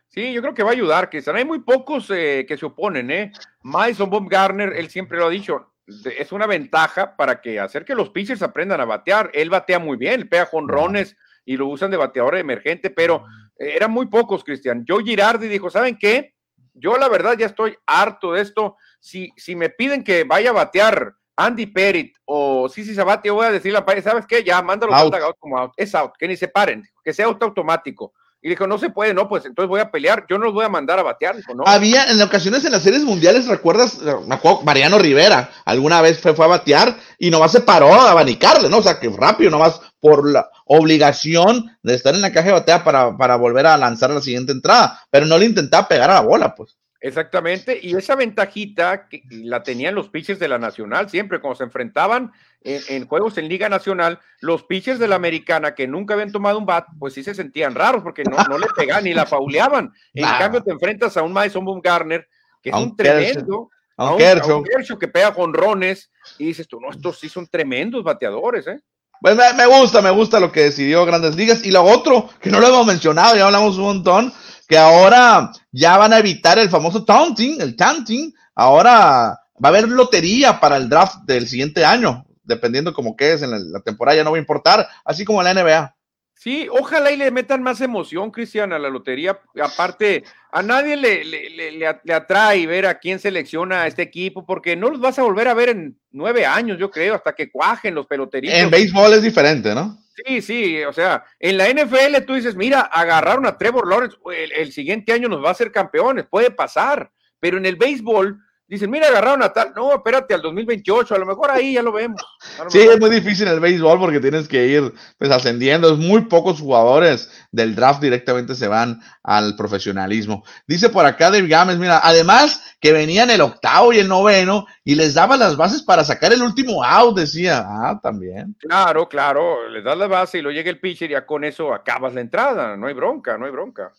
Sí, 0.08 0.32
yo 0.32 0.42
creo 0.42 0.54
que 0.54 0.64
va 0.64 0.70
a 0.70 0.72
ayudar, 0.72 1.08
Cristian. 1.08 1.36
Hay 1.36 1.44
muy 1.44 1.60
pocos 1.60 2.10
eh, 2.10 2.44
que 2.46 2.56
se 2.56 2.66
oponen, 2.66 3.10
¿eh? 3.10 3.32
Mason 3.62 4.10
Baumgartner, 4.10 4.72
él 4.76 4.88
siempre 4.88 5.18
lo 5.18 5.26
ha 5.26 5.30
dicho, 5.30 5.72
es 5.86 6.32
una 6.32 6.46
ventaja 6.46 7.16
para 7.16 7.40
que 7.40 7.60
hacer 7.60 7.84
que 7.84 7.94
los 7.94 8.10
pitchers 8.10 8.42
aprendan 8.42 8.80
a 8.80 8.84
batear. 8.84 9.30
Él 9.34 9.50
batea 9.50 9.78
muy 9.78 9.96
bien, 9.96 10.28
pega 10.28 10.46
jonrones 10.46 11.16
y 11.44 11.56
lo 11.56 11.66
usan 11.68 11.90
de 11.90 11.96
bateador 11.96 12.36
emergente, 12.36 12.90
pero 12.90 13.24
eh, 13.58 13.72
eran 13.76 13.90
muy 13.90 14.06
pocos, 14.06 14.42
Cristian. 14.42 14.84
Joe 14.86 15.04
Girardi 15.04 15.48
dijo, 15.48 15.70
¿saben 15.70 15.96
qué? 15.96 16.34
Yo 16.74 16.96
la 16.96 17.08
verdad 17.08 17.36
ya 17.38 17.46
estoy 17.46 17.76
harto 17.86 18.32
de 18.32 18.42
esto. 18.42 18.76
Si, 18.98 19.32
si 19.36 19.56
me 19.56 19.70
piden 19.70 20.04
que 20.04 20.24
vaya 20.24 20.50
a 20.50 20.54
batear 20.54 21.14
Andy 21.36 21.66
Perit 21.66 22.14
o 22.24 22.68
Sisi 22.68 22.94
Sabati, 22.94 23.28
yo 23.28 23.34
voy 23.34 23.46
a 23.46 23.52
decirle 23.52 23.78
a 23.78 24.02
¿sabes 24.02 24.26
qué? 24.26 24.44
Ya, 24.44 24.60
mándalo 24.62 24.92
como 25.38 25.58
out. 25.58 25.72
Es 25.76 25.94
out, 25.94 26.12
que 26.18 26.28
ni 26.28 26.36
se 26.36 26.48
paren, 26.48 26.86
que 27.02 27.12
sea 27.12 27.26
auto 27.26 27.46
automático. 27.46 28.12
Y 28.42 28.48
dijo, 28.48 28.66
no 28.66 28.78
se 28.78 28.88
puede, 28.88 29.12
no, 29.12 29.28
pues 29.28 29.44
entonces 29.44 29.68
voy 29.68 29.80
a 29.80 29.90
pelear, 29.90 30.24
yo 30.28 30.38
no 30.38 30.46
los 30.46 30.54
voy 30.54 30.64
a 30.64 30.70
mandar 30.70 30.98
a 30.98 31.02
batear. 31.02 31.36
no. 31.54 31.64
Había 31.66 32.04
en 32.04 32.22
ocasiones 32.22 32.64
en 32.64 32.72
las 32.72 32.82
series 32.82 33.02
mundiales, 33.02 33.46
¿recuerdas? 33.46 34.00
Me 34.26 34.34
acuerdo, 34.34 34.62
Mariano 34.62 34.98
Rivera, 34.98 35.50
alguna 35.66 36.00
vez 36.00 36.20
fue, 36.20 36.34
fue 36.34 36.46
a 36.46 36.48
batear 36.48 36.96
y 37.18 37.30
nomás 37.30 37.52
se 37.52 37.60
paró 37.60 37.92
a 37.92 38.10
abanicarle, 38.10 38.70
¿no? 38.70 38.78
O 38.78 38.82
sea, 38.82 38.98
que 38.98 39.10
rápido, 39.10 39.50
nomás 39.50 39.82
por 40.00 40.28
la 40.28 40.50
obligación 40.64 41.76
de 41.82 41.94
estar 41.94 42.14
en 42.14 42.22
la 42.22 42.32
caja 42.32 42.48
de 42.48 42.52
batea 42.54 42.84
para, 42.84 43.16
para 43.16 43.36
volver 43.36 43.66
a 43.66 43.76
lanzar 43.76 44.10
la 44.10 44.20
siguiente 44.20 44.52
entrada, 44.52 45.00
pero 45.10 45.26
no 45.26 45.38
le 45.38 45.46
intentaba 45.46 45.88
pegar 45.88 46.10
a 46.10 46.14
la 46.14 46.20
bola, 46.20 46.54
pues. 46.54 46.76
Exactamente, 47.02 47.78
y 47.80 47.96
esa 47.96 48.14
ventajita 48.14 49.08
que 49.08 49.22
la 49.30 49.62
tenían 49.62 49.94
los 49.94 50.10
pitchers 50.10 50.38
de 50.38 50.48
la 50.48 50.58
Nacional 50.58 51.08
siempre, 51.08 51.40
cuando 51.40 51.56
se 51.56 51.64
enfrentaban 51.64 52.30
en, 52.60 53.06
juegos 53.06 53.38
en 53.38 53.48
Liga 53.48 53.70
Nacional, 53.70 54.20
los 54.40 54.64
pitchers 54.64 54.98
de 54.98 55.08
la 55.08 55.16
Americana 55.16 55.74
que 55.74 55.88
nunca 55.88 56.12
habían 56.12 56.30
tomado 56.30 56.58
un 56.58 56.66
bat, 56.66 56.84
pues 56.98 57.14
sí 57.14 57.22
se 57.22 57.34
sentían 57.34 57.74
raros 57.74 58.02
porque 58.02 58.22
no, 58.24 58.36
no 58.44 58.58
le 58.58 58.66
pegaban 58.76 59.04
ni 59.04 59.14
la 59.14 59.24
fauleaban. 59.24 59.94
En 60.12 60.24
cambio, 60.24 60.62
te 60.62 60.72
enfrentas 60.72 61.16
a 61.16 61.22
un 61.22 61.32
Madison 61.32 61.64
Garner 61.80 62.28
que 62.62 62.68
es 62.68 62.76
un 62.76 62.94
tremendo, 62.94 63.70
a 63.96 64.14
un, 64.14 64.22
a 64.22 64.98
que 64.98 65.08
pega 65.08 65.32
jonrones, 65.32 66.10
y 66.38 66.46
dices 66.46 66.68
tú, 66.68 66.78
no, 66.80 66.90
estos 66.90 67.18
sí 67.18 67.30
son 67.30 67.46
tremendos 67.46 68.04
bateadores, 68.04 68.66
¿eh? 68.66 68.78
Pues 69.20 69.36
me, 69.36 69.52
me, 69.52 69.66
gusta, 69.66 70.00
me 70.00 70.10
gusta 70.10 70.40
lo 70.40 70.50
que 70.50 70.64
decidió 70.64 71.04
Grandes 71.04 71.36
Ligas. 71.36 71.64
Y 71.64 71.70
lo 71.70 71.84
otro, 71.84 72.28
que 72.40 72.50
no 72.50 72.60
lo 72.60 72.68
hemos 72.68 72.86
mencionado, 72.86 73.36
ya 73.36 73.46
hablamos 73.46 73.76
un 73.76 73.84
montón, 73.84 74.32
que 74.66 74.78
ahora 74.78 75.52
ya 75.72 75.98
van 75.98 76.12
a 76.12 76.18
evitar 76.18 76.58
el 76.58 76.70
famoso 76.70 77.04
taunting, 77.04 77.60
el 77.60 77.76
taunting. 77.76 78.32
Ahora 78.54 79.40
va 79.62 79.68
a 79.68 79.68
haber 79.68 79.88
lotería 79.88 80.58
para 80.58 80.76
el 80.76 80.88
draft 80.88 81.24
del 81.24 81.46
siguiente 81.48 81.84
año, 81.84 82.24
dependiendo 82.44 82.94
como 82.94 83.14
que 83.16 83.32
en 83.32 83.72
la, 83.72 83.80
temporada, 83.80 84.16
ya 84.16 84.24
no 84.24 84.30
va 84.30 84.38
a 84.38 84.40
importar, 84.40 84.88
así 85.04 85.24
como 85.24 85.42
la 85.42 85.52
NBA. 85.54 85.94
Sí, 86.40 86.68
ojalá 86.70 87.12
y 87.12 87.18
le 87.18 87.30
metan 87.30 87.62
más 87.62 87.82
emoción, 87.82 88.30
Cristian, 88.30 88.72
a 88.72 88.78
la 88.78 88.88
lotería. 88.88 89.38
Aparte, 89.62 90.24
a 90.50 90.62
nadie 90.62 90.96
le, 90.96 91.22
le, 91.22 91.70
le, 91.72 92.14
atrae 92.14 92.66
ver 92.66 92.86
a 92.86 92.98
quién 92.98 93.18
selecciona 93.18 93.82
a 93.82 93.86
este 93.86 94.00
equipo, 94.00 94.46
porque 94.46 94.74
no 94.74 94.88
los 94.88 95.00
vas 95.00 95.18
a 95.18 95.22
volver 95.22 95.48
a 95.48 95.52
ver 95.52 95.68
en 95.68 95.98
nueve 96.12 96.46
años, 96.46 96.78
yo 96.78 96.90
creo, 96.90 97.14
hasta 97.14 97.34
que 97.34 97.50
cuajen 97.50 97.94
los 97.94 98.06
peloterías. 98.06 98.54
En 98.54 98.70
béisbol 98.70 99.12
es 99.12 99.22
diferente, 99.22 99.74
¿no? 99.74 99.98
Sí, 100.24 100.40
sí, 100.40 100.82
o 100.82 100.94
sea, 100.94 101.26
en 101.38 101.58
la 101.58 101.68
NFL 101.68 102.24
tú 102.26 102.32
dices, 102.32 102.56
mira, 102.56 102.80
agarraron 102.80 103.44
a 103.44 103.58
Trevor 103.58 103.86
Lawrence, 103.86 104.16
el, 104.56 104.72
siguiente 104.72 105.12
año 105.12 105.28
nos 105.28 105.44
va 105.44 105.50
a 105.50 105.54
ser 105.54 105.70
campeones, 105.70 106.24
puede 106.24 106.50
pasar, 106.50 107.10
pero 107.38 107.58
en 107.58 107.66
el 107.66 107.76
béisbol 107.76 108.42
dicen, 108.70 108.88
mira, 108.88 109.08
agarraron 109.08 109.42
a 109.42 109.52
tal, 109.52 109.72
no, 109.74 109.92
espérate 109.92 110.32
al 110.32 110.42
2028, 110.42 111.16
a 111.16 111.18
lo 111.18 111.26
mejor 111.26 111.50
ahí 111.50 111.74
ya 111.74 111.82
lo 111.82 111.90
vemos. 111.90 112.22
sí, 112.68 112.78
es 112.78 113.00
muy 113.00 113.10
difícil 113.10 113.48
el 113.48 113.58
béisbol 113.58 113.98
porque 113.98 114.20
tienes 114.20 114.46
que 114.46 114.64
ir 114.68 114.94
pues 115.18 115.30
ascendiendo, 115.32 115.92
es 115.92 115.98
muy 115.98 116.26
pocos 116.26 116.60
jugadores 116.60 117.30
del 117.50 117.74
draft 117.74 118.00
directamente 118.00 118.54
se 118.54 118.68
van 118.68 119.00
al 119.24 119.56
profesionalismo. 119.56 120.44
Dice 120.68 120.88
por 120.88 121.04
acá 121.04 121.32
Dave 121.32 121.48
Gámez, 121.48 121.78
mira, 121.78 122.00
además 122.02 122.76
que 122.80 122.92
venían 122.92 123.30
el 123.30 123.40
octavo 123.40 123.92
y 123.92 123.98
el 123.98 124.06
noveno 124.06 124.66
y 124.84 124.94
les 124.94 125.14
daba 125.14 125.36
las 125.36 125.56
bases 125.56 125.82
para 125.82 126.04
sacar 126.04 126.32
el 126.32 126.40
último 126.40 126.84
out, 126.84 127.18
decía, 127.18 127.64
ah, 127.66 127.98
también. 128.00 128.54
Claro, 128.60 129.08
claro, 129.08 129.68
les 129.68 129.82
das 129.82 129.98
la 129.98 130.06
base 130.06 130.38
y 130.38 130.42
lo 130.42 130.52
llega 130.52 130.70
el 130.70 130.78
pitcher 130.78 131.10
y 131.10 131.14
ya 131.14 131.26
con 131.26 131.42
eso 131.42 131.74
acabas 131.74 132.14
la 132.14 132.20
entrada, 132.20 132.76
no 132.76 132.86
hay 132.86 132.94
bronca, 132.94 133.36
no 133.36 133.46
hay 133.46 133.52
bronca. 133.52 133.90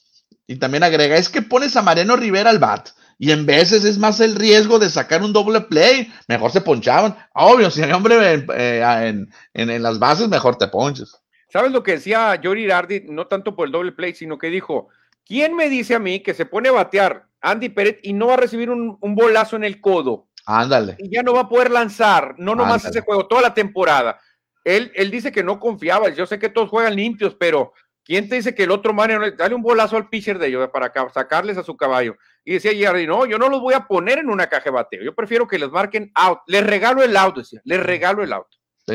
Y 0.48 0.56
también 0.56 0.84
agrega, 0.84 1.18
es 1.18 1.28
que 1.28 1.42
pones 1.42 1.76
a 1.76 1.82
Mariano 1.82 2.16
Rivera 2.16 2.50
al 2.50 2.60
bat 2.60 2.90
y 3.22 3.32
en 3.32 3.46
veces 3.46 3.86
es 3.86 4.00
más 4.00 4.20
el 4.20 4.34
riesgo 4.34 4.80
de 4.80 4.90
sacar 4.90 5.22
un 5.22 5.32
doble 5.32 5.62
play. 5.62 6.12
Mejor 6.28 6.50
se 6.50 6.60
ponchaban. 6.60 7.16
Obvio, 7.36 7.70
si 7.70 7.84
hay 7.84 7.92
hombre 7.92 8.16
eh, 8.56 8.82
en, 9.08 9.30
en, 9.54 9.84
las 9.84 10.00
bases, 10.00 10.28
mejor 10.28 10.56
te 10.56 10.68
ponches. 10.68 11.22
¿Sabes 11.48 11.72
lo 11.72 11.84
que 11.84 11.92
decía 11.92 12.42
Jory 12.44 12.66
Dardi? 12.66 13.04
No 13.10 13.28
tanto 13.28 13.56
por 13.56 13.68
el 13.68 13.72
doble 13.72 13.92
play, 13.92 14.16
sino 14.16 14.40
que 14.40 14.48
dijo, 14.48 14.88
¿quién 15.24 15.56
me 15.56 15.70
dice 15.70 15.94
a 15.94 16.00
mí 16.00 16.22
que 16.22 16.34
se 16.34 16.48
pone 16.48 16.70
a 16.70 16.72
batear 16.72 17.28
Andy 17.42 17.70
Pérez 17.70 18.00
y 18.02 18.14
no 18.14 18.26
va 18.26 18.34
a 18.34 18.38
recibir 18.38 18.72
un, 18.72 18.98
bolazo 19.00 19.56
en 19.56 19.66
el 19.66 19.80
codo? 19.80 20.28
Ándale. 20.48 20.96
Y 20.98 21.14
ya 21.14 21.22
no 21.22 21.36
va 21.36 21.42
a 21.42 21.50
poder 21.50 21.70
lanzar, 21.70 22.34
no 22.40 22.56
nomás 22.56 22.86
ese 22.86 23.02
juego, 23.02 23.28
toda 23.28 23.44
la 23.44 23.54
temporada. 23.54 24.20
Él, 24.64 24.92
él 24.96 25.12
dice 25.12 25.32
que 25.32 25.44
no 25.44 25.60
confiaba. 25.60 26.10
Yo 26.10 26.26
sé 26.26 26.40
que 26.40 26.50
todos 26.50 26.72
juegan 26.72 26.96
limpios, 26.96 27.36
pero 27.40 27.74
¿quién 28.12 28.28
te 28.28 28.36
dice 28.36 28.54
que 28.54 28.64
el 28.64 28.72
otro 28.72 28.94
man, 28.94 29.10
dale 29.38 29.56
un 29.56 29.62
bolazo 29.62 29.96
al 29.96 30.10
pitcher 30.10 30.38
de 30.38 30.48
ellos 30.48 30.70
para 30.74 30.92
sacarles 31.14 31.58
a 31.58 31.64
su 31.64 31.78
caballo? 31.78 32.18
Y 32.44 32.56
decía 32.56 32.74
Jerry, 32.74 33.08
no, 33.08 33.26
yo 33.26 33.38
no 33.38 33.48
los 33.48 33.62
voy 33.62 33.74
a 33.74 33.88
poner 33.88 34.20
en 34.20 34.30
una 34.30 34.48
caja 34.48 34.66
de 34.66 34.72
bateo, 34.72 35.02
yo 35.02 35.16
prefiero 35.16 35.48
que 35.48 35.58
les 35.58 35.72
marquen 35.72 36.12
out, 36.16 36.40
les 36.46 36.62
regalo 36.62 37.04
el 37.04 37.16
out, 37.16 37.38
decía, 37.38 37.62
les 37.64 37.82
regalo 37.82 38.22
el 38.22 38.34
out. 38.34 38.48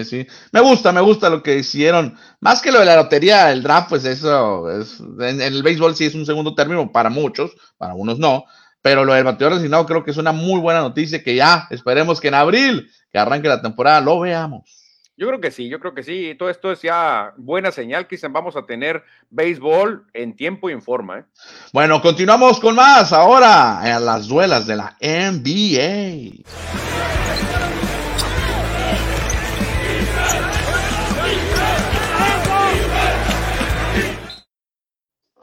Sí, 0.04 0.26
me 0.52 0.60
gusta, 0.60 0.92
me 0.92 1.00
gusta 1.00 1.30
lo 1.30 1.42
que 1.42 1.56
hicieron, 1.56 2.18
más 2.40 2.60
que 2.60 2.70
lo 2.70 2.80
de 2.80 2.84
la 2.84 2.96
lotería, 2.96 3.50
el 3.50 3.62
draft, 3.62 3.88
pues 3.88 4.04
eso, 4.04 4.70
es, 4.70 5.00
en, 5.00 5.40
el 5.40 5.62
béisbol 5.62 5.96
sí 5.96 6.04
es 6.04 6.14
un 6.14 6.26
segundo 6.26 6.54
término 6.54 6.92
para 6.92 7.08
muchos, 7.08 7.56
para 7.78 7.94
unos 7.94 8.18
no, 8.18 8.44
pero 8.82 9.06
lo 9.06 9.14
del 9.14 9.24
bateador 9.24 9.54
designado 9.54 9.86
creo 9.86 10.04
que 10.04 10.10
es 10.10 10.18
una 10.18 10.32
muy 10.32 10.60
buena 10.60 10.80
noticia 10.80 11.22
que 11.22 11.36
ya, 11.36 11.66
esperemos 11.70 12.20
que 12.20 12.28
en 12.28 12.34
abril, 12.34 12.90
que 13.10 13.18
arranque 13.18 13.48
la 13.48 13.62
temporada, 13.62 14.02
lo 14.02 14.20
veamos. 14.20 14.85
Yo 15.18 15.26
creo 15.28 15.40
que 15.40 15.50
sí, 15.50 15.70
yo 15.70 15.80
creo 15.80 15.94
que 15.94 16.02
sí. 16.02 16.34
Todo 16.38 16.50
esto 16.50 16.70
es 16.70 16.82
ya 16.82 17.32
buena 17.38 17.72
señal, 17.72 18.06
Cristian. 18.06 18.34
Vamos 18.34 18.54
a 18.54 18.66
tener 18.66 19.02
béisbol 19.30 20.06
en 20.12 20.36
tiempo 20.36 20.68
y 20.68 20.74
en 20.74 20.82
forma. 20.82 21.20
¿eh? 21.20 21.24
Bueno, 21.72 22.02
continuamos 22.02 22.60
con 22.60 22.74
más 22.74 23.14
ahora 23.14 23.80
en 23.82 24.04
las 24.04 24.28
duelas 24.28 24.66
de 24.66 24.76
la 24.76 24.94
NBA. 25.00 26.44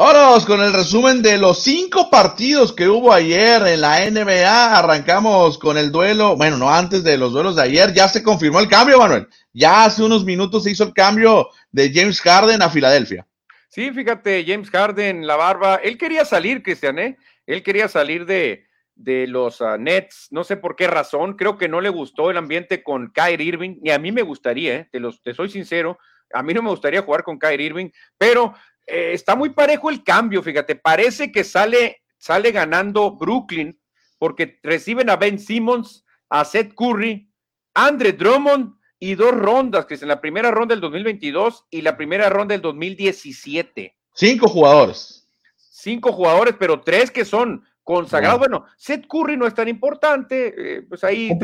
Vámonos 0.05 0.45
con 0.45 0.59
el 0.59 0.73
resumen 0.73 1.21
de 1.21 1.37
los 1.37 1.63
cinco 1.63 2.09
partidos 2.09 2.73
que 2.73 2.89
hubo 2.89 3.13
ayer 3.13 3.65
en 3.65 3.79
la 3.79 4.01
NBA. 4.01 4.77
Arrancamos 4.77 5.57
con 5.57 5.77
el 5.77 5.93
duelo, 5.93 6.35
bueno, 6.35 6.57
no 6.57 6.69
antes 6.69 7.05
de 7.05 7.17
los 7.17 7.31
duelos 7.31 7.55
de 7.55 7.61
ayer, 7.61 7.93
ya 7.93 8.09
se 8.09 8.21
confirmó 8.21 8.59
el 8.59 8.67
cambio, 8.67 8.99
Manuel. 8.99 9.29
Ya 9.53 9.85
hace 9.85 10.03
unos 10.03 10.25
minutos 10.25 10.65
se 10.65 10.71
hizo 10.71 10.83
el 10.83 10.93
cambio 10.93 11.47
de 11.71 11.89
James 11.93 12.19
Harden 12.19 12.61
a 12.61 12.69
Filadelfia. 12.69 13.25
Sí, 13.69 13.91
fíjate, 13.91 14.43
James 14.45 14.69
Harden, 14.69 15.25
la 15.25 15.37
barba, 15.37 15.75
él 15.75 15.97
quería 15.97 16.25
salir, 16.25 16.63
Cristian, 16.63 16.99
¿eh? 16.99 17.17
Él 17.47 17.63
quería 17.63 17.87
salir 17.87 18.25
de, 18.25 18.65
de 18.95 19.25
los 19.25 19.61
uh, 19.61 19.77
Nets, 19.79 20.27
no 20.31 20.43
sé 20.43 20.57
por 20.57 20.75
qué 20.75 20.87
razón, 20.87 21.37
creo 21.37 21.57
que 21.57 21.69
no 21.69 21.79
le 21.79 21.87
gustó 21.87 22.29
el 22.29 22.35
ambiente 22.35 22.83
con 22.83 23.09
Kyrie 23.13 23.47
Irving, 23.47 23.77
ni 23.81 23.91
a 23.91 23.99
mí 23.99 24.11
me 24.11 24.21
gustaría, 24.21 24.75
¿eh? 24.75 24.89
te, 24.91 24.99
los, 24.99 25.21
te 25.21 25.33
soy 25.33 25.47
sincero, 25.47 25.97
a 26.33 26.43
mí 26.43 26.53
no 26.53 26.61
me 26.61 26.71
gustaría 26.71 27.03
jugar 27.03 27.23
con 27.23 27.39
Kyrie 27.39 27.67
Irving, 27.67 27.89
pero 28.17 28.53
eh, 28.85 29.11
está 29.13 29.35
muy 29.35 29.49
parejo 29.49 29.89
el 29.89 30.03
cambio, 30.03 30.41
fíjate, 30.43 30.75
parece 30.75 31.31
que 31.31 31.43
sale, 31.43 32.01
sale 32.17 32.51
ganando 32.51 33.11
Brooklyn 33.15 33.79
porque 34.17 34.59
reciben 34.63 35.09
a 35.09 35.17
Ben 35.17 35.37
Simmons, 35.39 36.05
a 36.29 36.45
Seth 36.45 36.73
Curry, 36.75 37.29
Andre 37.73 38.13
Drummond 38.13 38.75
y 38.99 39.15
dos 39.15 39.31
rondas, 39.31 39.85
que 39.85 39.95
es 39.95 40.01
en 40.01 40.07
la 40.07 40.21
primera 40.21 40.49
ronda 40.49 40.73
del 40.73 40.81
2022 40.81 41.65
y 41.69 41.81
la 41.81 41.97
primera 41.97 42.29
ronda 42.29 42.53
del 42.53 42.61
2017. 42.61 43.97
Cinco 44.13 44.47
jugadores. 44.47 45.27
Cinco 45.57 46.13
jugadores, 46.13 46.55
pero 46.57 46.79
tres 46.79 47.11
que 47.11 47.25
son 47.25 47.65
consagrado. 47.83 48.39
Bueno, 48.39 48.65
Seth 48.77 49.07
Curry 49.07 49.35
no 49.35 49.45
es 49.45 49.53
tan 49.53 49.67
importante, 49.67 50.53
eh, 50.57 50.81
pues 50.83 51.03
ahí 51.03 51.37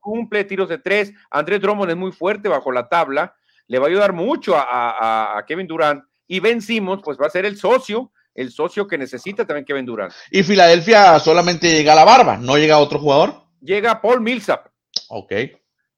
cumple 0.00 0.44
tiros 0.44 0.68
de 0.68 0.78
tres. 0.78 1.12
Andrés 1.30 1.60
Drummond 1.60 1.90
es 1.90 1.96
muy 1.96 2.12
fuerte 2.12 2.48
bajo 2.48 2.72
la 2.72 2.88
tabla, 2.88 3.36
le 3.68 3.78
va 3.78 3.86
a 3.86 3.88
ayudar 3.88 4.12
mucho 4.12 4.54
a, 4.56 5.42
Kevin 5.46 5.66
Durant. 5.66 6.02
Y 6.32 6.40
Ben 6.40 6.62
Simmons, 6.62 7.02
pues 7.04 7.18
va 7.20 7.26
a 7.26 7.30
ser 7.30 7.44
el 7.44 7.58
socio, 7.58 8.10
el 8.34 8.50
socio 8.50 8.88
que 8.88 8.96
necesita 8.96 9.46
también 9.46 9.66
Kevin 9.66 9.84
Durant. 9.84 10.14
Y 10.30 10.42
Filadelfia 10.42 11.18
solamente 11.18 11.70
llega 11.70 11.92
a 11.92 11.94
la 11.94 12.06
barba, 12.06 12.38
no 12.38 12.56
llega 12.56 12.78
otro 12.78 12.98
jugador. 12.98 13.34
Llega 13.60 14.00
Paul 14.00 14.22
Millsap. 14.22 14.68
Ok. 15.10 15.30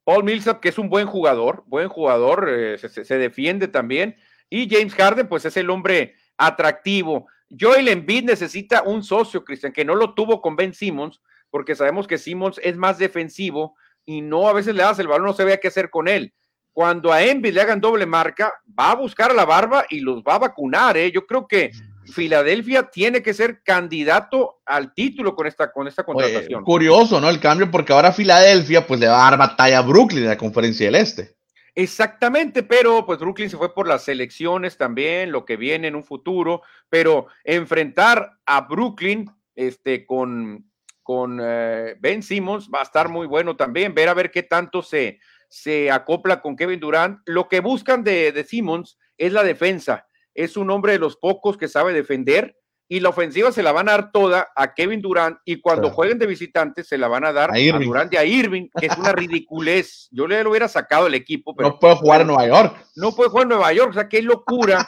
Paul 0.03 0.25
Millsap, 0.25 0.59
que 0.59 0.71
es 0.71 0.79
un 0.79 0.89
buen 0.89 1.07
jugador, 1.07 1.63
buen 1.69 1.89
jugador, 1.89 2.49
eh, 2.51 2.79
se, 2.79 3.05
se, 3.05 3.17
defiende 3.17 3.69
también. 3.69 4.17
Y 4.51 4.69
James 4.69 4.97
Harden, 4.97 5.29
pues 5.29 5.45
es 5.45 5.57
el 5.57 5.71
hombre 5.71 6.17
atractivo. 6.37 7.29
Joel 7.49 7.87
Embiid 7.87 8.25
necesita 8.25 8.83
un 8.83 9.05
socio, 9.05 9.45
Cristian, 9.45 9.73
que 9.73 9.85
no 9.85 9.95
lo 9.95 10.15
tuvo 10.15 10.43
con 10.43 10.57
Ben 10.57 10.75
Simmons, 10.75 11.21
porque 11.49 11.77
sabemos 11.77 12.09
que 12.09 12.19
Simmons 12.19 12.59
es 12.65 12.77
más 12.77 12.99
defensivo 12.99 13.77
y 14.05 14.21
no 14.21 14.49
a 14.49 14.53
veces 14.53 14.75
le 14.75 14.83
das 14.83 14.99
el 14.99 15.07
balón, 15.07 15.27
no 15.27 15.33
se 15.33 15.45
vea 15.45 15.59
qué 15.59 15.69
hacer 15.69 15.91
con 15.91 16.09
él. 16.09 16.35
Cuando 16.75 17.13
a 17.13 17.23
Embiid 17.23 17.55
le 17.55 17.61
hagan 17.61 17.81
doble 17.81 18.05
marca, 18.05 18.53
va 18.79 18.91
a 18.91 18.97
buscar 18.97 19.31
a 19.31 19.35
la 19.35 19.45
barba 19.45 19.87
y 19.89 20.01
los 20.01 20.23
va 20.25 20.35
a 20.35 20.41
vacunar. 20.41 20.97
¿eh? 20.97 21.13
Yo 21.13 21.25
creo 21.25 21.47
que 21.47 21.71
Filadelfia 22.13 22.91
tiene 22.91 23.23
que 23.23 23.33
ser 23.33 23.63
candidato 23.63 24.61
al 24.67 24.93
título 24.93 25.37
con 25.37 25.47
esta, 25.47 25.71
con 25.71 25.87
esta 25.87 26.03
contratación. 26.03 26.65
curioso, 26.65 27.21
¿no? 27.21 27.31
El 27.31 27.39
cambio, 27.39 27.71
porque 27.71 27.93
ahora 27.93 28.13
Filadelfia 28.13 28.87
pues 28.87 28.99
le 28.99 29.07
va 29.07 29.25
a 29.25 29.31
dar 29.31 29.39
batalla 29.39 29.79
a 29.79 29.83
Brooklyn 29.83 30.25
en 30.25 30.31
la 30.31 30.37
conferencia 30.37 30.87
del 30.87 30.97
Este. 30.97 31.37
Exactamente, 31.77 32.65
pero 32.65 33.07
pues 33.07 33.21
Brooklyn 33.21 33.51
se 33.51 33.57
fue 33.57 33.73
por 33.73 33.89
las 33.89 34.09
elecciones 34.09 34.77
también, 34.77 35.33
lo 35.33 35.45
que 35.45 35.57
viene 35.57 35.89
en 35.89 35.97
un 35.97 36.05
futuro, 36.05 36.63
pero 36.89 37.29
enfrentar 37.45 38.39
a 38.47 38.63
Brooklyn 38.63 39.31
este, 39.57 40.07
con, 40.07 40.71
con 41.03 41.41
eh, 41.43 41.97
Ben 42.01 42.23
Simmons 42.23 42.69
va 42.73 42.81
a 42.81 42.85
estar 42.85 43.09
muy 43.09 43.27
bueno 43.27 43.57
también, 43.57 43.95
ver 43.95 44.09
a 44.09 44.15
ver 44.15 44.31
qué 44.31 44.45
tanto 44.45 44.83
se, 44.83 45.19
se 45.55 45.91
acopla 45.93 46.41
con 46.41 46.57
Kevin 46.57 46.81
Durant. 46.81 47.21
Lo 47.27 47.49
que 47.49 47.61
buscan 47.61 48.03
de, 48.03 48.33
de 48.33 48.43
Simmons 48.43 48.99
es 49.17 49.33
la 49.33 49.45
defensa, 49.45 50.09
es 50.35 50.57
un 50.57 50.69
hombre 50.71 50.93
de 50.93 50.99
los 50.99 51.17
pocos 51.17 51.57
que 51.57 51.69
sabe 51.69 51.93
defender, 51.93 52.57
y 52.89 53.01
la 53.01 53.09
ofensiva 53.09 53.51
se 53.51 53.63
la 53.63 53.73
van 53.73 53.89
a 53.89 53.93
dar 53.93 54.13
toda 54.13 54.49
a 54.55 54.75
Kevin 54.75 55.01
Durant 55.01 55.39
y 55.45 55.61
cuando 55.61 55.91
jueguen 55.91 56.19
de 56.19 56.27
visitantes 56.27 56.87
se 56.87 56.99
la 56.99 57.09
van 57.09 57.25
a 57.25 57.33
dar 57.33 57.51
a, 57.51 57.79
Durant 57.79 58.13
y 58.13 58.17
a 58.17 58.25
Irving, 58.25 58.69
que 58.79 58.87
es 58.87 58.99
una 58.99 59.13
ridiculez. 59.13 60.09
Yo 60.11 60.27
le 60.27 60.47
hubiera 60.47 60.69
sacado 60.69 61.07
el 61.07 61.15
equipo, 61.15 61.57
pero 61.57 61.71
no 61.71 61.79
puede 61.79 61.97
jugar 61.97 62.21
en 62.21 62.27
Nueva 62.27 62.47
York. 62.47 62.87
No 62.97 63.13
puede 63.13 63.31
jugar 63.31 63.45
en 63.45 63.49
Nueva 63.51 63.73
York, 63.73 63.91
o 63.91 63.95
sea, 63.95 64.09
qué 64.09 64.21
locura. 64.21 64.87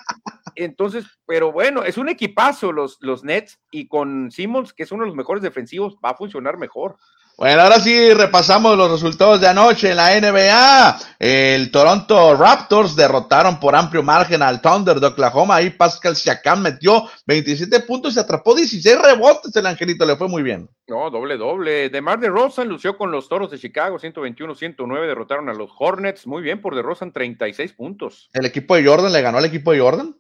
Entonces, 0.55 1.05
pero 1.27 1.53
bueno, 1.53 1.85
es 1.85 1.97
un 1.97 2.09
equipazo 2.09 2.71
los, 2.71 2.99
los 3.01 3.25
Nets 3.25 3.59
y 3.71 3.89
con 3.89 4.31
Simmons, 4.31 4.73
que 4.75 4.83
es 4.83 4.93
uno 4.93 5.05
de 5.05 5.09
los 5.09 5.17
mejores 5.17 5.43
defensivos, 5.43 5.97
va 6.05 6.11
a 6.11 6.17
funcionar 6.17 6.59
mejor. 6.59 6.97
Bueno, 7.39 7.61
ahora 7.61 7.81
sí 7.81 8.15
repasamos 8.15 8.79
los 8.79 8.91
resultados 8.91 9.43
de 9.43 9.49
anoche 9.49 9.91
en 9.91 9.97
la 9.97 10.19
NBA. 10.19 10.99
El 11.19 11.71
Toronto 11.71 12.35
Raptors 12.35 12.97
derrotaron 12.97 13.61
por 13.61 13.77
amplio 13.77 14.03
margen 14.03 14.41
al 14.41 14.63
Thunder 14.63 15.01
de 15.01 15.09
Oklahoma. 15.09 15.57
Ahí 15.57 15.69
Pascal 15.69 16.17
Siakam 16.17 16.63
metió 16.63 17.03
27 17.27 17.81
puntos 17.81 18.17
y 18.17 18.21
atrapó 18.21 18.55
16 18.55 18.99
rebotes. 19.03 19.55
El 19.55 19.67
angelito 19.67 20.07
le 20.07 20.17
fue 20.17 20.29
muy 20.29 20.43
bien. 20.43 20.71
No, 20.89 21.11
doble, 21.11 21.37
doble. 21.37 21.91
DeMar 21.91 22.21
DeRozan 22.21 22.69
lució 22.69 22.97
con 22.97 23.11
los 23.11 23.29
Toros 23.29 23.51
de 23.51 23.59
Chicago, 23.59 23.99
121-109. 23.99 25.07
Derrotaron 25.07 25.51
a 25.51 25.53
los 25.53 25.71
Hornets. 25.79 26.27
Muy 26.27 26.43
bien 26.43 26.63
por 26.63 26.75
DeRozan, 26.75 27.13
36 27.13 27.75
puntos. 27.75 28.31
¿El 28.33 28.47
equipo 28.47 28.77
de 28.77 28.87
Jordan 28.87 29.13
le 29.13 29.21
ganó 29.21 29.37
al 29.37 29.45
equipo 29.45 29.73
de 29.73 29.81
Jordan? 29.81 30.17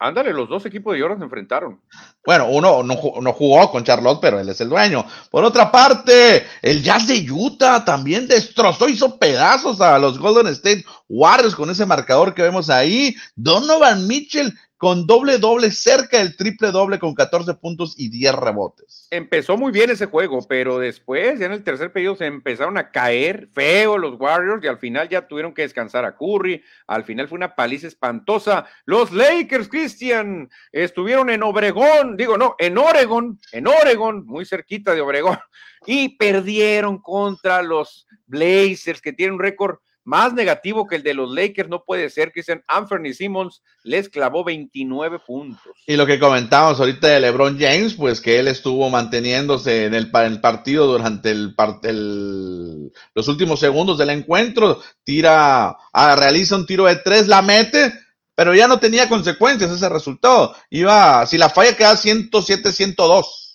Ándale, 0.00 0.32
los 0.32 0.48
dos 0.48 0.64
equipos 0.64 0.94
de 0.94 1.00
Jordan 1.00 1.18
se 1.18 1.24
enfrentaron. 1.24 1.80
Bueno, 2.24 2.46
uno 2.48 2.84
no, 2.84 3.20
no, 3.20 3.32
jugó 3.32 3.68
con 3.68 3.82
Charlotte, 3.82 4.20
pero 4.20 4.38
él 4.38 4.48
es 4.48 4.60
el 4.60 4.68
dueño. 4.68 5.04
Por 5.28 5.42
otra 5.42 5.72
parte, 5.72 6.46
el 6.62 6.84
Jazz 6.84 7.08
de 7.08 7.26
Utah 7.28 7.84
también 7.84 8.28
destrozó, 8.28 8.88
hizo 8.88 9.18
pedazos 9.18 9.80
a 9.80 9.98
los 9.98 10.20
Golden 10.20 10.46
State 10.48 10.84
Warriors 11.08 11.56
con 11.56 11.68
ese 11.70 11.84
marcador 11.84 12.32
que 12.32 12.42
vemos 12.42 12.70
ahí. 12.70 13.16
Donovan 13.34 14.06
Mitchell 14.06 14.56
con 14.78 15.08
doble 15.08 15.38
doble, 15.38 15.72
cerca 15.72 16.18
del 16.18 16.36
triple 16.36 16.70
doble 16.70 17.00
con 17.00 17.12
14 17.12 17.54
puntos 17.54 17.94
y 17.98 18.10
10 18.10 18.34
rebotes. 18.36 19.08
Empezó 19.10 19.56
muy 19.56 19.72
bien 19.72 19.90
ese 19.90 20.06
juego, 20.06 20.46
pero 20.46 20.78
después, 20.78 21.40
ya 21.40 21.46
en 21.46 21.52
el 21.52 21.64
tercer 21.64 21.92
periodo, 21.92 22.14
se 22.14 22.26
empezaron 22.26 22.78
a 22.78 22.92
caer 22.92 23.48
feo 23.52 23.98
los 23.98 24.18
Warriors 24.20 24.62
y 24.62 24.68
al 24.68 24.78
final 24.78 25.08
ya 25.08 25.26
tuvieron 25.26 25.52
que 25.52 25.62
descansar 25.62 26.04
a 26.04 26.16
Curry. 26.16 26.62
Al 26.86 27.02
final 27.02 27.26
fue 27.26 27.36
una 27.36 27.56
paliza 27.56 27.88
espantosa. 27.88 28.66
Los 28.84 29.12
Lakers, 29.12 29.68
Christian, 29.68 30.48
estuvieron 30.70 31.28
en 31.30 31.42
Obregón, 31.42 32.16
digo, 32.16 32.38
no, 32.38 32.54
en 32.58 32.78
Oregon, 32.78 33.40
en 33.50 33.66
Oregon, 33.66 34.24
muy 34.26 34.46
cerquita 34.46 34.94
de 34.94 35.00
Obregón, 35.00 35.38
y 35.86 36.16
perdieron 36.16 36.98
contra 36.98 37.62
los 37.62 38.06
Blazers, 38.26 39.00
que 39.00 39.12
tienen 39.12 39.34
un 39.34 39.40
récord 39.40 39.78
más 40.08 40.32
negativo 40.32 40.86
que 40.86 40.96
el 40.96 41.02
de 41.02 41.12
los 41.12 41.30
Lakers 41.30 41.68
no 41.68 41.84
puede 41.84 42.08
ser, 42.08 42.32
que 42.32 42.40
dicen 42.40 42.64
Anthony 42.66 43.12
Simmons 43.12 43.62
les 43.84 44.08
clavó 44.08 44.42
29 44.42 45.18
puntos. 45.18 45.76
Y 45.86 45.96
lo 45.96 46.06
que 46.06 46.18
comentábamos 46.18 46.80
ahorita 46.80 47.08
de 47.08 47.20
LeBron 47.20 47.58
James, 47.60 47.92
pues 47.92 48.22
que 48.22 48.38
él 48.38 48.48
estuvo 48.48 48.88
manteniéndose 48.88 49.84
en 49.84 49.92
el, 49.92 50.10
partido 50.10 50.86
durante 50.86 51.30
el, 51.30 51.54
el, 51.82 52.90
los 53.14 53.28
últimos 53.28 53.60
segundos 53.60 53.98
del 53.98 54.08
encuentro, 54.08 54.80
tira, 55.04 55.76
ah, 55.92 56.16
realiza 56.16 56.56
un 56.56 56.64
tiro 56.64 56.86
de 56.86 56.96
tres, 56.96 57.28
la 57.28 57.42
mete, 57.42 57.92
pero 58.34 58.54
ya 58.54 58.66
no 58.66 58.80
tenía 58.80 59.10
consecuencias 59.10 59.70
ese 59.70 59.90
resultado. 59.90 60.56
Iba, 60.70 61.26
si 61.26 61.36
la 61.36 61.50
falla 61.50 61.76
queda 61.76 61.92
107-102. 61.92 63.47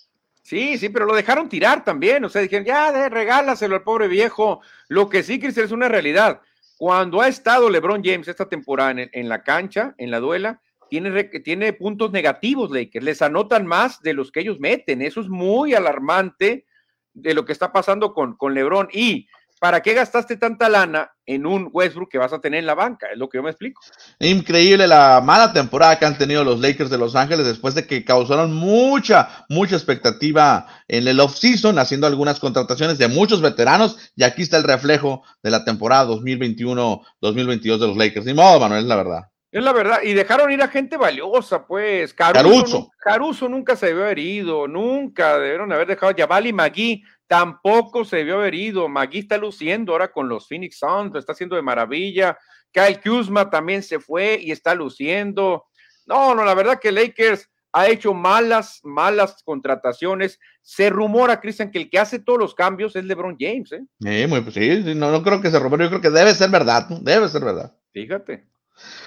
Sí, 0.44 0.76
sí, 0.76 0.90
pero 0.90 1.06
lo 1.06 1.14
dejaron 1.14 1.48
tirar 1.48 1.84
también. 1.84 2.22
O 2.22 2.28
sea, 2.28 2.42
dijeron, 2.42 2.66
ya, 2.66 3.08
regálaselo 3.08 3.76
al 3.76 3.82
pobre 3.82 4.08
viejo. 4.08 4.60
Lo 4.88 5.08
que 5.08 5.22
sí, 5.22 5.40
Cristian, 5.40 5.64
es 5.64 5.72
una 5.72 5.88
realidad. 5.88 6.42
Cuando 6.76 7.22
ha 7.22 7.28
estado 7.28 7.70
LeBron 7.70 8.02
James 8.04 8.28
esta 8.28 8.46
temporada 8.46 8.94
en, 9.10 9.28
la 9.30 9.42
cancha, 9.42 9.94
en 9.96 10.10
la 10.10 10.20
duela, 10.20 10.60
tiene, 10.90 11.24
tiene 11.24 11.72
puntos 11.72 12.12
negativos, 12.12 12.70
Lakers. 12.70 13.02
Les 13.02 13.22
anotan 13.22 13.66
más 13.66 14.02
de 14.02 14.12
los 14.12 14.30
que 14.30 14.40
ellos 14.40 14.60
meten. 14.60 15.00
Eso 15.00 15.22
es 15.22 15.28
muy 15.28 15.72
alarmante 15.72 16.66
de 17.14 17.32
lo 17.32 17.46
que 17.46 17.52
está 17.52 17.72
pasando 17.72 18.12
con, 18.12 18.36
con 18.36 18.52
LeBron. 18.52 18.88
Y 18.92 19.26
¿para 19.64 19.80
qué 19.80 19.94
gastaste 19.94 20.36
tanta 20.36 20.68
lana 20.68 21.10
en 21.24 21.46
un 21.46 21.70
Westbrook 21.72 22.10
que 22.10 22.18
vas 22.18 22.34
a 22.34 22.38
tener 22.38 22.60
en 22.60 22.66
la 22.66 22.74
banca? 22.74 23.06
Es 23.10 23.16
lo 23.16 23.30
que 23.30 23.38
yo 23.38 23.42
me 23.42 23.48
explico. 23.48 23.80
Increíble 24.20 24.86
la 24.86 25.22
mala 25.24 25.54
temporada 25.54 25.98
que 25.98 26.04
han 26.04 26.18
tenido 26.18 26.44
los 26.44 26.60
Lakers 26.60 26.90
de 26.90 26.98
Los 26.98 27.16
Ángeles 27.16 27.46
después 27.46 27.74
de 27.74 27.86
que 27.86 28.04
causaron 28.04 28.52
mucha, 28.52 29.46
mucha 29.48 29.74
expectativa 29.74 30.66
en 30.86 31.08
el 31.08 31.18
offseason, 31.18 31.78
haciendo 31.78 32.06
algunas 32.06 32.40
contrataciones 32.40 32.98
de 32.98 33.08
muchos 33.08 33.40
veteranos. 33.40 33.96
Y 34.14 34.24
aquí 34.24 34.42
está 34.42 34.58
el 34.58 34.64
reflejo 34.64 35.22
de 35.42 35.50
la 35.50 35.64
temporada 35.64 36.10
2021-2022 36.10 37.78
de 37.78 37.86
los 37.86 37.96
Lakers. 37.96 38.26
Ni 38.26 38.34
modo, 38.34 38.60
Manuel, 38.60 38.82
es 38.82 38.86
la 38.86 38.96
verdad. 38.96 39.22
Es 39.54 39.62
la 39.62 39.72
verdad, 39.72 40.00
y 40.02 40.14
dejaron 40.14 40.50
ir 40.50 40.60
a 40.62 40.66
gente 40.66 40.96
valiosa, 40.96 41.64
pues. 41.64 42.12
Caruso. 42.12 42.90
Caruso, 42.98 43.48
nunca 43.48 43.76
se 43.76 43.86
debió 43.86 44.02
haber 44.02 44.18
ido, 44.18 44.66
nunca 44.66 45.38
debieron 45.38 45.72
haber 45.72 45.86
dejado 45.86 46.10
a 46.10 46.16
Yabali 46.16 46.52
Magui 46.52 47.04
tampoco 47.28 48.04
se 48.04 48.24
vio 48.24 48.44
herido. 48.44 48.88
Magui 48.88 49.20
está 49.20 49.38
luciendo 49.38 49.92
ahora 49.92 50.10
con 50.10 50.28
los 50.28 50.48
Phoenix 50.48 50.78
Suns, 50.78 51.12
lo 51.12 51.20
está 51.20 51.32
haciendo 51.32 51.54
de 51.54 51.62
maravilla. 51.62 52.36
Kyle 52.72 53.00
Kuzma 53.00 53.48
también 53.48 53.84
se 53.84 54.00
fue 54.00 54.40
y 54.42 54.50
está 54.50 54.74
luciendo. 54.74 55.66
No, 56.04 56.34
no, 56.34 56.44
la 56.44 56.54
verdad 56.54 56.80
que 56.80 56.90
Lakers 56.90 57.48
ha 57.72 57.86
hecho 57.86 58.12
malas, 58.12 58.80
malas 58.82 59.40
contrataciones. 59.44 60.40
Se 60.62 60.90
rumora, 60.90 61.40
Cristian, 61.40 61.70
que 61.70 61.78
el 61.78 61.90
que 61.90 62.00
hace 62.00 62.18
todos 62.18 62.40
los 62.40 62.56
cambios 62.56 62.96
es 62.96 63.04
LeBron 63.04 63.36
James. 63.38 63.70
¿eh? 63.70 63.84
Sí, 64.00 64.26
muy, 64.26 64.40
pues 64.40 64.54
sí, 64.54 64.82
no, 64.96 65.12
no 65.12 65.22
creo 65.22 65.40
que 65.40 65.52
se 65.52 65.60
rumore, 65.60 65.84
yo 65.84 65.90
creo 65.90 66.00
que 66.00 66.10
debe 66.10 66.34
ser 66.34 66.50
verdad, 66.50 66.88
debe 67.02 67.28
ser 67.28 67.44
verdad. 67.44 67.72
Fíjate. 67.92 68.53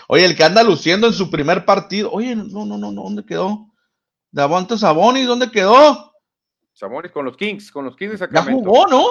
Oye, 0.08 0.26
el 0.26 0.36
que 0.36 0.44
anda 0.44 0.64
luciendo 0.64 1.08
en 1.08 1.14
su 1.14 1.30
primer 1.30 1.66
partido, 1.66 2.12
oye, 2.12 2.36
no, 2.36 2.66
no, 2.66 2.78
no, 2.78 2.92
no, 2.92 3.04
¿dónde 3.04 3.26
quedó? 3.26 3.74
Davonta 4.32 4.78
Sabonis, 4.78 5.28
¿dónde 5.28 5.52
quedó? 5.52 6.14
Sabonis 6.74 7.12
con 7.12 7.26
los 7.26 7.36
Kings, 7.36 7.72
con 7.72 7.86
los 7.86 7.96
Kings 7.96 8.12
de 8.12 8.18
Sacramento. 8.20 8.62
Ya 8.62 8.68
jugó, 8.68 8.88
¿no? 8.88 9.06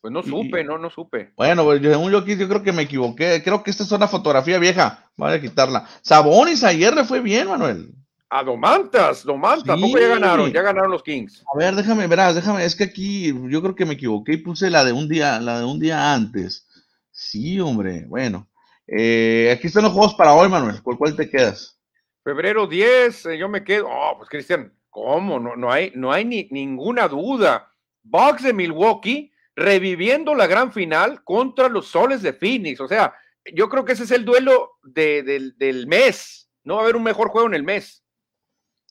Pues 0.00 0.12
no 0.12 0.22
supe, 0.22 0.64
no, 0.64 0.78
no 0.78 0.88
supe. 0.88 1.32
Bueno, 1.36 1.64
pues 1.64 1.82
según 1.82 2.10
yo 2.10 2.18
aquí 2.18 2.36
yo 2.36 2.48
creo 2.48 2.62
que 2.62 2.72
me 2.72 2.82
equivoqué. 2.82 3.42
Creo 3.42 3.62
que 3.62 3.70
esta 3.70 3.82
es 3.82 3.92
una 3.92 4.08
fotografía 4.08 4.58
vieja. 4.58 5.10
Voy 5.16 5.32
a 5.32 5.40
quitarla. 5.40 5.86
Sabonis 6.00 6.64
ayer 6.64 6.94
le 6.94 7.04
fue 7.04 7.20
bien, 7.20 7.48
Manuel. 7.48 7.94
A 8.30 8.44
Domantas, 8.44 9.24
Domantas, 9.24 9.78
sí. 9.78 9.92
ya 9.92 10.08
ganaron, 10.08 10.52
ya 10.52 10.62
ganaron 10.62 10.90
los 10.92 11.02
Kings. 11.02 11.42
A 11.52 11.58
ver, 11.58 11.74
déjame, 11.74 12.06
verás, 12.06 12.36
déjame, 12.36 12.64
es 12.64 12.76
que 12.76 12.84
aquí 12.84 13.34
yo 13.48 13.60
creo 13.60 13.74
que 13.74 13.84
me 13.84 13.94
equivoqué 13.94 14.34
y 14.34 14.36
puse 14.36 14.70
la 14.70 14.84
de 14.84 14.92
un 14.92 15.08
día, 15.08 15.40
la 15.40 15.58
de 15.58 15.64
un 15.64 15.80
día 15.80 16.14
antes. 16.14 16.66
Sí, 17.10 17.58
hombre, 17.60 18.06
bueno. 18.06 18.48
Eh, 18.92 19.54
aquí 19.56 19.68
están 19.68 19.84
los 19.84 19.92
juegos 19.92 20.14
para 20.14 20.34
hoy, 20.34 20.48
Manuel. 20.48 20.82
¿Por 20.82 20.98
cuál 20.98 21.16
te 21.16 21.30
quedas? 21.30 21.78
Febrero 22.24 22.66
10, 22.66 23.26
eh, 23.26 23.38
yo 23.38 23.48
me 23.48 23.64
quedo. 23.64 23.88
Oh, 23.88 24.14
pues 24.18 24.28
Cristian, 24.28 24.72
¿Cómo? 24.90 25.38
No, 25.38 25.56
no 25.56 25.70
hay, 25.70 25.92
no 25.94 26.12
hay 26.12 26.24
ni, 26.24 26.48
ninguna 26.50 27.08
duda. 27.08 27.72
Bucks 28.02 28.42
de 28.42 28.52
Milwaukee 28.52 29.32
reviviendo 29.54 30.34
la 30.34 30.46
gran 30.46 30.72
final 30.72 31.22
contra 31.22 31.68
los 31.68 31.86
soles 31.86 32.22
de 32.22 32.32
Phoenix. 32.32 32.80
O 32.80 32.88
sea, 32.88 33.14
yo 33.54 33.68
creo 33.68 33.84
que 33.84 33.92
ese 33.92 34.04
es 34.04 34.10
el 34.10 34.24
duelo 34.24 34.72
del 34.82 35.86
mes. 35.86 36.50
No 36.64 36.74
va 36.74 36.80
a 36.80 36.84
haber 36.84 36.96
un 36.96 37.04
mejor 37.04 37.28
juego 37.28 37.46
en 37.46 37.54
el 37.54 37.62
mes. 37.62 37.99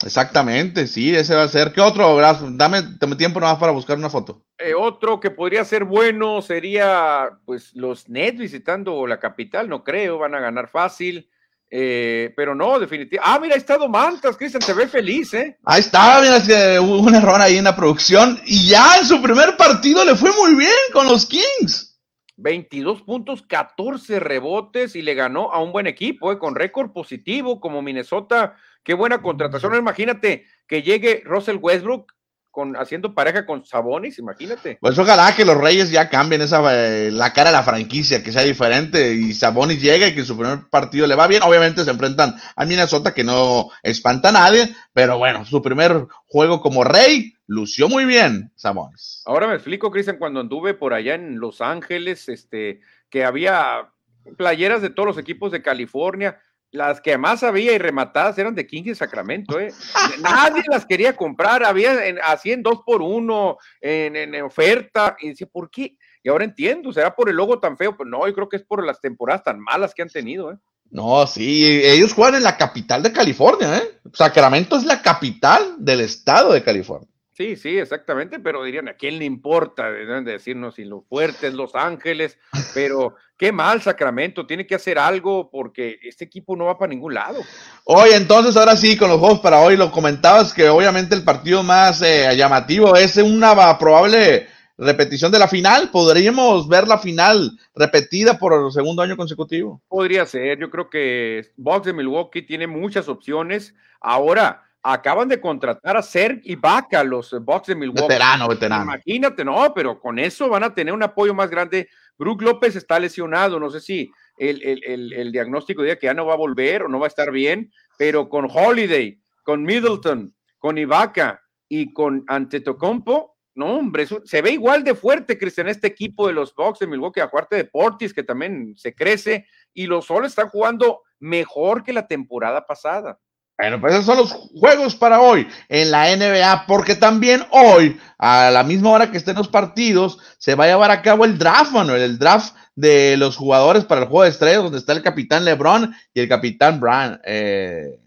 Exactamente, 0.05 0.87
sí, 0.87 1.13
ese 1.13 1.35
va 1.35 1.43
a 1.43 1.49
ser. 1.49 1.73
¿Qué 1.73 1.81
otro? 1.81 2.17
Dame, 2.17 2.81
dame 2.97 3.15
tiempo 3.17 3.39
nomás 3.39 3.57
para 3.57 3.73
buscar 3.73 3.97
una 3.97 4.09
foto. 4.09 4.45
Eh, 4.57 4.73
otro 4.73 5.19
que 5.19 5.29
podría 5.29 5.65
ser 5.65 5.83
bueno 5.83 6.41
sería, 6.41 7.29
pues, 7.45 7.75
los 7.75 8.07
Nets 8.07 8.39
visitando 8.39 9.05
la 9.07 9.19
capital, 9.19 9.67
no 9.67 9.83
creo, 9.83 10.17
van 10.17 10.35
a 10.35 10.39
ganar 10.39 10.69
fácil. 10.69 11.29
Eh, 11.71 12.33
pero 12.35 12.55
no, 12.55 12.79
definitivamente. 12.79 13.19
Ah, 13.23 13.39
mira, 13.39 13.53
ha 13.53 13.57
estado 13.57 13.87
Mantas, 13.87 14.37
Cristian, 14.37 14.61
se 14.61 14.73
ve 14.73 14.87
feliz, 14.87 15.33
¿eh? 15.35 15.57
Ahí 15.65 15.81
está, 15.81 16.19
mira, 16.21 16.81
hubo 16.81 17.01
un 17.01 17.13
error 17.13 17.39
ahí 17.39 17.57
en 17.57 17.65
la 17.65 17.75
producción 17.75 18.39
y 18.45 18.69
ya 18.69 18.97
en 18.97 19.05
su 19.05 19.21
primer 19.21 19.55
partido 19.55 20.03
le 20.03 20.15
fue 20.15 20.31
muy 20.31 20.55
bien 20.55 20.71
con 20.93 21.07
los 21.07 21.27
Kings. 21.27 21.89
22 22.37 23.01
puntos, 23.03 23.43
14 23.43 24.19
rebotes 24.19 24.95
y 24.95 25.01
le 25.01 25.13
ganó 25.13 25.51
a 25.51 25.61
un 25.61 25.71
buen 25.71 25.87
equipo, 25.87 26.31
¿eh? 26.31 26.39
con 26.39 26.55
récord 26.55 26.91
positivo 26.91 27.59
como 27.59 27.81
Minnesota. 27.81 28.55
Qué 28.83 28.93
buena 28.93 29.21
contratación. 29.21 29.75
Imagínate 29.75 30.45
que 30.67 30.81
llegue 30.81 31.21
Russell 31.25 31.57
Westbrook 31.61 32.13
con, 32.51 32.75
haciendo 32.75 33.13
pareja 33.13 33.45
con 33.45 33.65
Sabonis, 33.65 34.17
imagínate. 34.17 34.77
Pues 34.81 34.97
ojalá 34.97 35.35
que 35.35 35.45
los 35.45 35.57
Reyes 35.57 35.91
ya 35.91 36.09
cambien 36.09 36.41
esa 36.41 36.61
eh, 36.73 37.11
la 37.11 37.31
cara 37.31 37.51
de 37.51 37.55
la 37.55 37.63
franquicia, 37.63 38.23
que 38.23 38.31
sea 38.31 38.41
diferente 38.41 39.13
y 39.13 39.33
Sabonis 39.33 39.81
llegue 39.81 40.07
y 40.07 40.15
que 40.15 40.25
su 40.25 40.37
primer 40.37 40.67
partido 40.69 41.05
le 41.05 41.15
va 41.15 41.27
bien. 41.27 41.43
Obviamente 41.43 41.83
se 41.83 41.91
enfrentan 41.91 42.35
a 42.55 42.65
Minnesota 42.65 43.13
que 43.13 43.23
no 43.23 43.69
espanta 43.83 44.29
a 44.29 44.33
nadie, 44.33 44.75
pero 44.93 45.17
bueno, 45.17 45.45
su 45.45 45.61
primer 45.61 46.07
juego 46.27 46.61
como 46.61 46.83
rey 46.83 47.33
lució 47.45 47.87
muy 47.87 48.05
bien 48.05 48.51
Sabonis. 48.55 49.23
Ahora 49.25 49.47
me 49.47 49.53
explico, 49.53 49.91
Cristian, 49.91 50.17
cuando 50.17 50.39
anduve 50.39 50.73
por 50.73 50.93
allá 50.93 51.15
en 51.15 51.39
Los 51.39 51.61
Ángeles, 51.61 52.29
este, 52.29 52.81
que 53.09 53.25
había 53.25 53.89
playeras 54.37 54.81
de 54.81 54.89
todos 54.89 55.07
los 55.07 55.17
equipos 55.17 55.51
de 55.51 55.61
California 55.61 56.39
las 56.71 57.01
que 57.01 57.17
más 57.17 57.43
había 57.43 57.73
y 57.73 57.77
rematadas 57.77 58.37
eran 58.37 58.55
de 58.55 58.67
King 58.67 58.83
y 58.85 58.95
Sacramento, 58.95 59.59
¿eh? 59.59 59.73
Nadie 60.21 60.63
las 60.69 60.85
quería 60.85 61.15
comprar, 61.15 61.63
había 61.63 62.05
en, 62.05 62.19
así 62.23 62.51
en 62.51 62.61
dos 62.61 62.81
por 62.85 63.01
uno, 63.01 63.57
en, 63.81 64.35
oferta, 64.41 65.15
y 65.19 65.29
decía, 65.29 65.47
¿por 65.51 65.69
qué? 65.69 65.97
Y 66.21 66.29
ahora 66.29 66.45
entiendo, 66.45 66.91
¿será 66.93 67.15
por 67.15 67.29
el 67.29 67.35
logo 67.35 67.59
tan 67.59 67.77
feo? 67.77 67.95
Pues 67.95 68.07
no, 68.07 68.27
yo 68.27 68.33
creo 68.33 68.49
que 68.49 68.57
es 68.57 68.63
por 68.63 68.85
las 68.85 69.01
temporadas 69.01 69.43
tan 69.43 69.59
malas 69.59 69.93
que 69.93 70.01
han 70.01 70.09
tenido, 70.09 70.51
¿eh? 70.51 70.57
No, 70.91 71.27
sí, 71.27 71.81
ellos 71.83 72.13
juegan 72.13 72.35
en 72.35 72.43
la 72.43 72.57
capital 72.57 73.03
de 73.03 73.13
California, 73.13 73.77
¿eh? 73.77 73.99
Sacramento 74.13 74.75
es 74.75 74.85
la 74.85 75.01
capital 75.01 75.75
del 75.77 76.01
estado 76.01 76.51
de 76.51 76.63
California. 76.63 77.07
Sí, 77.39 77.55
sí, 77.55 77.77
exactamente, 77.77 78.37
pero 78.41 78.65
dirían, 78.65 78.89
¿a 78.89 78.95
quién 78.95 79.17
le 79.17 79.23
importa? 79.23 79.89
Deben 79.89 80.25
de 80.25 80.33
decirnos 80.33 80.75
si 80.75 80.83
lo 80.83 81.03
fuerte 81.03 81.47
es 81.47 81.53
Los 81.53 81.73
Ángeles, 81.73 82.37
pero 82.73 83.15
qué 83.37 83.53
mal 83.53 83.81
Sacramento, 83.81 84.45
tiene 84.45 84.67
que 84.67 84.75
hacer 84.75 84.99
algo 84.99 85.49
porque 85.49 85.99
este 86.03 86.25
equipo 86.25 86.57
no 86.57 86.65
va 86.65 86.77
para 86.77 86.89
ningún 86.89 87.13
lado. 87.13 87.39
Oye, 87.85 88.17
entonces 88.17 88.57
ahora 88.57 88.75
sí, 88.75 88.97
con 88.97 89.07
los 89.07 89.19
juegos 89.19 89.39
para 89.39 89.61
hoy, 89.61 89.77
lo 89.77 89.89
comentabas 89.89 90.53
que 90.53 90.67
obviamente 90.67 91.15
el 91.15 91.23
partido 91.23 91.63
más 91.63 92.01
eh, 92.01 92.27
llamativo 92.35 92.97
es 92.97 93.15
una 93.15 93.77
probable 93.79 94.47
repetición 94.77 95.31
de 95.31 95.39
la 95.39 95.47
final. 95.47 95.91
¿Podríamos 95.91 96.67
ver 96.67 96.89
la 96.89 96.97
final 96.97 97.57
repetida 97.73 98.37
por 98.37 98.51
el 98.51 98.69
segundo 98.73 99.01
año 99.01 99.15
consecutivo? 99.15 99.81
Podría 99.87 100.25
ser, 100.25 100.59
yo 100.59 100.69
creo 100.69 100.89
que 100.89 101.53
Box 101.55 101.85
de 101.85 101.93
Milwaukee 101.93 102.41
tiene 102.41 102.67
muchas 102.67 103.07
opciones. 103.07 103.73
Ahora, 104.01 104.68
acaban 104.81 105.27
de 105.27 105.41
contratar 105.41 105.97
a 105.97 106.01
Serg 106.01 106.41
y 106.43 106.55
Vaca, 106.55 107.03
los 107.03 107.35
Bucks 107.41 107.67
de 107.67 107.75
Milwaukee. 107.75 108.03
Veterano, 108.03 108.47
veterano. 108.47 108.83
Imagínate, 108.83 109.43
no, 109.43 109.73
pero 109.73 109.99
con 109.99 110.19
eso 110.19 110.49
van 110.49 110.63
a 110.63 110.73
tener 110.73 110.93
un 110.93 111.03
apoyo 111.03 111.33
más 111.33 111.49
grande. 111.49 111.89
Brook 112.17 112.41
López 112.41 112.75
está 112.75 112.99
lesionado, 112.99 113.59
no 113.59 113.69
sé 113.69 113.81
si 113.81 114.11
el, 114.37 114.61
el, 114.63 115.13
el, 115.13 115.31
diagnóstico 115.31 115.83
diga 115.83 115.97
que 115.97 116.07
ya 116.07 116.13
no 116.13 116.25
va 116.25 116.33
a 116.33 116.37
volver 116.37 116.83
o 116.83 116.87
no 116.87 116.99
va 116.99 117.07
a 117.07 117.09
estar 117.09 117.31
bien, 117.31 117.71
pero 117.97 118.29
con 118.29 118.47
Holiday, 118.49 119.19
con 119.43 119.63
Middleton, 119.63 120.33
con 120.57 120.77
Ibaka 120.77 121.41
y 121.67 121.93
con 121.93 122.23
Antetokounmpo, 122.27 123.37
no, 123.55 123.77
hombre, 123.77 124.07
se 124.23 124.41
ve 124.41 124.51
igual 124.51 124.85
de 124.85 124.95
fuerte, 124.95 125.37
Cristian, 125.37 125.67
este 125.67 125.87
equipo 125.87 126.27
de 126.27 126.33
los 126.33 126.55
Bucks 126.55 126.79
de 126.79 126.87
Milwaukee, 126.87 127.19
aparte 127.19 127.57
de 127.57 127.65
Portis, 127.65 128.13
que 128.13 128.23
también 128.23 128.73
se 128.77 128.95
crece, 128.95 129.47
y 129.73 129.85
los 129.85 130.05
Soles 130.05 130.31
están 130.31 130.47
jugando 130.47 131.01
mejor 131.19 131.83
que 131.83 131.91
la 131.91 132.07
temporada 132.07 132.65
pasada. 132.65 133.19
Bueno, 133.59 133.81
pues 133.81 133.93
esos 133.93 134.05
son 134.05 134.17
los 134.17 134.31
juegos 134.31 134.95
para 134.95 135.19
hoy 135.19 135.45
en 135.67 135.91
la 135.91 136.15
NBA, 136.15 136.65
porque 136.65 136.95
también 136.95 137.43
hoy, 137.51 137.99
a 138.17 138.49
la 138.51 138.63
misma 138.63 138.91
hora 138.91 139.11
que 139.11 139.17
estén 139.17 139.35
los 139.35 139.49
partidos, 139.49 140.17
se 140.37 140.55
va 140.55 140.63
a 140.63 140.67
llevar 140.67 140.91
a 140.91 141.01
cabo 141.01 141.25
el 141.25 141.37
draft, 141.37 141.73
Manuel, 141.73 142.01
el 142.01 142.17
draft 142.17 142.55
de 142.75 143.17
los 143.17 143.35
jugadores 143.35 143.83
para 143.83 143.99
el 143.99 144.07
juego 144.07 144.23
de 144.23 144.29
estrellas, 144.29 144.63
donde 144.63 144.77
está 144.77 144.93
el 144.93 145.03
capitán 145.03 145.43
LeBron 145.43 145.93
y 146.13 146.21
el 146.21 146.29
capitán 146.29 146.79
Brian, 146.79 147.19
eh, 147.25 147.99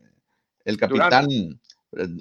el 0.65 0.79
capitán, 0.79 1.29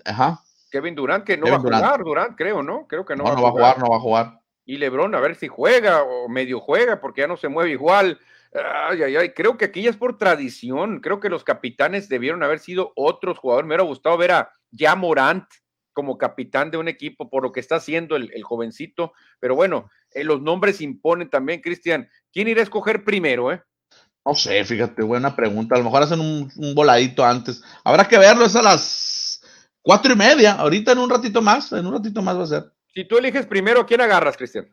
ajá. 0.03 0.41
Kevin 0.69 0.95
Durant, 0.95 1.23
que 1.23 1.37
no 1.37 1.45
va 1.45 1.55
a 1.55 1.59
jugar, 1.59 2.03
Durant. 2.03 2.35
creo, 2.35 2.61
¿no? 2.61 2.85
Creo 2.85 3.05
que 3.05 3.15
no, 3.15 3.23
no 3.23 3.41
va 3.41 3.47
a 3.47 3.51
jugar, 3.51 3.79
no 3.79 3.91
va 3.91 3.95
a 3.95 4.01
jugar. 4.01 4.41
Y 4.65 4.77
LeBron, 4.77 5.15
a 5.15 5.21
ver 5.21 5.37
si 5.37 5.47
juega 5.47 6.03
o 6.03 6.27
medio 6.27 6.59
juega, 6.59 6.99
porque 6.99 7.21
ya 7.21 7.27
no 7.27 7.37
se 7.37 7.47
mueve 7.47 7.71
igual. 7.71 8.19
Ay, 8.53 9.03
ay, 9.03 9.15
ay, 9.15 9.29
creo 9.33 9.57
que 9.57 9.65
aquí 9.65 9.83
ya 9.83 9.89
es 9.89 9.97
por 9.97 10.17
tradición. 10.17 10.99
Creo 10.99 11.19
que 11.19 11.29
los 11.29 11.43
capitanes 11.43 12.09
debieron 12.09 12.43
haber 12.43 12.59
sido 12.59 12.91
otros 12.95 13.37
jugadores. 13.37 13.65
Me 13.65 13.75
hubiera 13.75 13.83
gustado 13.83 14.17
ver 14.17 14.31
a 14.31 14.51
ya 14.71 14.95
Morant 14.95 15.45
como 15.93 16.17
capitán 16.17 16.71
de 16.71 16.77
un 16.77 16.87
equipo 16.87 17.29
por 17.29 17.43
lo 17.43 17.51
que 17.51 17.59
está 17.59 17.75
haciendo 17.75 18.15
el, 18.15 18.43
jovencito. 18.43 19.13
Pero 19.39 19.55
bueno, 19.55 19.89
eh, 20.11 20.23
los 20.23 20.41
nombres 20.41 20.81
imponen 20.81 21.29
también, 21.29 21.61
Cristian. 21.61 22.09
¿Quién 22.33 22.47
irá 22.47 22.59
a 22.61 22.63
escoger 22.63 23.03
primero, 23.03 23.51
eh? 23.51 23.61
No 24.25 24.35
sé, 24.35 24.63
fíjate, 24.65 25.01
buena 25.01 25.35
pregunta. 25.35 25.75
A 25.75 25.77
lo 25.79 25.85
mejor 25.85 26.03
hacen 26.03 26.19
un, 26.19 26.51
un 26.55 26.75
voladito 26.75 27.25
antes. 27.25 27.63
Habrá 27.83 28.07
que 28.07 28.17
verlo, 28.17 28.45
es 28.45 28.55
a 28.55 28.61
las 28.61 29.41
cuatro 29.81 30.13
y 30.13 30.15
media. 30.15 30.53
Ahorita 30.53 30.91
en 30.91 30.99
un 30.99 31.09
ratito 31.09 31.41
más, 31.41 31.71
en 31.71 31.85
un 31.87 31.93
ratito 31.93 32.21
más 32.21 32.37
va 32.37 32.43
a 32.43 32.47
ser. 32.47 32.63
Si 32.93 33.05
tú 33.05 33.17
eliges 33.17 33.45
primero, 33.45 33.85
¿quién 33.85 34.01
agarras, 34.01 34.37
Cristian? 34.37 34.67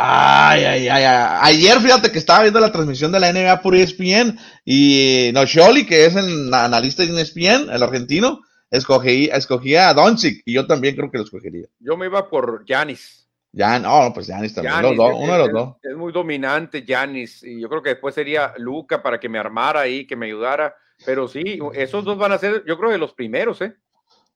Ay, 0.00 0.64
ay, 0.64 0.88
ay, 0.88 1.38
Ayer 1.42 1.80
fíjate 1.80 2.12
que 2.12 2.20
estaba 2.20 2.42
viendo 2.42 2.60
la 2.60 2.70
transmisión 2.70 3.10
de 3.10 3.18
la 3.18 3.32
NBA 3.32 3.60
por 3.60 3.74
ESPN 3.74 4.38
y 4.64 5.32
Nocholi, 5.34 5.86
que 5.86 6.06
es 6.06 6.14
el 6.14 6.54
analista 6.54 7.04
de 7.04 7.20
ESPN, 7.20 7.68
el 7.68 7.82
argentino, 7.82 8.42
escogí, 8.70 9.28
escogía 9.32 9.88
a 9.88 9.94
Doncic 9.94 10.42
y 10.44 10.52
yo 10.52 10.68
también 10.68 10.94
creo 10.94 11.10
que 11.10 11.18
lo 11.18 11.24
escogería. 11.24 11.66
Yo 11.80 11.96
me 11.96 12.06
iba 12.06 12.28
por 12.30 12.64
Yanis. 12.64 13.28
Ya, 13.50 13.80
no, 13.80 14.12
pues 14.14 14.28
Yanis 14.28 14.54
también. 14.54 15.00
uno 15.00 15.32
de 15.32 15.38
los 15.38 15.52
dos. 15.52 15.76
Es 15.82 15.96
muy 15.96 16.12
dominante 16.12 16.84
Yanis 16.84 17.42
y 17.42 17.60
yo 17.60 17.68
creo 17.68 17.82
que 17.82 17.90
después 17.90 18.14
sería 18.14 18.54
Luca 18.56 19.02
para 19.02 19.18
que 19.18 19.28
me 19.28 19.40
armara 19.40 19.80
ahí, 19.80 20.06
que 20.06 20.14
me 20.14 20.26
ayudara. 20.26 20.76
Pero 21.04 21.26
sí, 21.26 21.58
esos 21.74 22.04
dos 22.04 22.16
van 22.16 22.30
a 22.30 22.38
ser, 22.38 22.62
yo 22.64 22.78
creo, 22.78 22.92
de 22.92 22.98
los 22.98 23.14
primeros, 23.14 23.60
¿eh? 23.62 23.74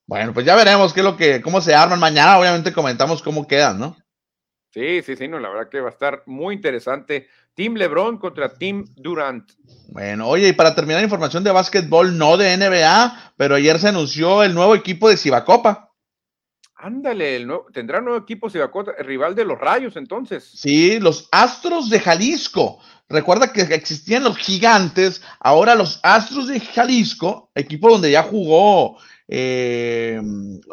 Bueno, 0.08 0.34
pues 0.34 0.44
ya 0.44 0.56
veremos 0.56 0.92
qué 0.92 1.00
es 1.00 1.04
lo 1.04 1.16
que, 1.16 1.40
cómo 1.40 1.60
se 1.60 1.72
arman. 1.72 2.00
Mañana, 2.00 2.36
obviamente, 2.36 2.72
comentamos 2.72 3.22
cómo 3.22 3.46
quedan, 3.46 3.78
¿no? 3.78 3.96
Sí, 4.73 5.03
sí, 5.03 5.16
sí, 5.16 5.29
no, 5.29 5.39
la 5.39 5.51
verdad 5.51 5.68
que 5.68 5.81
va 5.81 5.89
a 5.89 5.93
estar 5.93 6.23
muy 6.25 6.55
interesante. 6.55 7.29
Team 7.55 7.75
LeBron 7.75 8.16
contra 8.16 8.55
Team 8.55 8.87
Durant. 8.97 9.53
Bueno, 9.89 10.27
oye, 10.27 10.49
y 10.49 10.53
para 10.55 10.75
terminar 10.75 11.03
información 11.03 11.45
de 11.45 11.53
básquetbol, 11.53 12.16
no 12.16 12.39
de 12.39 12.57
NBA, 12.57 13.35
pero 13.37 13.57
ayer 13.57 13.79
se 13.79 13.89
anunció 13.89 14.43
el 14.43 14.55
nuevo 14.55 14.75
equipo 14.75 15.11
de 15.11 15.18
Cibacopa. 15.18 15.91
Ándale, 16.77 17.37
el 17.37 17.47
nuevo, 17.47 17.66
tendrá 17.70 18.01
nuevo 18.01 18.18
equipo 18.18 18.49
Cibacopa, 18.49 18.93
el 18.99 19.05
rival 19.05 19.35
de 19.35 19.45
los 19.45 19.59
Rayos 19.59 19.97
entonces. 19.97 20.51
Sí, 20.55 20.99
los 20.99 21.29
Astros 21.31 21.91
de 21.91 22.01
Jalisco. 22.01 22.79
Recuerda 23.11 23.53
que 23.53 23.61
existían 23.61 24.25
los 24.25 24.39
gigantes, 24.39 25.23
ahora 25.39 25.75
los 25.75 26.01
Astros 26.03 26.49
de 26.49 26.61
Jalisco, 26.61 27.51
equipo 27.55 27.91
donde 27.91 28.11
ya 28.11 28.23
jugó 28.23 28.97
eh, 29.29 30.20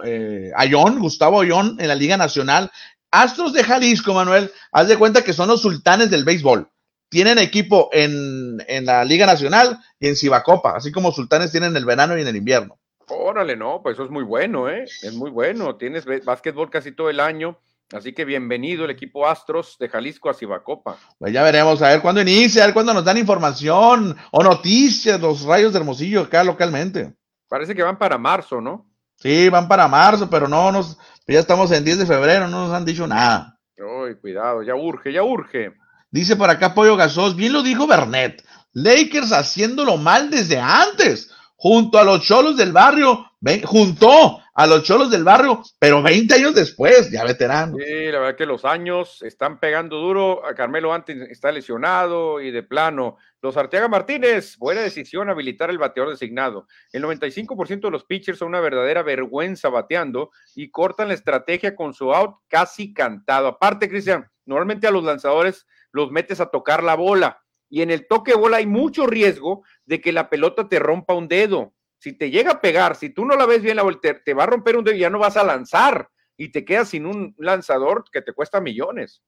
eh, 0.05 0.51
Ayón, 0.55 0.99
Gustavo 0.99 1.41
Ayón 1.41 1.75
en 1.79 1.89
la 1.89 1.95
Liga 1.95 2.15
Nacional, 2.15 2.71
Astros 3.11 3.53
de 3.53 3.63
Jalisco, 3.63 4.13
Manuel, 4.13 4.51
haz 4.71 4.87
de 4.87 4.97
cuenta 4.97 5.23
que 5.23 5.33
son 5.33 5.47
los 5.47 5.61
sultanes 5.61 6.09
del 6.09 6.23
béisbol. 6.23 6.69
Tienen 7.09 7.39
equipo 7.39 7.89
en, 7.91 8.57
la 8.85 9.03
Liga 9.03 9.25
Nacional 9.25 9.79
y 9.99 10.09
en 10.09 10.15
Cibacopa, 10.15 10.75
así 10.75 10.91
como 10.91 11.11
sultanes 11.11 11.51
tienen 11.51 11.75
el 11.75 11.85
verano 11.85 12.17
y 12.17 12.21
en 12.21 12.27
el 12.27 12.35
invierno. 12.35 12.77
Órale, 13.07 13.55
no, 13.55 13.81
pues 13.81 13.95
eso 13.95 14.03
es 14.03 14.11
muy 14.11 14.23
bueno, 14.23 14.69
¿eh? 14.69 14.83
Es 14.83 15.13
muy 15.13 15.31
bueno. 15.31 15.75
Tienes 15.75 16.05
básquetbol 16.23 16.69
casi 16.69 16.91
todo 16.91 17.09
el 17.09 17.19
año. 17.19 17.57
Así 17.91 18.13
que 18.13 18.23
bienvenido 18.23 18.85
el 18.85 18.91
equipo 18.91 19.27
Astros 19.27 19.75
de 19.79 19.89
Jalisco 19.89 20.29
a 20.29 20.35
Cibacopa. 20.35 20.97
Pues 21.17 21.33
ya 21.33 21.41
veremos, 21.41 21.81
a 21.81 21.87
ver 21.87 22.01
cuándo 22.01 22.21
inicia, 22.21 22.61
a 22.61 22.67
ver 22.67 22.73
cuándo 22.75 22.93
nos 22.93 23.03
dan 23.03 23.17
información 23.17 24.15
o 24.31 24.43
noticias 24.43 25.19
los 25.19 25.41
rayos 25.41 25.73
de 25.73 25.79
Hermosillo 25.79 26.21
acá 26.21 26.43
localmente. 26.43 27.15
Parece 27.47 27.73
que 27.73 27.81
van 27.81 27.97
para 27.97 28.19
marzo, 28.19 28.61
¿no? 28.61 28.85
Sí, 29.15 29.49
van 29.49 29.67
para 29.67 29.87
marzo, 29.87 30.29
pero 30.29 30.47
no 30.47 30.71
nos, 30.71 30.99
ya 31.33 31.39
estamos 31.39 31.71
en 31.71 31.83
10 31.83 31.99
de 31.99 32.05
febrero, 32.05 32.47
no 32.47 32.67
nos 32.67 32.73
han 32.73 32.85
dicho 32.85 33.07
nada. 33.07 33.57
Uy, 33.77 34.15
cuidado, 34.15 34.63
ya 34.63 34.75
urge, 34.75 35.13
ya 35.13 35.23
urge. 35.23 35.73
Dice 36.11 36.35
por 36.35 36.49
acá 36.49 36.73
Pollo 36.73 36.95
Gasos, 36.95 37.35
bien 37.35 37.53
lo 37.53 37.61
dijo 37.61 37.87
Bernet, 37.87 38.43
Lakers 38.73 39.31
haciéndolo 39.31 39.97
mal 39.97 40.29
desde 40.29 40.59
antes, 40.59 41.31
junto 41.55 41.99
a 41.99 42.03
los 42.03 42.21
cholos 42.21 42.57
del 42.57 42.71
barrio, 42.71 43.25
juntó 43.65 44.41
a 44.59 44.67
los 44.67 44.83
cholos 44.83 45.09
del 45.09 45.23
barrio, 45.23 45.63
pero 45.79 46.03
20 46.03 46.33
años 46.33 46.53
después, 46.53 47.09
ya 47.09 47.23
veterano. 47.23 47.77
Sí, 47.77 48.11
la 48.11 48.19
verdad 48.19 48.35
que 48.35 48.45
los 48.45 48.65
años 48.65 49.21
están 49.21 49.57
pegando 49.57 49.95
duro. 49.95 50.45
A 50.45 50.53
Carmelo 50.53 50.93
antes 50.93 51.15
está 51.29 51.49
lesionado 51.49 52.41
y 52.41 52.51
de 52.51 52.61
plano. 52.61 53.15
Los 53.41 53.55
Arteaga 53.55 53.87
Martínez, 53.87 54.57
buena 54.57 54.81
decisión 54.81 55.29
habilitar 55.29 55.69
el 55.69 55.77
bateador 55.77 56.11
designado. 56.11 56.67
El 56.91 57.05
95% 57.05 57.79
de 57.79 57.91
los 57.91 58.03
pitchers 58.03 58.39
son 58.39 58.49
una 58.49 58.59
verdadera 58.59 59.01
vergüenza 59.01 59.69
bateando 59.69 60.29
y 60.55 60.69
cortan 60.71 61.07
la 61.07 61.13
estrategia 61.13 61.73
con 61.73 61.93
su 61.93 62.13
out 62.13 62.35
casi 62.49 62.93
cantado. 62.93 63.47
Aparte, 63.47 63.87
Cristian, 63.87 64.29
normalmente 64.45 64.87
a 64.87 64.91
los 64.91 65.05
lanzadores 65.05 65.67
los 65.93 66.11
metes 66.11 66.41
a 66.41 66.47
tocar 66.47 66.83
la 66.83 66.95
bola 66.95 67.41
y 67.69 67.81
en 67.81 67.91
el 67.91 68.07
toque 68.07 68.35
bola 68.35 68.57
hay 68.57 68.65
mucho 68.65 69.07
riesgo 69.07 69.63
de 69.85 70.01
que 70.01 70.11
la 70.11 70.29
pelota 70.29 70.67
te 70.67 70.79
rompa 70.79 71.13
un 71.13 71.29
dedo. 71.29 71.73
Si 71.99 72.13
te 72.13 72.31
llega 72.31 72.51
a 72.51 72.61
pegar, 72.61 72.95
si 72.95 73.09
tú 73.09 73.25
no 73.25 73.35
la 73.35 73.45
ves 73.45 73.61
bien 73.61 73.75
la 73.75 73.83
voltea, 73.83 74.23
te 74.23 74.33
va 74.33 74.43
a 74.43 74.47
romper 74.47 74.77
un 74.77 74.83
dedo 74.83 74.95
y 74.95 74.99
ya 74.99 75.09
no 75.09 75.19
vas 75.19 75.37
a 75.37 75.43
lanzar 75.43 76.09
y 76.37 76.49
te 76.49 76.63
quedas 76.63 76.89
sin 76.89 77.05
un 77.05 77.35
lanzador 77.37 78.05
que 78.11 78.21
te 78.21 78.31
cuesta 78.31 78.61
millones. 78.61 79.21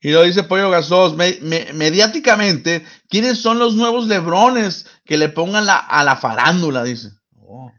Y 0.00 0.10
lo 0.10 0.22
dice 0.22 0.42
Pollo 0.42 0.70
Gasos, 0.70 1.16
mediáticamente, 1.16 2.84
¿quiénes 3.08 3.40
son 3.40 3.58
los 3.58 3.74
nuevos 3.74 4.06
lebrones 4.06 4.86
que 5.06 5.16
le 5.16 5.30
pongan 5.30 5.64
la, 5.64 5.78
a 5.78 6.04
la 6.04 6.16
farándula? 6.16 6.84
Dice. 6.84 7.08
Oh. 7.40 7.72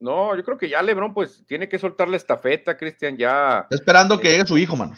No, 0.00 0.36
yo 0.36 0.42
creo 0.42 0.58
que 0.58 0.68
ya 0.68 0.82
Lebron 0.82 1.14
pues 1.14 1.46
tiene 1.46 1.68
que 1.68 1.78
soltar 1.78 2.08
la 2.08 2.16
estafeta, 2.16 2.76
Cristian, 2.76 3.16
ya. 3.16 3.60
Está 3.60 3.76
esperando 3.76 4.18
que 4.18 4.30
llegue 4.30 4.46
su 4.46 4.58
hijo, 4.58 4.74
mano 4.74 4.96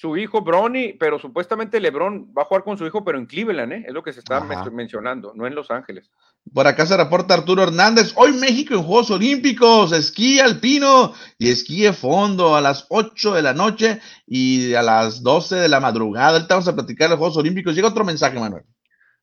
su 0.00 0.16
hijo 0.16 0.40
Bronny, 0.40 0.94
pero 0.94 1.18
supuestamente 1.18 1.78
LeBron 1.78 2.32
va 2.36 2.40
a 2.40 2.44
jugar 2.46 2.64
con 2.64 2.78
su 2.78 2.86
hijo, 2.86 3.04
pero 3.04 3.18
en 3.18 3.26
Cleveland, 3.26 3.72
¿eh? 3.74 3.84
es 3.86 3.92
lo 3.92 4.02
que 4.02 4.14
se 4.14 4.20
está 4.20 4.40
mencionando, 4.72 5.34
no 5.34 5.46
en 5.46 5.54
Los 5.54 5.70
Ángeles. 5.70 6.10
Por 6.52 6.66
acá 6.66 6.84
se 6.84 6.96
reporta 6.96 7.34
Arturo 7.34 7.62
Hernández. 7.62 8.12
Hoy 8.16 8.32
México 8.32 8.74
en 8.74 8.82
Juegos 8.82 9.10
Olímpicos, 9.10 9.92
esquí 9.92 10.40
alpino 10.40 11.12
y 11.38 11.50
esquí 11.50 11.82
de 11.82 11.92
fondo 11.92 12.56
a 12.56 12.60
las 12.60 12.86
8 12.88 13.34
de 13.34 13.42
la 13.42 13.54
noche 13.54 14.00
y 14.26 14.74
a 14.74 14.82
las 14.82 15.22
12 15.22 15.56
de 15.56 15.68
la 15.68 15.78
madrugada. 15.78 16.32
Ahorita 16.32 16.54
vamos 16.54 16.68
a 16.68 16.74
platicar 16.74 17.06
de 17.06 17.10
los 17.10 17.18
Juegos 17.18 17.36
Olímpicos. 17.36 17.74
Llega 17.74 17.88
otro 17.88 18.04
mensaje, 18.04 18.40
Manuel. 18.40 18.64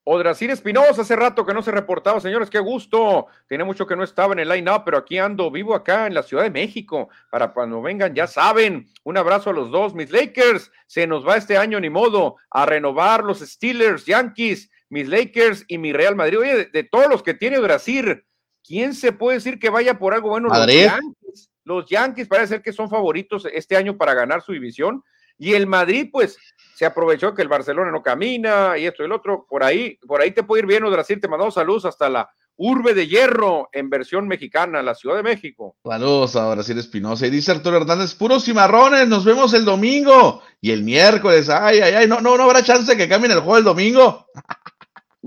Odrasir 0.10 0.50
Espinosa, 0.52 1.02
hace 1.02 1.18
rato 1.18 1.46
que 1.46 1.54
no 1.54 1.62
se 1.62 1.70
reportaba, 1.70 2.22
señores, 2.22 2.50
qué 2.50 2.60
gusto. 2.60 3.28
Tiene 3.50 3.66
mucho 3.66 3.86
que 3.86 3.98
no 3.98 4.06
estaba 4.06 4.32
en 4.32 4.40
el 4.40 4.48
line-up, 4.48 4.84
pero 4.86 4.98
aquí 5.00 5.18
ando, 5.18 5.52
vivo 5.52 5.76
acá 5.76 6.08
en 6.08 6.14
la 6.14 6.24
Ciudad 6.24 6.44
de 6.44 6.50
México. 6.50 7.10
Para 7.30 7.52
cuando 7.52 7.82
vengan, 7.82 8.16
ya 8.16 8.26
saben. 8.26 8.88
Un 9.04 9.18
abrazo 9.18 9.50
a 9.50 9.54
los 9.54 9.70
dos, 9.70 9.94
mis 9.94 10.10
Lakers. 10.10 10.72
Se 10.86 11.06
nos 11.08 11.28
va 11.28 11.36
este 11.36 11.58
año, 11.58 11.78
ni 11.82 11.90
modo, 11.90 12.38
a 12.50 12.66
renovar 12.66 13.22
los 13.26 13.40
Steelers, 13.40 14.06
Yankees, 14.06 14.72
mis 14.90 15.08
Lakers 15.08 15.66
y 15.68 15.78
mi 15.78 15.94
Real 15.94 16.16
Madrid. 16.16 16.40
Oye, 16.40 16.70
de, 16.72 16.84
todos 16.84 17.08
los 17.10 17.24
que 17.24 17.34
tiene 17.34 17.60
Brasil, 17.60 18.24
¿quién 18.64 18.94
se 18.94 19.12
puede 19.12 19.38
decir 19.38 19.60
que 19.60 19.70
vaya 19.70 20.00
por 20.00 20.14
algo 20.14 20.30
bueno? 20.30 20.50
Los 20.50 20.68
Yankees. 20.68 21.50
Los 21.64 21.90
Yankees 21.90 22.28
parece 22.28 22.48
ser 22.48 22.62
que 22.62 22.72
son 22.72 22.90
favoritos 22.90 23.46
este 23.52 23.76
año 23.76 23.98
para 23.98 24.14
ganar 24.14 24.42
su 24.42 24.54
división. 24.54 25.04
Y 25.38 25.54
el 25.54 25.68
Madrid, 25.68 26.10
pues, 26.12 26.38
se 26.76 26.86
aprovechó 26.86 27.34
que 27.34 27.42
el 27.42 27.48
Barcelona 27.48 27.92
no 27.92 28.02
camina 28.02 28.78
y 28.78 28.86
esto 28.86 29.04
y 29.04 29.06
el 29.06 29.12
otro. 29.12 29.46
Por 29.48 29.64
ahí, 29.64 29.98
por 30.08 30.22
ahí 30.22 30.32
te 30.32 30.44
puede 30.44 30.62
ir 30.62 30.68
bien, 30.68 30.84
Brasil. 30.90 31.20
Te 31.20 31.28
mandamos 31.28 31.54
saludos 31.54 31.86
hasta 31.86 32.10
la 32.10 32.30
Urbe 32.56 32.96
de 32.96 33.08
Hierro 33.08 33.70
en 33.72 33.90
versión 33.90 34.28
mexicana, 34.28 34.82
la 34.82 34.96
Ciudad 34.96 35.18
de 35.18 35.24
México. 35.24 35.76
Saludos 35.84 36.36
a 36.36 36.50
Brasil 36.50 36.78
Espinosa. 36.80 37.28
Y 37.28 37.30
dice 37.30 37.52
Arturo 37.52 37.78
Hernández, 37.78 38.16
puros 38.16 38.46
cimarrones, 38.46 39.08
nos 39.08 39.26
vemos 39.26 39.54
el 39.54 39.64
domingo 39.64 40.42
y 40.60 40.72
el 40.72 40.84
miércoles. 40.84 41.50
Ay, 41.50 41.80
ay, 41.82 41.94
ay, 41.94 42.08
no, 42.08 42.20
no, 42.20 42.36
no 42.36 42.44
habrá 42.44 42.64
chance 42.64 42.92
de 42.92 42.98
que 42.98 43.08
cambien 43.08 43.32
el 43.32 43.42
juego 43.42 43.58
el 43.58 43.64
domingo. 43.64 44.26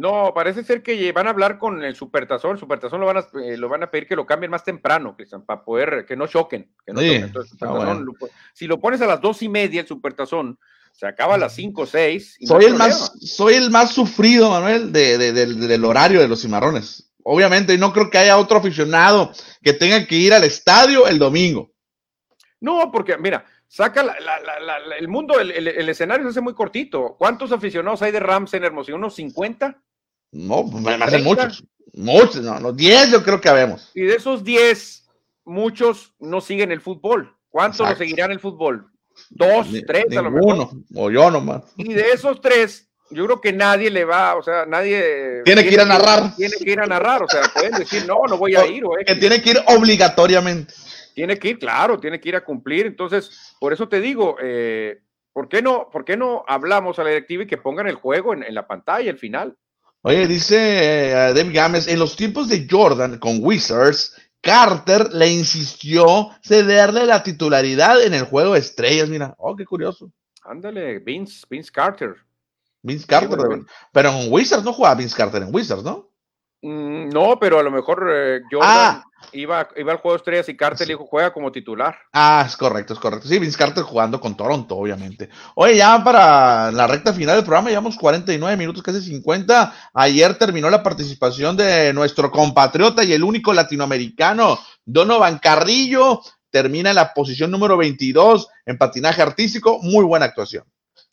No, 0.00 0.32
parece 0.34 0.64
ser 0.64 0.82
que 0.82 1.12
van 1.12 1.26
a 1.26 1.30
hablar 1.30 1.58
con 1.58 1.84
el 1.84 1.94
Supertazón. 1.94 2.52
El 2.52 2.58
Supertazón 2.58 3.00
lo 3.00 3.06
van 3.06 3.18
a, 3.18 3.26
eh, 3.44 3.58
lo 3.58 3.68
van 3.68 3.82
a 3.82 3.90
pedir 3.90 4.08
que 4.08 4.16
lo 4.16 4.24
cambien 4.24 4.50
más 4.50 4.64
temprano, 4.64 5.14
Cristian, 5.14 5.44
para 5.44 5.62
poder 5.62 6.06
que 6.06 6.16
no 6.16 6.26
choquen. 6.26 6.72
Que 6.86 6.94
no 6.94 7.00
si 8.54 8.66
lo 8.66 8.80
pones 8.80 9.02
a 9.02 9.06
las 9.06 9.20
dos 9.20 9.42
y 9.42 9.50
media 9.50 9.82
el 9.82 9.86
Supertazón, 9.86 10.58
se 10.92 11.06
acaba 11.06 11.34
a 11.34 11.38
las 11.38 11.54
5 11.54 11.82
o 11.82 11.86
6. 11.86 12.38
Soy, 12.46 12.64
el 12.64 12.74
más, 12.76 13.12
soy 13.20 13.54
el 13.54 13.70
más 13.70 13.92
sufrido, 13.92 14.48
Manuel, 14.48 14.90
de, 14.90 15.32
del 15.32 15.84
horario 15.84 16.20
de 16.20 16.28
los 16.28 16.40
cimarrones. 16.40 17.12
Obviamente, 17.22 17.74
y 17.74 17.78
no 17.78 17.92
creo 17.92 18.08
que 18.08 18.16
haya 18.16 18.38
otro 18.38 18.56
aficionado 18.56 19.32
que 19.62 19.74
tenga 19.74 20.06
que 20.06 20.16
ir 20.16 20.32
al 20.32 20.44
estadio 20.44 21.06
el 21.06 21.18
domingo. 21.18 21.72
No, 22.60 22.90
porque 22.90 23.18
mira, 23.18 23.44
saca 23.68 24.16
el 24.98 25.08
mundo, 25.08 25.38
el, 25.38 25.88
escenario 25.90 26.24
se 26.24 26.30
hace 26.30 26.40
muy 26.40 26.54
cortito. 26.54 27.16
¿Cuántos 27.18 27.52
aficionados 27.52 28.00
hay 28.00 28.12
de 28.12 28.20
Rams 28.20 28.54
en 28.54 28.64
Hermosillo? 28.64 28.96
¿Unos 28.96 29.14
50? 29.14 29.78
No, 30.32 30.64
me 30.64 30.94
hacen 30.94 31.24
muchos. 31.24 31.64
Muchos, 31.92 32.42
no, 32.42 32.60
no, 32.60 32.72
10 32.72 33.10
yo 33.10 33.22
creo 33.24 33.40
que 33.40 33.48
habemos. 33.48 33.90
Y 33.94 34.02
de 34.02 34.14
esos 34.14 34.44
10, 34.44 35.08
muchos 35.44 36.14
no 36.20 36.40
siguen 36.40 36.70
el 36.70 36.80
fútbol. 36.80 37.34
¿Cuántos 37.48 37.88
lo 37.88 37.96
seguirán 37.96 38.30
el 38.30 38.38
fútbol? 38.38 38.90
dos, 39.30 39.68
tres 39.86 40.16
a 40.16 40.22
lo 40.22 40.30
mejor. 40.30 40.68
o 40.94 41.10
yo 41.10 41.30
nomás. 41.30 41.62
Y 41.76 41.92
de 41.92 42.10
esos 42.12 42.40
tres, 42.40 42.88
yo 43.10 43.26
creo 43.26 43.40
que 43.40 43.52
nadie 43.52 43.90
le 43.90 44.04
va, 44.04 44.36
o 44.36 44.42
sea, 44.42 44.64
nadie. 44.66 45.42
Tiene, 45.44 45.64
que 45.64 45.72
ir 45.72 45.80
a 45.80 45.84
narrar. 45.84 46.34
Tiene 46.36 46.56
que 46.56 46.70
ir 46.70 46.80
a 46.80 46.86
narrar, 46.86 47.22
o 47.22 47.28
sea, 47.28 47.42
pueden 47.52 47.72
decir, 47.72 48.06
no, 48.06 48.22
no 48.28 48.36
voy 48.38 48.54
a 48.54 48.66
ir. 48.66 48.84
O, 48.84 48.92
que 49.04 49.16
tiene 49.16 49.42
que 49.42 49.50
ir 49.50 49.58
obligatoriamente. 49.66 50.72
Tiene 51.14 51.38
que 51.38 51.48
ir, 51.48 51.58
claro, 51.58 51.98
tiene 51.98 52.20
que 52.20 52.28
ir 52.28 52.36
a 52.36 52.44
cumplir. 52.44 52.86
Entonces, 52.86 53.54
por 53.58 53.72
eso 53.72 53.88
te 53.88 54.00
digo, 54.00 54.36
eh, 54.40 55.00
¿por, 55.32 55.48
qué 55.48 55.60
no, 55.60 55.88
¿por 55.90 56.04
qué 56.04 56.16
no 56.16 56.44
hablamos 56.46 56.98
a 56.98 57.04
la 57.04 57.10
directiva 57.10 57.42
y 57.42 57.46
que 57.46 57.58
pongan 57.58 57.88
el 57.88 57.96
juego 57.96 58.32
en, 58.32 58.54
la 58.54 58.66
pantalla, 58.66 59.10
el 59.10 59.18
final? 59.18 59.56
Oye, 60.02 60.26
dice 60.26 60.56
eh, 61.10 61.34
David 61.34 61.54
Gámez, 61.54 61.86
en 61.86 61.98
los 61.98 62.16
tiempos 62.16 62.48
de 62.48 62.66
Jordan 62.70 63.18
con 63.18 63.38
Wizards, 63.42 64.14
Carter 64.40 65.12
le 65.12 65.30
insistió 65.30 66.30
cederle 66.42 67.04
la 67.04 67.22
titularidad 67.22 68.02
en 68.02 68.14
el 68.14 68.24
juego 68.24 68.54
de 68.54 68.60
estrellas. 68.60 69.08
Mira, 69.08 69.34
oh, 69.36 69.54
qué 69.54 69.66
curioso. 69.66 70.10
Ándale, 70.42 70.98
Vince, 71.00 71.44
Vince 71.48 71.70
Carter. 71.70 72.16
Vince 72.82 73.06
Carter, 73.06 73.38
pero 73.92 74.08
en 74.08 74.32
Wizards 74.32 74.64
no 74.64 74.72
jugaba 74.72 74.94
Vince 74.94 75.14
Carter 75.14 75.42
en 75.42 75.54
Wizards, 75.54 75.84
¿no? 75.84 76.09
Mm, 76.62 77.08
no, 77.08 77.38
pero 77.40 77.58
a 77.58 77.62
lo 77.62 77.70
mejor 77.70 78.06
eh, 78.12 78.40
Jordan 78.50 78.68
ah. 78.70 79.04
iba, 79.32 79.66
iba 79.76 79.92
al 79.92 79.98
juego 79.98 80.12
de 80.12 80.16
estrellas 80.18 80.48
y 80.50 80.56
Carter 80.56 80.86
le 80.86 80.94
dijo 80.94 81.06
juega 81.06 81.32
como 81.32 81.50
titular. 81.50 81.96
Ah, 82.12 82.44
es 82.46 82.56
correcto, 82.56 82.92
es 82.92 82.98
correcto. 82.98 83.26
Sí, 83.26 83.38
Vince 83.38 83.56
Carter 83.56 83.82
jugando 83.82 84.20
con 84.20 84.36
Toronto, 84.36 84.76
obviamente. 84.76 85.30
Oye, 85.54 85.78
ya 85.78 86.04
para 86.04 86.70
la 86.70 86.86
recta 86.86 87.14
final 87.14 87.36
del 87.36 87.44
programa, 87.44 87.70
llevamos 87.70 87.96
49 87.96 88.56
minutos, 88.58 88.82
casi 88.82 89.00
50. 89.00 89.74
Ayer 89.94 90.34
terminó 90.36 90.68
la 90.68 90.82
participación 90.82 91.56
de 91.56 91.94
nuestro 91.94 92.30
compatriota 92.30 93.04
y 93.04 93.14
el 93.14 93.24
único 93.24 93.54
latinoamericano, 93.54 94.58
Donovan 94.84 95.38
Carrillo. 95.38 96.20
Termina 96.50 96.90
en 96.90 96.96
la 96.96 97.14
posición 97.14 97.50
número 97.50 97.76
22 97.76 98.48
en 98.66 98.76
patinaje 98.76 99.22
artístico. 99.22 99.78
Muy 99.82 100.04
buena 100.04 100.26
actuación. 100.26 100.64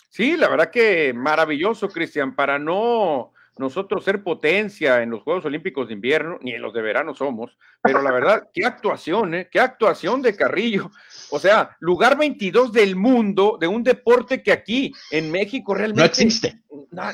Sí, 0.10 0.36
la 0.36 0.50
verdad 0.50 0.72
que 0.72 1.14
maravilloso, 1.14 1.88
Cristian, 1.90 2.36
para 2.36 2.58
no 2.58 3.34
nosotros 3.60 4.04
ser 4.04 4.24
potencia 4.24 5.02
en 5.02 5.10
los 5.10 5.24
Juegos 5.24 5.46
Olímpicos 5.46 5.88
de 5.88 5.94
invierno, 5.94 6.38
ni 6.42 6.54
en 6.54 6.62
los 6.62 6.74
de 6.74 6.82
verano 6.82 7.14
somos, 7.14 7.58
pero 7.82 8.02
la 8.02 8.12
verdad, 8.12 8.50
qué 8.54 8.66
actuación, 8.66 9.34
¿eh? 9.34 9.50
Qué 9.52 9.60
actuación 9.60 10.22
de 10.22 10.36
Carrillo. 10.36 10.92
O 11.32 11.40
sea, 11.40 11.76
lugar 11.80 12.18
22 12.18 12.72
del 12.72 12.96
mundo 12.96 13.58
de 13.60 13.68
un 13.68 13.84
deporte 13.84 14.42
que 14.42 14.52
aquí 14.52 14.94
en 15.12 15.32
México 15.32 15.74
realmente 15.74 16.02
no 16.02 16.06
existe. 16.06 16.62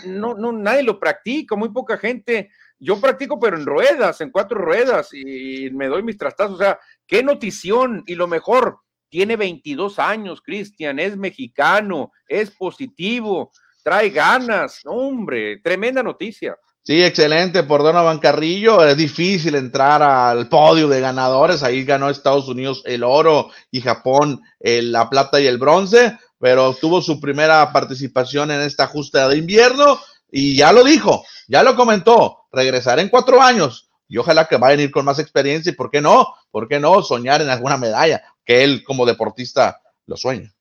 no, 0.05 0.35
no, 0.35 0.51
nadie 0.51 0.83
lo 0.83 0.99
practica, 0.99 1.55
muy 1.55 1.69
poca 1.69 1.97
gente. 1.97 2.49
Yo 2.79 2.99
practico, 2.99 3.39
pero 3.39 3.57
en 3.57 3.65
ruedas, 3.65 4.19
en 4.21 4.29
cuatro 4.29 4.59
ruedas, 4.59 5.13
y 5.13 5.69
me 5.71 5.87
doy 5.87 6.03
mis 6.03 6.17
trastazos. 6.17 6.55
O 6.55 6.57
sea, 6.57 6.79
qué 7.07 7.23
notición. 7.23 8.03
Y 8.05 8.15
lo 8.15 8.27
mejor, 8.27 8.79
tiene 9.09 9.35
22 9.35 9.99
años, 9.99 10.41
Cristian, 10.41 10.97
es 10.97 11.15
mexicano, 11.15 12.11
es 12.27 12.49
positivo 12.49 13.51
trae 13.83 14.09
ganas, 14.09 14.79
hombre, 14.85 15.57
tremenda 15.57 16.01
noticia. 16.01 16.57
Sí, 16.85 17.01
excelente 17.01 17.63
por 17.63 17.81
Donovan 17.81 18.19
Carrillo. 18.19 18.85
Es 18.85 18.97
difícil 18.97 19.55
entrar 19.55 20.03
al 20.03 20.49
podio 20.49 20.89
de 20.89 20.99
ganadores. 20.99 21.63
Ahí 21.63 21.85
ganó 21.85 22.09
Estados 22.09 22.49
Unidos 22.49 22.81
el 22.85 23.03
oro 23.03 23.51
y 23.71 23.79
Japón 23.79 24.41
la 24.59 25.09
plata 25.09 25.39
y 25.39 25.47
el 25.47 25.57
bronce, 25.57 26.17
pero 26.39 26.73
tuvo 26.73 27.01
su 27.01 27.21
primera 27.21 27.71
participación 27.71 28.51
en 28.51 28.61
esta 28.61 28.87
justa 28.87 29.29
de 29.29 29.37
invierno 29.37 29.97
y 30.29 30.57
ya 30.57 30.73
lo 30.73 30.83
dijo, 30.83 31.23
ya 31.47 31.63
lo 31.63 31.75
comentó. 31.75 32.39
Regresar 32.51 32.99
en 32.99 33.09
cuatro 33.09 33.41
años 33.41 33.89
y 34.09 34.17
ojalá 34.17 34.45
que 34.45 34.57
vayan 34.57 34.79
a 34.79 34.83
ir 34.83 34.91
con 34.91 35.05
más 35.05 35.19
experiencia 35.19 35.71
y 35.71 35.75
por 35.75 35.89
qué 35.89 36.01
no, 36.01 36.35
por 36.51 36.67
qué 36.67 36.79
no 36.79 37.01
soñar 37.01 37.41
en 37.41 37.49
alguna 37.49 37.77
medalla 37.77 38.21
que 38.43 38.63
él 38.63 38.83
como 38.83 39.05
deportista 39.05 39.81
lo 40.05 40.17
sueña. 40.17 40.52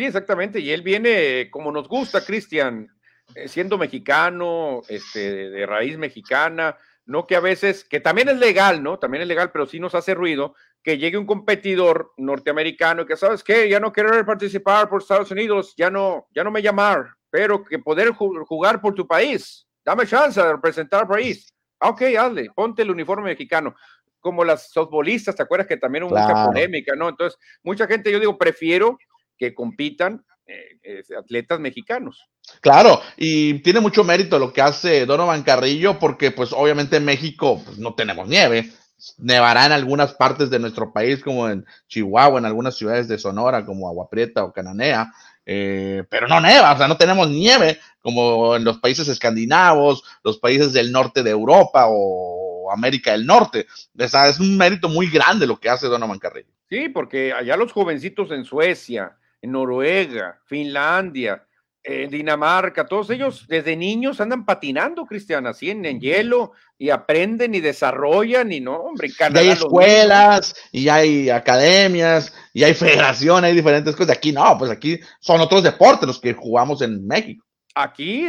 Sí, 0.00 0.06
exactamente. 0.06 0.60
Y 0.60 0.70
él 0.70 0.80
viene 0.80 1.50
como 1.50 1.70
nos 1.70 1.86
gusta, 1.86 2.24
Cristian, 2.24 2.88
eh, 3.34 3.48
siendo 3.48 3.76
mexicano, 3.76 4.80
este, 4.88 5.50
de 5.50 5.66
raíz 5.66 5.98
mexicana, 5.98 6.74
no 7.04 7.26
que 7.26 7.36
a 7.36 7.40
veces, 7.40 7.84
que 7.84 8.00
también 8.00 8.30
es 8.30 8.38
legal, 8.38 8.82
¿no? 8.82 8.98
También 8.98 9.20
es 9.20 9.28
legal, 9.28 9.50
pero 9.52 9.66
sí 9.66 9.78
nos 9.78 9.94
hace 9.94 10.14
ruido 10.14 10.54
que 10.82 10.96
llegue 10.96 11.18
un 11.18 11.26
competidor 11.26 12.12
norteamericano 12.16 13.04
que, 13.04 13.14
¿sabes 13.14 13.44
qué? 13.44 13.68
Ya 13.68 13.78
no 13.78 13.92
querer 13.92 14.24
participar 14.24 14.88
por 14.88 15.02
Estados 15.02 15.32
Unidos, 15.32 15.74
ya 15.76 15.90
no, 15.90 16.28
ya 16.34 16.44
no 16.44 16.50
me 16.50 16.62
llamar, 16.62 17.12
pero 17.28 17.62
que 17.62 17.78
poder 17.78 18.12
jugar 18.12 18.80
por 18.80 18.94
tu 18.94 19.06
país, 19.06 19.68
dame 19.84 20.06
chance 20.06 20.40
de 20.40 20.50
representar 20.50 21.02
al 21.02 21.08
país. 21.08 21.54
Ah, 21.78 21.90
ok, 21.90 22.00
hazle, 22.18 22.48
ponte 22.54 22.80
el 22.80 22.90
uniforme 22.90 23.24
mexicano. 23.24 23.74
como 24.18 24.44
las 24.44 24.70
softbolistas, 24.70 25.36
¿te 25.36 25.42
acuerdas 25.42 25.66
que 25.66 25.76
también 25.76 26.04
hubo 26.04 26.16
mucha 26.16 26.46
polémica, 26.46 26.94
no? 26.96 27.10
Entonces, 27.10 27.38
mucha 27.62 27.86
gente, 27.86 28.10
yo 28.10 28.18
digo, 28.18 28.38
prefiero 28.38 28.98
que 29.40 29.54
compitan 29.54 30.22
eh, 30.46 31.02
atletas 31.18 31.58
mexicanos. 31.60 32.28
Claro, 32.60 33.00
y 33.16 33.60
tiene 33.60 33.80
mucho 33.80 34.04
mérito 34.04 34.38
lo 34.38 34.52
que 34.52 34.60
hace 34.60 35.06
Donovan 35.06 35.42
Carrillo, 35.42 35.98
porque 35.98 36.30
pues 36.30 36.52
obviamente 36.52 36.98
en 36.98 37.06
México 37.06 37.62
pues, 37.64 37.78
no 37.78 37.94
tenemos 37.94 38.28
nieve, 38.28 38.70
nevará 39.16 39.64
en 39.64 39.72
algunas 39.72 40.12
partes 40.12 40.50
de 40.50 40.58
nuestro 40.58 40.92
país, 40.92 41.22
como 41.22 41.48
en 41.48 41.64
Chihuahua, 41.88 42.38
en 42.38 42.44
algunas 42.44 42.76
ciudades 42.76 43.08
de 43.08 43.18
Sonora, 43.18 43.64
como 43.64 43.88
Agua 43.88 44.10
Prieta 44.10 44.44
o 44.44 44.52
Cananea, 44.52 45.10
eh, 45.46 46.04
pero 46.10 46.28
no 46.28 46.38
neva, 46.40 46.72
o 46.72 46.76
sea, 46.76 46.86
no 46.86 46.98
tenemos 46.98 47.30
nieve 47.30 47.78
como 48.00 48.56
en 48.56 48.64
los 48.64 48.78
países 48.78 49.08
escandinavos, 49.08 50.04
los 50.22 50.38
países 50.38 50.74
del 50.74 50.92
norte 50.92 51.22
de 51.22 51.30
Europa 51.30 51.86
o 51.88 52.70
América 52.70 53.12
del 53.12 53.26
Norte. 53.26 53.66
O 53.98 54.08
sea, 54.08 54.28
es 54.28 54.38
un 54.38 54.56
mérito 54.56 54.88
muy 54.88 55.08
grande 55.08 55.46
lo 55.46 55.58
que 55.58 55.70
hace 55.70 55.86
Donovan 55.86 56.18
Carrillo. 56.18 56.52
Sí, 56.68 56.88
porque 56.88 57.32
allá 57.32 57.56
los 57.56 57.72
jovencitos 57.72 58.30
en 58.30 58.44
Suecia, 58.44 59.16
Noruega, 59.42 60.40
Finlandia, 60.46 61.44
Dinamarca, 61.82 62.86
todos 62.86 63.08
ellos 63.08 63.46
desde 63.48 63.74
niños 63.74 64.20
andan 64.20 64.44
patinando, 64.44 65.06
Cristian, 65.06 65.46
así 65.46 65.70
en, 65.70 65.98
hielo 65.98 66.52
y 66.76 66.90
aprenden 66.90 67.54
y 67.54 67.60
desarrollan 67.60 68.52
y 68.52 68.60
no, 68.60 68.76
hombre, 68.76 69.08
en 69.08 69.14
Canadá. 69.14 69.42
Y 69.42 69.48
hay 69.48 69.52
escuelas 69.52 70.54
y 70.72 70.88
hay 70.90 71.30
academias 71.30 72.34
y 72.52 72.64
hay 72.64 72.74
federaciones, 72.74 73.48
hay 73.48 73.56
diferentes 73.56 73.96
cosas. 73.96 74.16
Aquí 74.16 74.30
no, 74.30 74.58
pues 74.58 74.70
aquí 74.70 75.00
son 75.20 75.40
otros 75.40 75.62
deportes 75.62 76.06
los 76.06 76.20
que 76.20 76.34
jugamos 76.34 76.82
en 76.82 77.06
México. 77.06 77.44
Aquí 77.74 78.26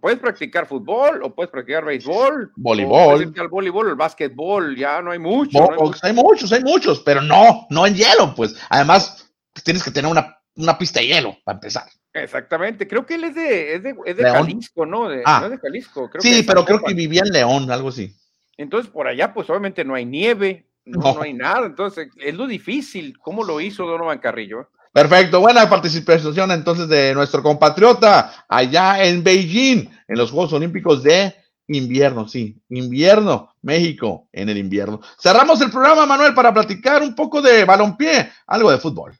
puedes 0.00 0.18
practicar 0.18 0.66
fútbol 0.66 1.22
o 1.22 1.34
puedes 1.34 1.50
practicar 1.50 1.84
béisbol, 1.84 2.52
voleibol, 2.56 3.22
el 3.22 3.48
voleibol, 3.48 3.88
el 3.88 3.96
básquetbol, 3.96 4.76
ya 4.76 5.02
no 5.02 5.10
hay 5.10 5.18
muchos. 5.18 5.52
No, 5.52 5.68
hay 6.02 6.12
muchos, 6.14 6.52
hay 6.52 6.62
muchos, 6.62 7.00
pero 7.00 7.20
no, 7.20 7.66
no 7.68 7.86
en 7.86 7.94
hielo, 7.94 8.32
pues. 8.34 8.54
Además, 8.70 9.28
tienes 9.64 9.82
que 9.82 9.90
tener 9.90 10.10
una 10.10 10.35
una 10.56 10.76
pista 10.76 11.00
de 11.00 11.06
hielo, 11.06 11.36
para 11.44 11.56
empezar. 11.56 11.84
Exactamente, 12.12 12.88
creo 12.88 13.04
que 13.04 13.14
él 13.14 13.24
es 13.24 13.34
de, 13.34 13.74
es 13.74 13.82
de, 13.82 13.94
es 14.06 14.16
de 14.16 14.22
Jalisco, 14.24 14.86
¿no? 14.86 15.08
De, 15.08 15.22
ah. 15.24 15.40
no 15.40 15.46
es 15.46 15.52
de 15.52 15.58
Jalisco. 15.58 16.08
Creo 16.10 16.22
sí, 16.22 16.42
pero 16.46 16.64
creo 16.64 16.80
que 16.82 16.94
vivía 16.94 17.22
en 17.24 17.32
León, 17.32 17.70
algo 17.70 17.90
así. 17.90 18.16
Entonces, 18.56 18.90
por 18.90 19.06
allá, 19.06 19.34
pues 19.34 19.48
obviamente 19.50 19.84
no 19.84 19.94
hay 19.94 20.06
nieve, 20.06 20.66
no, 20.86 21.14
no. 21.14 21.22
hay 21.22 21.34
nada. 21.34 21.66
Entonces, 21.66 22.08
es 22.18 22.34
lo 22.34 22.46
difícil. 22.46 23.18
¿Cómo 23.18 23.44
lo 23.44 23.60
hizo 23.60 23.84
Donovan 23.84 24.18
Carrillo? 24.18 24.70
Perfecto, 24.96 25.40
buena 25.40 25.68
participación 25.68 26.50
entonces 26.52 26.88
de 26.88 27.12
nuestro 27.12 27.42
compatriota 27.42 28.46
allá 28.48 29.04
en 29.04 29.22
Beijing, 29.22 29.90
en 30.08 30.16
los 30.16 30.30
Juegos 30.30 30.54
Olímpicos 30.54 31.02
de 31.02 31.34
invierno, 31.68 32.26
sí, 32.26 32.62
invierno, 32.70 33.50
México 33.60 34.28
en 34.32 34.48
el 34.48 34.56
invierno. 34.56 35.02
Cerramos 35.20 35.60
el 35.60 35.70
programa, 35.70 36.06
Manuel, 36.06 36.32
para 36.32 36.54
platicar 36.54 37.02
un 37.02 37.14
poco 37.14 37.42
de 37.42 37.64
balompié, 37.64 38.30
algo 38.46 38.70
de 38.70 38.78
fútbol. 38.78 39.12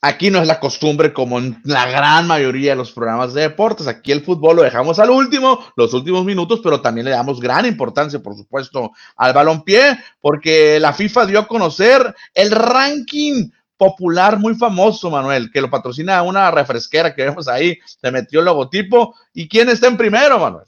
Aquí 0.00 0.30
no 0.30 0.40
es 0.40 0.46
la 0.46 0.60
costumbre 0.60 1.12
como 1.12 1.40
en 1.40 1.60
la 1.64 1.90
gran 1.90 2.28
mayoría 2.28 2.70
de 2.70 2.76
los 2.76 2.92
programas 2.92 3.34
de 3.34 3.42
deportes. 3.42 3.88
Aquí 3.88 4.12
el 4.12 4.22
fútbol 4.22 4.56
lo 4.56 4.62
dejamos 4.62 5.00
al 5.00 5.10
último, 5.10 5.64
los 5.74 5.92
últimos 5.92 6.24
minutos, 6.24 6.60
pero 6.62 6.80
también 6.80 7.06
le 7.06 7.10
damos 7.10 7.40
gran 7.40 7.66
importancia, 7.66 8.20
por 8.20 8.36
supuesto, 8.36 8.92
al 9.16 9.32
balompié, 9.32 9.98
porque 10.20 10.78
la 10.78 10.92
FIFA 10.92 11.26
dio 11.26 11.40
a 11.40 11.48
conocer 11.48 12.14
el 12.32 12.52
ranking 12.52 13.50
popular 13.76 14.38
muy 14.38 14.54
famoso, 14.54 15.10
Manuel, 15.10 15.50
que 15.52 15.60
lo 15.60 15.68
patrocina 15.68 16.22
una 16.22 16.50
refresquera 16.52 17.12
que 17.12 17.24
vemos 17.24 17.48
ahí, 17.48 17.78
se 17.84 18.12
metió 18.12 18.38
el 18.38 18.46
logotipo. 18.46 19.16
¿Y 19.32 19.48
quién 19.48 19.68
está 19.68 19.88
en 19.88 19.96
primero, 19.96 20.38
Manuel? 20.38 20.66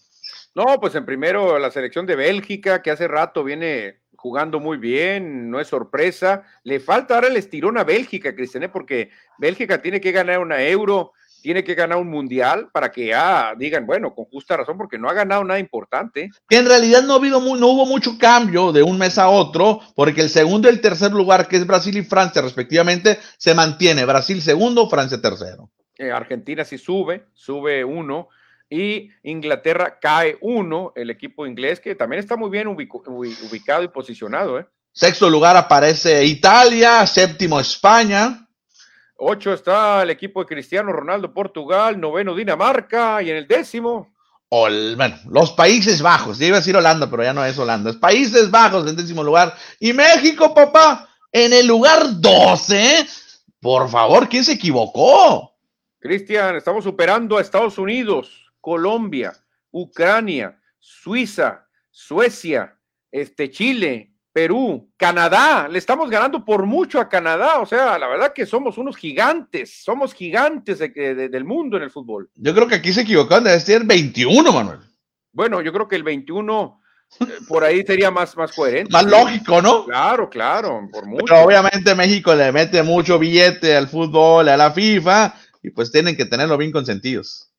No, 0.56 0.80
pues 0.80 0.96
en 0.96 1.06
primero 1.06 1.56
la 1.60 1.70
selección 1.70 2.04
de 2.04 2.16
Bélgica, 2.16 2.82
que 2.82 2.90
hace 2.90 3.06
rato 3.06 3.44
viene 3.44 3.99
jugando 4.20 4.60
muy 4.60 4.76
bien, 4.76 5.50
no 5.50 5.60
es 5.60 5.68
sorpresa. 5.68 6.42
Le 6.62 6.78
falta 6.78 7.14
ahora 7.14 7.28
el 7.28 7.36
estirón 7.36 7.78
a 7.78 7.84
Bélgica, 7.84 8.34
Cristian, 8.34 8.64
¿eh? 8.64 8.68
porque 8.68 9.10
Bélgica 9.38 9.80
tiene 9.80 9.98
que 9.98 10.12
ganar 10.12 10.40
una 10.40 10.62
euro, 10.62 11.12
tiene 11.40 11.64
que 11.64 11.74
ganar 11.74 11.96
un 11.96 12.10
mundial 12.10 12.68
para 12.70 12.92
que 12.92 13.06
ya 13.06 13.54
digan, 13.56 13.86
bueno, 13.86 14.14
con 14.14 14.26
justa 14.26 14.58
razón, 14.58 14.76
porque 14.76 14.98
no 14.98 15.08
ha 15.08 15.14
ganado 15.14 15.42
nada 15.42 15.58
importante. 15.58 16.30
Que 16.46 16.58
en 16.58 16.66
realidad 16.66 17.02
no, 17.02 17.14
ha 17.14 17.16
habido 17.16 17.40
no 17.40 17.66
hubo 17.68 17.86
mucho 17.86 18.18
cambio 18.18 18.72
de 18.72 18.82
un 18.82 18.98
mes 18.98 19.16
a 19.16 19.30
otro, 19.30 19.80
porque 19.96 20.20
el 20.20 20.28
segundo 20.28 20.68
y 20.68 20.72
el 20.72 20.82
tercer 20.82 21.12
lugar, 21.12 21.48
que 21.48 21.56
es 21.56 21.66
Brasil 21.66 21.96
y 21.96 22.02
Francia 22.02 22.42
respectivamente, 22.42 23.18
se 23.38 23.54
mantiene. 23.54 24.04
Brasil 24.04 24.42
segundo, 24.42 24.90
Francia 24.90 25.18
tercero. 25.18 25.70
Eh, 25.96 26.10
Argentina 26.10 26.62
sí 26.66 26.76
sube, 26.76 27.24
sube 27.32 27.86
uno 27.86 28.28
y 28.70 29.10
Inglaterra 29.24 29.98
cae 30.00 30.38
uno, 30.40 30.92
el 30.94 31.10
equipo 31.10 31.44
inglés, 31.44 31.80
que 31.80 31.96
también 31.96 32.20
está 32.20 32.36
muy 32.36 32.50
bien 32.50 32.68
ubicado 32.68 33.82
y 33.82 33.88
posicionado. 33.88 34.60
¿eh? 34.60 34.66
Sexto 34.92 35.28
lugar 35.28 35.56
aparece 35.56 36.24
Italia, 36.24 37.04
séptimo 37.06 37.58
España. 37.58 38.46
Ocho 39.16 39.52
está 39.52 40.02
el 40.02 40.10
equipo 40.10 40.40
de 40.40 40.46
Cristiano 40.46 40.92
Ronaldo, 40.92 41.34
Portugal, 41.34 42.00
noveno 42.00 42.34
Dinamarca 42.34 43.20
y 43.20 43.30
en 43.30 43.36
el 43.36 43.48
décimo. 43.48 44.14
bueno, 44.48 45.16
los 45.28 45.52
Países 45.52 46.00
Bajos, 46.00 46.40
iba 46.40 46.56
a 46.56 46.60
decir 46.60 46.76
Holanda, 46.76 47.10
pero 47.10 47.24
ya 47.24 47.34
no 47.34 47.44
es 47.44 47.58
Holanda, 47.58 47.90
es 47.90 47.96
Países 47.96 48.50
Bajos 48.50 48.88
en 48.88 48.96
décimo 48.96 49.24
lugar. 49.24 49.52
Y 49.80 49.92
México, 49.92 50.54
papá, 50.54 51.08
en 51.32 51.52
el 51.52 51.66
lugar 51.66 52.20
12. 52.20 53.06
Por 53.60 53.90
favor, 53.90 54.28
¿quién 54.28 54.44
se 54.44 54.52
equivocó? 54.52 55.54
Cristian, 55.98 56.56
estamos 56.56 56.84
superando 56.84 57.36
a 57.36 57.42
Estados 57.42 57.76
Unidos. 57.76 58.49
Colombia, 58.60 59.32
Ucrania, 59.70 60.58
Suiza, 60.78 61.66
Suecia, 61.90 62.76
este, 63.10 63.50
Chile, 63.50 64.12
Perú, 64.32 64.90
Canadá. 64.96 65.68
Le 65.68 65.78
estamos 65.78 66.08
ganando 66.08 66.44
por 66.44 66.66
mucho 66.66 67.00
a 67.00 67.08
Canadá. 67.08 67.60
O 67.60 67.66
sea, 67.66 67.98
la 67.98 68.08
verdad 68.08 68.32
que 68.32 68.46
somos 68.46 68.78
unos 68.78 68.96
gigantes. 68.96 69.82
Somos 69.82 70.14
gigantes 70.14 70.78
del 70.78 71.44
mundo 71.44 71.76
en 71.76 71.82
el 71.84 71.90
fútbol. 71.90 72.30
Yo 72.34 72.54
creo 72.54 72.68
que 72.68 72.76
aquí 72.76 72.92
se 72.92 73.02
equivocaron. 73.02 73.44
Debe 73.44 73.60
ser 73.60 73.84
21, 73.84 74.52
Manuel. 74.52 74.78
Bueno, 75.32 75.60
yo 75.60 75.72
creo 75.72 75.88
que 75.88 75.96
el 75.96 76.02
21 76.02 76.80
eh, 77.20 77.24
por 77.48 77.64
ahí 77.64 77.84
sería 77.84 78.10
más, 78.10 78.36
más 78.36 78.52
coherente. 78.52 78.92
Más 78.92 79.04
lógico, 79.04 79.60
¿no? 79.60 79.84
Claro, 79.84 80.30
claro, 80.30 80.88
por 80.92 81.06
mucho. 81.06 81.24
Pero 81.26 81.42
obviamente 81.42 81.94
México 81.94 82.34
le 82.34 82.52
mete 82.52 82.82
mucho 82.82 83.18
billete 83.18 83.76
al 83.76 83.88
fútbol, 83.88 84.48
a 84.48 84.56
la 84.56 84.70
FIFA, 84.70 85.34
y 85.62 85.70
pues 85.70 85.90
tienen 85.90 86.16
que 86.16 86.24
tenerlo 86.24 86.56
bien 86.56 86.72
consentidos. 86.72 87.49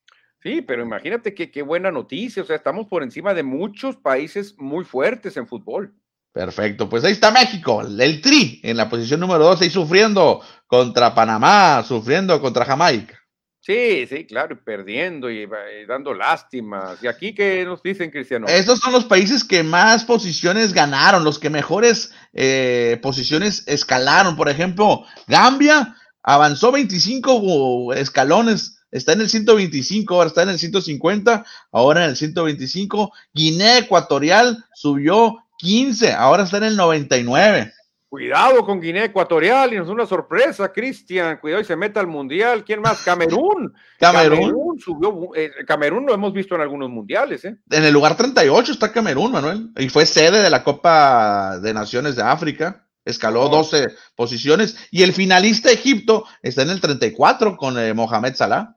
Sí, 0.42 0.62
pero 0.62 0.82
imagínate 0.82 1.34
qué, 1.34 1.52
qué 1.52 1.62
buena 1.62 1.92
noticia. 1.92 2.42
O 2.44 2.46
sea, 2.46 2.56
estamos 2.56 2.88
por 2.88 3.04
encima 3.04 3.34
de 3.34 3.44
muchos 3.44 3.96
países 3.96 4.56
muy 4.58 4.84
fuertes 4.84 5.38
en 5.38 5.48
fútbol. 5.48 5.94
Perfecto, 6.34 6.88
pues 6.88 7.04
ahí 7.04 7.12
está 7.12 7.30
México, 7.30 7.82
el 7.82 8.22
Tri 8.22 8.62
en 8.64 8.78
la 8.78 8.90
posición 8.90 9.20
número 9.20 9.44
12 9.44 9.66
y 9.66 9.70
sufriendo 9.70 10.42
contra 10.66 11.14
Panamá, 11.14 11.84
sufriendo 11.86 12.40
contra 12.40 12.64
Jamaica. 12.64 13.20
Sí, 13.60 14.08
sí, 14.08 14.26
claro, 14.26 14.58
perdiendo 14.64 15.30
y, 15.30 15.48
dando 15.88 16.14
lástimas. 16.14 17.04
¿Y 17.04 17.08
aquí 17.08 17.36
qué 17.36 17.64
nos 17.66 17.84
dicen, 17.84 18.10
Cristiano? 18.10 18.48
Estos 18.48 18.80
son 18.80 18.94
los 18.94 19.06
países 19.06 19.44
que 19.44 19.62
más 19.62 20.06
posiciones 20.06 20.74
ganaron, 20.74 21.24
los 21.24 21.38
que 21.38 21.52
mejores 21.52 22.12
eh, 22.34 22.98
posiciones 23.04 23.68
escalaron. 23.68 24.36
Por 24.36 24.50
ejemplo, 24.50 25.06
Gambia 25.28 25.96
avanzó 26.24 26.72
25 26.72 27.94
escalones 27.94 28.81
está 28.92 29.14
en 29.14 29.22
el 29.22 29.30
125, 29.30 30.14
ahora 30.14 30.28
está 30.28 30.44
en 30.44 30.50
el 30.50 30.60
150, 30.60 31.46
ahora 31.72 32.04
en 32.04 32.10
el 32.12 32.18
125. 32.18 33.12
Guinea 33.34 33.80
Ecuatorial 33.80 34.66
subió 34.74 35.38
15, 35.58 36.14
ahora 36.14 36.44
está 36.44 36.58
en 36.58 36.64
el 36.64 36.76
99. 36.76 37.74
Cuidado 38.12 38.66
con 38.66 38.82
Guinea 38.82 39.06
Ecuatorial, 39.06 39.74
y 39.74 39.78
nos 39.78 39.88
una 39.88 40.06
sorpresa, 40.06 40.74
Cristian. 40.74 41.38
Cuidado 41.38 41.62
y 41.62 41.66
se 41.66 41.78
mete 41.78 41.98
al 41.98 42.08
mundial. 42.08 42.66
¿Quién 42.66 42.82
más? 42.82 43.04
Camerún. 43.04 43.74
Camerún. 43.98 44.78
subió. 44.80 45.30
Eh, 45.34 45.50
Camerún 45.66 46.06
lo 46.06 46.14
hemos 46.14 46.34
visto 46.34 46.56
en 46.56 46.60
algunos 46.60 46.90
mundiales. 46.90 47.46
¿eh? 47.46 47.56
En 47.70 47.86
el 47.86 47.94
lugar 47.94 48.18
38 48.18 48.74
está 48.74 48.92
Camerún, 48.92 49.32
Manuel. 49.32 49.70
Y 49.78 49.88
fue 49.88 50.06
sede 50.06 50.42
de 50.42 50.50
la 50.50 50.62
Copa 50.62 51.58
de 51.60 51.74
Naciones 51.74 52.18
de 52.18 52.24
África. 52.24 52.86
Escaló 53.06 53.48
12 53.48 53.88
posiciones. 54.14 54.76
Y 54.92 55.04
el 55.04 55.14
finalista 55.14 55.72
Egipto 55.72 56.26
está 56.42 56.64
en 56.64 56.72
el 56.72 56.82
34 56.82 57.56
con 57.56 57.80
eh, 57.80 57.94
Mohamed 57.94 58.36
Salah. 58.36 58.76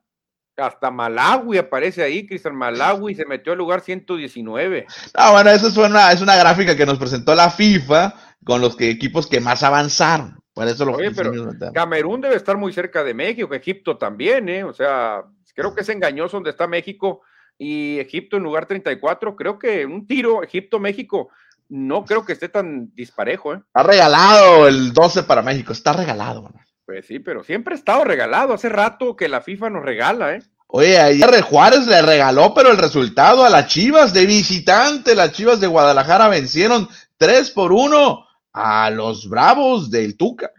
Hasta 0.57 0.89
Malawi 0.89 1.57
aparece 1.57 2.01
ahí, 2.01 2.25
Cristian 2.25 2.55
Malawi 2.55 3.15
se 3.15 3.25
metió 3.25 3.51
al 3.51 3.57
lugar 3.57 3.81
119. 3.81 4.85
Ah, 5.13 5.31
bueno, 5.31 5.49
eso 5.49 5.67
es 5.67 5.77
una, 5.77 6.11
es 6.11 6.21
una 6.21 6.35
gráfica 6.37 6.75
que 6.75 6.85
nos 6.85 6.97
presentó 6.97 7.35
la 7.35 7.49
FIFA 7.49 8.13
con 8.43 8.61
los 8.61 8.75
que, 8.75 8.89
equipos 8.89 9.27
que 9.27 9.41
más 9.41 9.63
avanzaron. 9.63 10.39
Por 10.53 10.67
eso 10.67 10.85
lo 10.85 10.93
Oye, 10.93 11.11
pero 11.11 11.33
Camerún 11.73 12.21
debe 12.21 12.35
estar 12.35 12.55
muy 12.55 12.71
cerca 12.71 13.03
de 13.03 13.13
México, 13.13 13.53
Egipto 13.53 13.97
también, 13.97 14.47
¿eh? 14.47 14.63
O 14.63 14.71
sea, 14.71 15.23
creo 15.53 15.75
que 15.75 15.81
es 15.81 15.89
engañoso 15.89 16.37
donde 16.37 16.51
está 16.51 16.65
México 16.65 17.21
y 17.57 17.99
Egipto 17.99 18.37
en 18.37 18.43
lugar 18.43 18.65
34. 18.65 19.35
Creo 19.35 19.59
que 19.59 19.85
un 19.85 20.07
tiro 20.07 20.43
Egipto-México 20.43 21.29
no 21.67 22.05
creo 22.05 22.25
que 22.25 22.33
esté 22.33 22.47
tan 22.47 22.93
disparejo, 22.93 23.53
¿eh? 23.53 23.61
Está 23.67 23.83
regalado 23.83 24.67
el 24.67 24.93
12 24.93 25.23
para 25.23 25.41
México, 25.41 25.73
está 25.73 25.91
regalado. 25.91 26.49
Pues 26.85 27.07
sí, 27.07 27.19
pero 27.19 27.43
siempre 27.43 27.73
ha 27.73 27.77
estado 27.77 28.03
regalado. 28.03 28.53
Hace 28.53 28.69
rato 28.69 29.15
que 29.15 29.27
la 29.27 29.41
FIFA 29.41 29.71
nos 29.71 29.83
regala, 29.83 30.35
¿eh? 30.35 30.43
Oye, 30.67 30.99
ayer 30.99 31.41
Juárez 31.41 31.87
le 31.87 32.01
regaló, 32.01 32.53
pero 32.53 32.71
el 32.71 32.77
resultado 32.77 33.45
a 33.45 33.49
las 33.49 33.67
Chivas 33.67 34.13
de 34.13 34.25
visitante, 34.25 35.15
las 35.15 35.31
Chivas 35.31 35.59
de 35.59 35.67
Guadalajara 35.67 36.27
vencieron 36.27 36.87
3 37.17 37.51
por 37.51 37.71
1 37.71 38.25
a 38.53 38.89
los 38.89 39.29
Bravos 39.29 39.89
del 39.89 40.17
Tuca. 40.17 40.51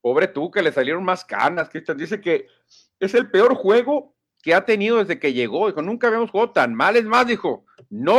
Pobre 0.00 0.28
Tuca, 0.28 0.62
le 0.62 0.72
salieron 0.72 1.04
más 1.04 1.24
canas, 1.24 1.68
Cristian. 1.68 1.98
Dice 1.98 2.20
que 2.20 2.46
es 2.98 3.14
el 3.14 3.30
peor 3.30 3.54
juego 3.54 4.14
que 4.42 4.54
ha 4.54 4.64
tenido 4.64 4.98
desde 4.98 5.18
que 5.18 5.32
llegó. 5.32 5.66
Dijo, 5.66 5.82
nunca 5.82 6.06
habíamos 6.06 6.30
jugado 6.30 6.52
tan 6.52 6.74
mal. 6.74 6.96
Es 6.96 7.04
más, 7.04 7.26
dijo, 7.26 7.64
no, 7.90 8.18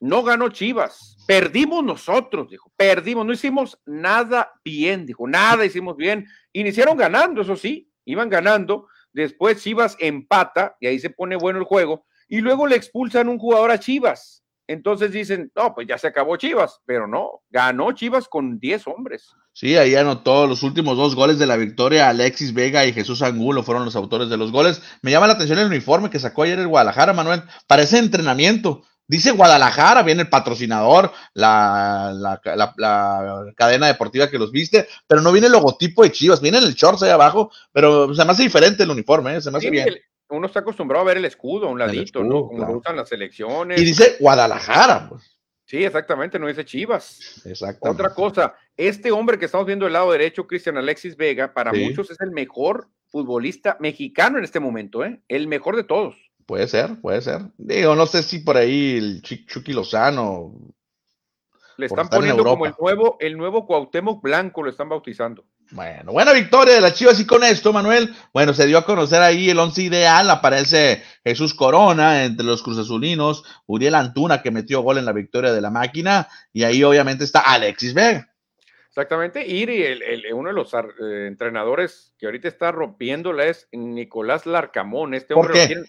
no 0.00 0.22
ganó 0.22 0.50
Chivas. 0.50 1.13
Perdimos 1.26 1.82
nosotros, 1.82 2.50
dijo, 2.50 2.70
perdimos, 2.76 3.24
no 3.24 3.32
hicimos 3.32 3.78
nada 3.86 4.52
bien, 4.62 5.06
dijo, 5.06 5.26
nada 5.26 5.64
hicimos 5.64 5.96
bien. 5.96 6.26
Iniciaron 6.52 6.96
ganando, 6.96 7.42
eso 7.42 7.56
sí, 7.56 7.90
iban 8.04 8.28
ganando. 8.28 8.88
Después 9.12 9.62
Chivas 9.62 9.96
empata 10.00 10.76
y 10.80 10.86
ahí 10.86 10.98
se 10.98 11.10
pone 11.10 11.36
bueno 11.36 11.58
el 11.58 11.64
juego. 11.64 12.04
Y 12.28 12.40
luego 12.40 12.66
le 12.66 12.76
expulsan 12.76 13.28
un 13.28 13.38
jugador 13.38 13.70
a 13.70 13.78
Chivas. 13.78 14.44
Entonces 14.66 15.12
dicen, 15.12 15.52
no, 15.54 15.74
pues 15.74 15.86
ya 15.86 15.98
se 15.98 16.06
acabó 16.06 16.36
Chivas, 16.36 16.80
pero 16.86 17.06
no, 17.06 17.42
ganó 17.50 17.92
Chivas 17.92 18.28
con 18.28 18.58
10 18.58 18.86
hombres. 18.88 19.34
Sí, 19.52 19.76
ahí 19.76 19.94
anotó 19.94 20.46
los 20.46 20.62
últimos 20.62 20.96
dos 20.96 21.14
goles 21.14 21.38
de 21.38 21.46
la 21.46 21.56
victoria. 21.56 22.08
Alexis 22.08 22.54
Vega 22.54 22.86
y 22.86 22.92
Jesús 22.92 23.22
Angulo 23.22 23.62
fueron 23.62 23.84
los 23.84 23.94
autores 23.94 24.28
de 24.28 24.36
los 24.36 24.52
goles. 24.52 24.82
Me 25.02 25.10
llama 25.10 25.26
la 25.26 25.34
atención 25.34 25.58
el 25.58 25.66
uniforme 25.66 26.10
que 26.10 26.18
sacó 26.18 26.42
ayer 26.42 26.58
el 26.58 26.68
Guadalajara, 26.68 27.12
Manuel. 27.12 27.42
Parece 27.66 27.98
entrenamiento. 27.98 28.82
Dice 29.06 29.32
Guadalajara, 29.32 30.02
viene 30.02 30.22
el 30.22 30.28
patrocinador, 30.28 31.12
la, 31.34 32.12
la, 32.14 33.54
cadena 33.54 33.86
deportiva 33.86 34.30
que 34.30 34.38
los 34.38 34.50
viste, 34.50 34.88
pero 35.06 35.20
no 35.20 35.30
viene 35.30 35.48
el 35.48 35.52
logotipo 35.52 36.02
de 36.02 36.12
Chivas, 36.12 36.40
viene 36.40 36.58
el 36.58 36.74
shorts 36.74 37.02
ahí 37.02 37.10
abajo, 37.10 37.50
pero 37.72 38.14
se 38.14 38.24
me 38.24 38.32
hace 38.32 38.44
diferente 38.44 38.82
el 38.82 38.90
uniforme, 38.90 39.36
¿eh? 39.36 39.40
se 39.40 39.50
me 39.50 39.58
hace 39.58 39.70
bien 39.70 39.88
uno 40.30 40.46
está 40.46 40.60
acostumbrado 40.60 41.02
a 41.02 41.06
ver 41.06 41.18
el 41.18 41.24
escudo 41.24 41.68
a 41.68 41.70
un 41.70 41.78
ladito, 41.78 42.22
¿no? 42.22 42.46
Como 42.46 42.66
lo 42.66 42.78
usan 42.78 42.96
las 42.96 43.10
elecciones. 43.12 43.80
Y 43.80 43.84
dice 43.84 44.16
Guadalajara, 44.20 45.08
pues. 45.08 45.38
Sí, 45.66 45.82
exactamente, 45.82 46.38
no 46.38 46.46
dice 46.46 46.64
Chivas. 46.64 47.42
Exactamente. 47.46 48.02
Otra 48.02 48.14
cosa, 48.14 48.54
este 48.76 49.10
hombre 49.10 49.38
que 49.38 49.46
estamos 49.46 49.66
viendo 49.66 49.86
del 49.86 49.94
lado 49.94 50.12
derecho, 50.12 50.46
Cristian 50.46 50.76
Alexis 50.76 51.16
Vega, 51.16 51.54
para 51.54 51.72
muchos 51.72 52.10
es 52.10 52.20
el 52.20 52.32
mejor 52.32 52.88
futbolista 53.06 53.76
mexicano 53.80 54.38
en 54.38 54.44
este 54.44 54.60
momento, 54.60 55.04
¿eh? 55.04 55.22
El 55.26 55.48
mejor 55.48 55.76
de 55.76 55.84
todos. 55.84 56.16
Puede 56.46 56.68
ser, 56.68 57.00
puede 57.00 57.22
ser. 57.22 57.42
Digo, 57.56 57.94
no 57.94 58.06
sé 58.06 58.22
si 58.22 58.40
por 58.40 58.56
ahí 58.56 58.96
el 58.98 59.22
Chucky 59.22 59.72
Lozano. 59.72 60.54
Le 61.76 61.86
están 61.86 62.08
poniendo 62.08 62.44
como 62.44 62.66
el 62.66 62.74
nuevo, 62.78 63.16
el 63.18 63.36
nuevo 63.36 63.66
Cuauhtémoc 63.66 64.22
Blanco, 64.22 64.62
lo 64.62 64.70
están 64.70 64.88
bautizando. 64.88 65.44
Bueno, 65.70 66.12
buena 66.12 66.32
victoria 66.32 66.74
de 66.74 66.80
las 66.80 66.94
Chivas 66.94 67.18
y 67.18 67.26
con 67.26 67.42
esto, 67.42 67.72
Manuel, 67.72 68.14
bueno, 68.32 68.52
se 68.52 68.66
dio 68.66 68.78
a 68.78 68.84
conocer 68.84 69.22
ahí 69.22 69.50
el 69.50 69.58
once 69.58 69.82
ideal, 69.82 70.28
aparece 70.30 71.02
Jesús 71.24 71.54
Corona 71.54 72.24
entre 72.24 72.46
los 72.46 72.62
cruzazulinos, 72.62 73.44
Uriel 73.66 73.94
Antuna 73.94 74.42
que 74.42 74.50
metió 74.50 74.82
gol 74.82 74.98
en 74.98 75.06
la 75.06 75.12
victoria 75.12 75.52
de 75.52 75.60
la 75.62 75.70
máquina 75.70 76.28
y 76.52 76.64
ahí 76.64 76.84
obviamente 76.84 77.24
está 77.24 77.40
Alexis 77.40 77.94
Vega. 77.94 78.30
Exactamente, 78.88 79.44
y 79.44 79.64
el, 79.64 80.22
uno 80.34 80.50
de 80.50 80.54
los 80.54 80.72
eh, 80.72 81.26
entrenadores 81.26 82.14
que 82.18 82.26
ahorita 82.26 82.46
está 82.46 82.70
rompiéndola 82.70 83.46
es 83.46 83.66
Nicolás 83.72 84.46
Larcamón, 84.46 85.14
este 85.14 85.34
hombre 85.34 85.82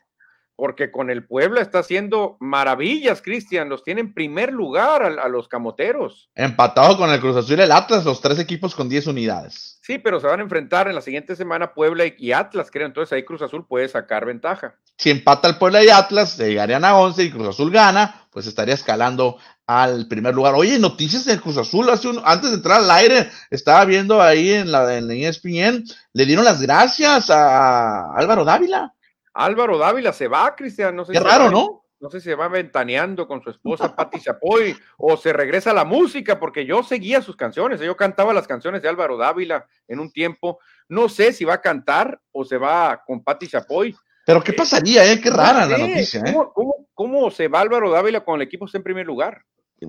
porque 0.55 0.91
con 0.91 1.09
el 1.09 1.25
Puebla 1.25 1.61
está 1.61 1.79
haciendo 1.79 2.37
maravillas, 2.39 3.21
Cristian, 3.21 3.67
los 3.67 3.83
tiene 3.83 4.01
en 4.01 4.13
primer 4.13 4.53
lugar 4.53 5.03
a, 5.03 5.27
los 5.27 5.47
camoteros. 5.47 6.29
Empatado 6.35 6.97
con 6.97 7.09
el 7.09 7.19
Cruz 7.19 7.35
Azul 7.35 7.59
y 7.59 7.63
el 7.63 7.71
Atlas, 7.71 8.05
los 8.05 8.21
tres 8.21 8.39
equipos 8.39 8.73
con 8.73 8.87
10 8.87 9.07
unidades. 9.07 9.79
Sí, 9.81 9.99
pero 9.99 10.19
se 10.19 10.27
van 10.27 10.39
a 10.39 10.43
enfrentar 10.43 10.87
en 10.87 10.95
la 10.95 11.01
siguiente 11.01 11.35
semana 11.35 11.73
Puebla 11.73 12.05
y, 12.17 12.31
Atlas, 12.31 12.69
creo, 12.71 12.87
entonces 12.87 13.11
ahí 13.13 13.23
Cruz 13.23 13.41
Azul 13.41 13.67
puede 13.67 13.87
sacar 13.89 14.25
ventaja. 14.25 14.75
Si 14.97 15.09
empata 15.09 15.49
el 15.49 15.57
Puebla 15.57 15.83
y 15.83 15.89
Atlas, 15.89 16.37
llegarían 16.37 16.85
a 16.85 16.97
11 16.97 17.23
y 17.23 17.31
Cruz 17.31 17.49
Azul 17.49 17.71
gana, 17.71 18.27
pues 18.31 18.47
estaría 18.47 18.73
escalando 18.73 19.37
al 19.67 20.07
primer 20.07 20.33
lugar. 20.33 20.55
Oye, 20.55 20.79
noticias 20.79 21.25
del 21.25 21.41
Cruz 21.41 21.57
Azul, 21.57 21.89
hace 21.89 22.07
un, 22.07 22.21
antes 22.23 22.51
de 22.51 22.57
entrar 22.57 22.79
al 22.79 22.91
aire, 22.91 23.29
estaba 23.49 23.83
viendo 23.83 24.21
ahí 24.21 24.51
en 24.51 24.71
la 24.71 24.97
en 24.97 25.11
ESPN, 25.11 25.83
le 26.13 26.25
dieron 26.25 26.45
las 26.45 26.61
gracias 26.61 27.29
a 27.29 28.15
Álvaro 28.15 28.45
Dávila. 28.45 28.93
Álvaro 29.35 29.77
Dávila 29.77 30.13
se 30.13 30.27
va, 30.27 30.55
Cristian. 30.55 30.95
No 30.95 31.05
sé 31.05 31.13
Qué 31.13 31.19
raro, 31.19 31.51
¿no? 31.51 31.83
No 31.99 32.09
sé 32.09 32.19
si 32.19 32.25
se 32.25 32.35
va 32.35 32.47
ventaneando 32.47 33.27
con 33.27 33.41
su 33.41 33.49
esposa 33.49 33.95
Patti 33.95 34.19
Chapoy 34.19 34.75
o 34.97 35.17
se 35.17 35.33
regresa 35.33 35.71
a 35.71 35.73
la 35.73 35.85
música, 35.85 36.39
porque 36.39 36.65
yo 36.65 36.83
seguía 36.83 37.21
sus 37.21 37.35
canciones. 37.35 37.79
Yo 37.79 37.95
cantaba 37.95 38.33
las 38.33 38.47
canciones 38.47 38.81
de 38.81 38.89
Álvaro 38.89 39.17
Dávila 39.17 39.65
en 39.87 39.99
un 39.99 40.11
tiempo. 40.11 40.59
No 40.87 41.09
sé 41.09 41.33
si 41.33 41.45
va 41.45 41.55
a 41.55 41.61
cantar 41.61 42.19
o 42.31 42.45
se 42.45 42.57
va 42.57 43.03
con 43.05 43.23
Patti 43.23 43.47
Chapoy. 43.47 43.95
Pero 44.25 44.43
qué 44.43 44.53
pasaría, 44.53 45.11
¿eh? 45.11 45.19
Qué 45.21 45.29
rara 45.29 45.65
la 45.65 45.77
noticia, 45.77 46.21
¿eh? 46.21 46.33
¿cómo, 46.33 46.87
cómo, 46.93 47.31
se 47.31 47.47
va 47.47 47.61
Álvaro 47.61 47.91
Dávila 47.91 48.23
con 48.23 48.35
el 48.35 48.41
equipo 48.41 48.65
está 48.65 48.77
en 48.77 48.83
primer 48.83 49.05
lugar? 49.05 49.43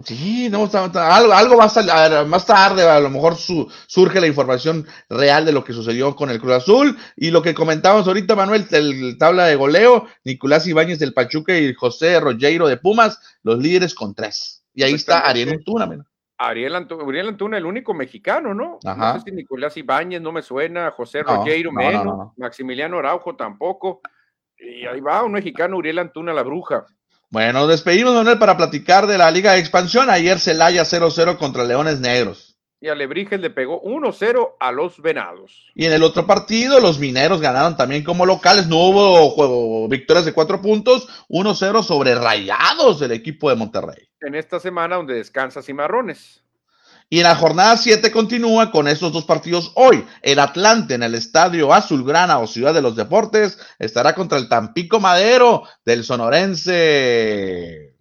Sí, 0.04 0.48
no, 0.50 0.68
algo, 0.72 1.32
algo 1.32 1.56
va 1.56 1.64
a 1.64 1.68
salir 1.68 2.26
más 2.26 2.44
tarde, 2.44 2.82
a 2.82 2.98
lo 2.98 3.08
mejor 3.08 3.36
surge 3.36 4.20
la 4.20 4.26
información 4.26 4.84
real 5.08 5.44
de 5.46 5.52
lo 5.52 5.62
que 5.62 5.72
sucedió 5.72 6.16
con 6.16 6.28
el 6.28 6.40
Cruz 6.40 6.54
Azul 6.54 6.98
y 7.16 7.30
lo 7.30 7.40
que 7.40 7.54
comentábamos 7.54 8.06
ahorita, 8.06 8.34
Manuel, 8.34 8.66
el 8.72 9.16
tabla 9.16 9.46
de 9.46 9.54
goleo, 9.54 10.06
Nicolás 10.24 10.66
Ibáñez 10.66 10.98
del 10.98 11.14
Pachuca 11.14 11.56
y 11.56 11.72
José 11.72 12.18
Rogeiro 12.18 12.66
de 12.66 12.76
Pumas, 12.76 13.38
los 13.42 13.58
líderes 13.58 13.94
con 13.94 14.14
tres. 14.14 14.64
Y 14.74 14.82
ahí 14.82 14.94
está 14.94 15.20
Ariel 15.20 15.50
Antuna, 15.50 16.04
Ariel 16.38 16.74
Antuna, 16.74 17.56
el 17.56 17.64
único 17.64 17.94
mexicano, 17.94 18.54
¿no? 18.54 18.78
No 18.82 19.14
sé 19.14 19.20
si 19.24 19.32
Nicolás 19.32 19.76
Ibáñez 19.76 20.20
no 20.20 20.32
me 20.32 20.42
suena, 20.42 20.90
José 20.90 21.22
Rogeiro 21.22 21.70
menos, 21.72 22.32
Maximiliano 22.36 22.98
Araujo 22.98 23.36
tampoco. 23.36 24.00
Y 24.58 24.84
ahí 24.86 25.00
va 25.00 25.22
un 25.22 25.32
mexicano, 25.32 25.76
Uriel 25.76 26.00
Antuna, 26.00 26.34
la 26.34 26.42
bruja. 26.42 26.86
Bueno, 27.36 27.66
despedimos, 27.66 28.14
Manuel, 28.14 28.38
para 28.38 28.56
platicar 28.56 29.06
de 29.06 29.18
la 29.18 29.30
Liga 29.30 29.52
de 29.52 29.58
Expansión. 29.58 30.08
Ayer 30.08 30.40
Celaya 30.40 30.84
0-0 30.84 31.36
contra 31.36 31.64
Leones 31.64 32.00
Negros. 32.00 32.56
Y 32.80 32.88
Alebrijes 32.88 33.38
le 33.38 33.50
pegó 33.50 33.82
1-0 33.82 34.54
a 34.58 34.72
los 34.72 35.02
Venados. 35.02 35.70
Y 35.74 35.84
en 35.84 35.92
el 35.92 36.02
otro 36.02 36.26
partido, 36.26 36.80
los 36.80 36.98
Mineros 36.98 37.42
ganaron 37.42 37.76
también 37.76 38.04
como 38.04 38.24
locales. 38.24 38.68
No 38.68 38.78
hubo 38.78 39.28
juego, 39.28 39.86
victorias 39.86 40.24
de 40.24 40.32
cuatro 40.32 40.62
puntos. 40.62 41.08
1-0 41.28 41.82
sobre 41.82 42.14
Rayados 42.14 43.00
del 43.00 43.12
equipo 43.12 43.50
de 43.50 43.56
Monterrey. 43.56 44.08
En 44.22 44.34
esta 44.34 44.58
semana 44.58 44.96
donde 44.96 45.16
descansa 45.16 45.60
Cimarrones. 45.60 46.42
Y 47.08 47.18
en 47.18 47.24
la 47.24 47.36
jornada 47.36 47.76
7 47.76 48.10
continúa 48.10 48.72
con 48.72 48.88
estos 48.88 49.12
dos 49.12 49.24
partidos 49.24 49.70
hoy. 49.76 50.04
El 50.22 50.40
Atlante 50.40 50.94
en 50.94 51.04
el 51.04 51.14
Estadio 51.14 51.72
Azulgrana 51.72 52.40
o 52.40 52.48
Ciudad 52.48 52.74
de 52.74 52.82
los 52.82 52.96
Deportes 52.96 53.58
estará 53.78 54.14
contra 54.14 54.38
el 54.38 54.48
Tampico 54.48 54.98
Madero 54.98 55.62
del 55.84 56.02
sonorense 56.02 57.94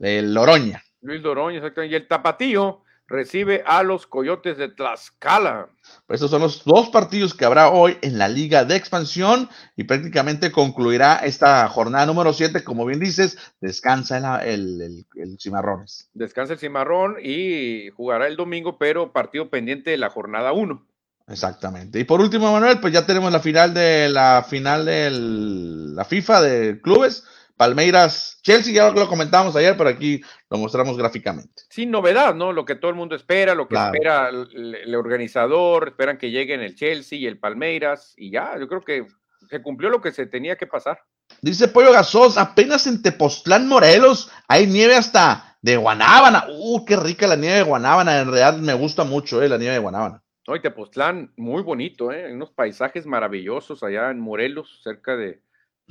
el 0.00 0.34
Loroña. 0.34 0.82
Luis 1.00 1.22
Loroña, 1.22 1.56
exactamente. 1.58 1.92
Y 1.92 1.96
el 1.96 2.06
Tapatío 2.06 2.82
recibe 3.08 3.64
a 3.66 3.82
los 3.82 4.06
Coyotes 4.06 4.58
de 4.58 4.68
Tlaxcala. 4.68 5.68
Pues 6.06 6.18
estos 6.18 6.30
son 6.30 6.42
los 6.42 6.64
dos 6.64 6.90
partidos 6.90 7.34
que 7.34 7.44
habrá 7.44 7.70
hoy 7.70 7.96
en 8.02 8.18
la 8.18 8.28
Liga 8.28 8.64
de 8.64 8.76
Expansión 8.76 9.48
y 9.76 9.84
prácticamente 9.84 10.52
concluirá 10.52 11.16
esta 11.16 11.66
jornada 11.68 12.06
número 12.06 12.32
7. 12.32 12.62
Como 12.62 12.84
bien 12.84 13.00
dices, 13.00 13.38
descansa 13.60 14.44
el, 14.44 15.04
el, 15.16 15.38
Cimarrones. 15.40 16.10
Descansa 16.12 16.52
el 16.52 16.58
Cimarrón 16.58 17.16
y 17.22 17.88
jugará 17.90 18.26
el 18.26 18.36
domingo, 18.36 18.78
pero 18.78 19.12
partido 19.12 19.48
pendiente 19.48 19.90
de 19.90 19.98
la 19.98 20.10
jornada 20.10 20.52
1. 20.52 20.86
Exactamente. 21.28 21.98
Y 21.98 22.04
por 22.04 22.20
último, 22.20 22.52
Manuel, 22.52 22.80
pues 22.80 22.92
ya 22.92 23.06
tenemos 23.06 23.32
la 23.32 23.40
final 23.40 23.74
de 23.74 24.08
la 24.08 24.46
final 24.48 24.84
de 24.84 25.10
la 25.10 26.04
FIFA 26.04 26.40
de 26.42 26.80
clubes 26.80 27.24
Palmeiras, 27.58 28.38
Chelsea, 28.42 28.72
ya 28.72 28.90
lo 28.90 29.08
comentamos 29.08 29.54
ayer, 29.56 29.76
pero 29.76 29.90
aquí 29.90 30.22
lo 30.48 30.58
mostramos 30.58 30.96
gráficamente. 30.96 31.64
Sin 31.68 31.90
novedad, 31.90 32.34
¿no? 32.34 32.52
Lo 32.52 32.64
que 32.64 32.76
todo 32.76 32.90
el 32.90 32.96
mundo 32.96 33.16
espera, 33.16 33.54
lo 33.54 33.68
que 33.68 33.74
espera 33.74 34.28
el, 34.30 34.94
organizador, 34.94 35.88
esperan 35.88 36.16
que 36.16 36.30
lleguen 36.30 36.62
el 36.62 36.76
Chelsea 36.76 37.18
y 37.18 37.26
el 37.26 37.38
Palmeiras, 37.38 38.14
y 38.16 38.30
ya, 38.30 38.56
yo 38.58 38.68
creo 38.68 38.80
que 38.82 39.06
se 39.50 39.60
cumplió 39.60 39.90
lo 39.90 40.00
que 40.00 40.12
se 40.12 40.26
tenía 40.26 40.56
que 40.56 40.66
pasar. 40.66 41.00
Dice 41.42 41.68
Pollo 41.68 41.92
Gasos, 41.92 42.38
apenas 42.38 42.86
en 42.86 43.02
Tepoztlán, 43.02 43.68
Morelos, 43.68 44.30
hay 44.46 44.66
nieve 44.66 44.94
hasta 44.94 45.58
de 45.60 45.76
Guanábana. 45.76 46.46
Uh, 46.48 46.84
qué 46.84 46.96
rica 46.96 47.26
la 47.26 47.36
nieve 47.36 47.56
de 47.56 47.62
Guanábana, 47.64 48.20
en 48.20 48.26
realidad 48.32 48.56
me 48.56 48.74
gusta 48.74 49.02
mucho 49.02 49.42
eh, 49.42 49.48
la 49.48 49.58
nieve 49.58 49.74
de 49.74 49.80
Guanábana. 49.80 50.22
No, 50.46 50.56
y 50.56 50.62
Tepoztlán, 50.62 51.32
muy 51.36 51.62
bonito, 51.62 52.12
¿eh? 52.12 52.32
unos 52.32 52.52
paisajes 52.52 53.04
maravillosos 53.04 53.82
allá 53.82 54.10
en 54.10 54.20
Morelos, 54.20 54.80
cerca 54.82 55.16
de, 55.16 55.42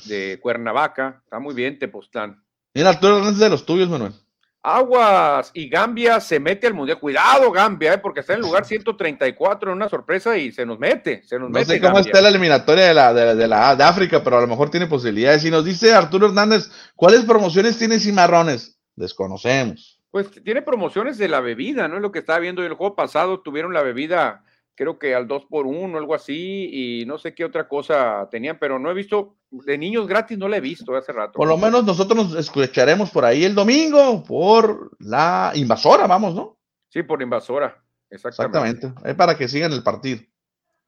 de 0.05 0.39
Cuernavaca. 0.41 1.21
Está 1.23 1.39
muy 1.39 1.53
bien, 1.53 1.79
Tepoztlán. 1.79 2.43
Mira, 2.73 2.89
Arturo 2.89 3.17
Hernández 3.17 3.39
de 3.39 3.49
los 3.49 3.65
tuyos, 3.65 3.89
Manuel. 3.89 4.13
Aguas 4.61 5.51
y 5.53 5.69
Gambia 5.69 6.19
se 6.19 6.39
mete 6.39 6.67
al 6.67 6.73
mundial. 6.73 6.99
Cuidado, 6.99 7.51
Gambia, 7.51 7.93
eh, 7.93 7.97
porque 7.99 8.19
está 8.19 8.33
en 8.33 8.39
el 8.39 8.45
lugar 8.45 8.65
134 8.67 9.71
en 9.71 9.77
una 9.77 9.87
sorpresa 9.87 10.37
y 10.37 10.51
se 10.51 10.65
nos 10.65 10.77
mete. 10.77 11.23
Se 11.23 11.39
nos 11.39 11.49
no 11.49 11.63
sé 11.63 11.79
cómo 11.79 11.99
está 11.99 12.21
la 12.21 12.29
eliminatoria 12.29 12.87
de 12.87 12.93
la, 12.93 13.13
de, 13.13 13.47
la 13.47 13.75
de 13.75 13.83
África, 13.83 14.21
pero 14.23 14.37
a 14.37 14.41
lo 14.41 14.47
mejor 14.47 14.69
tiene 14.69 14.87
posibilidades. 14.87 15.45
Y 15.45 15.51
nos 15.51 15.63
dice 15.63 15.93
Arturo 15.93 16.27
Hernández, 16.27 16.69
¿cuáles 16.95 17.23
promociones 17.23 17.77
tiene 17.77 17.99
Cimarrones? 17.99 18.77
Desconocemos. 18.95 20.01
Pues 20.11 20.31
tiene 20.43 20.61
promociones 20.61 21.17
de 21.17 21.29
la 21.29 21.39
bebida, 21.39 21.87
¿no? 21.87 21.95
Es 21.97 22.01
lo 22.01 22.11
que 22.11 22.19
estaba 22.19 22.39
viendo 22.39 22.61
en 22.61 22.71
el 22.71 22.77
juego 22.77 22.95
pasado, 22.95 23.39
tuvieron 23.39 23.73
la 23.73 23.83
bebida 23.83 24.43
creo 24.77 24.99
que 24.99 25.15
al 25.15 25.27
2 25.27 25.45
por 25.49 25.65
1 25.65 25.97
algo 25.97 26.13
así, 26.13 26.69
y 26.71 27.05
no 27.05 27.17
sé 27.17 27.33
qué 27.33 27.43
otra 27.43 27.67
cosa 27.67 28.27
tenían, 28.29 28.59
pero 28.59 28.77
no 28.77 28.91
he 28.91 28.93
visto, 28.93 29.35
de 29.49 29.77
niños 29.77 30.07
gratis 30.07 30.37
no 30.37 30.47
la 30.47 30.57
he 30.57 30.61
visto 30.61 30.95
hace 30.95 31.11
rato. 31.11 31.33
Por 31.33 31.47
lo 31.47 31.57
menos 31.57 31.83
nosotros 31.83 32.29
nos 32.29 32.35
escucharemos 32.37 33.09
por 33.09 33.25
ahí 33.25 33.43
el 33.43 33.55
domingo 33.55 34.23
por 34.23 34.91
la 34.99 35.51
invasora, 35.55 36.05
vamos, 36.05 36.35
¿no? 36.35 36.59
Sí, 36.89 37.01
por 37.01 37.21
invasora, 37.21 37.83
exactamente. 38.09 38.93
Es 39.03 39.15
para 39.15 39.35
que 39.35 39.47
sigan 39.47 39.73
el 39.73 39.81
partido. 39.81 40.21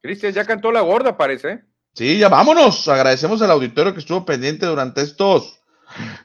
Cristian, 0.01 0.33
ya 0.33 0.45
cantó 0.45 0.71
la 0.71 0.81
gorda, 0.81 1.17
parece. 1.17 1.63
Sí, 1.93 2.19
ya 2.19 2.29
vámonos. 2.29 2.87
Agradecemos 2.87 3.41
al 3.41 3.51
auditorio 3.51 3.93
que 3.93 3.99
estuvo 3.99 4.23
pendiente 4.23 4.67
durante 4.67 5.01
estos 5.01 5.58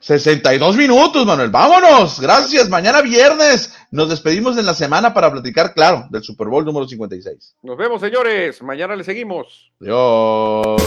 62 0.01 0.77
minutos, 0.77 1.27
Manuel. 1.27 1.51
Vámonos. 1.51 2.21
Gracias. 2.21 2.69
Mañana 2.69 3.03
viernes 3.03 3.75
nos 3.91 4.09
despedimos 4.09 4.57
en 4.59 4.67
la 4.67 4.75
semana 4.75 5.15
para 5.15 5.31
platicar, 5.31 5.75
claro, 5.75 6.07
del 6.11 6.23
Super 6.23 6.49
Bowl 6.49 6.65
número 6.65 6.87
56. 6.87 7.57
Nos 7.63 7.77
vemos, 7.77 8.01
señores. 8.01 8.63
Mañana 8.63 8.97
le 8.97 9.05
seguimos. 9.05 9.73
Adiós. 9.81 10.83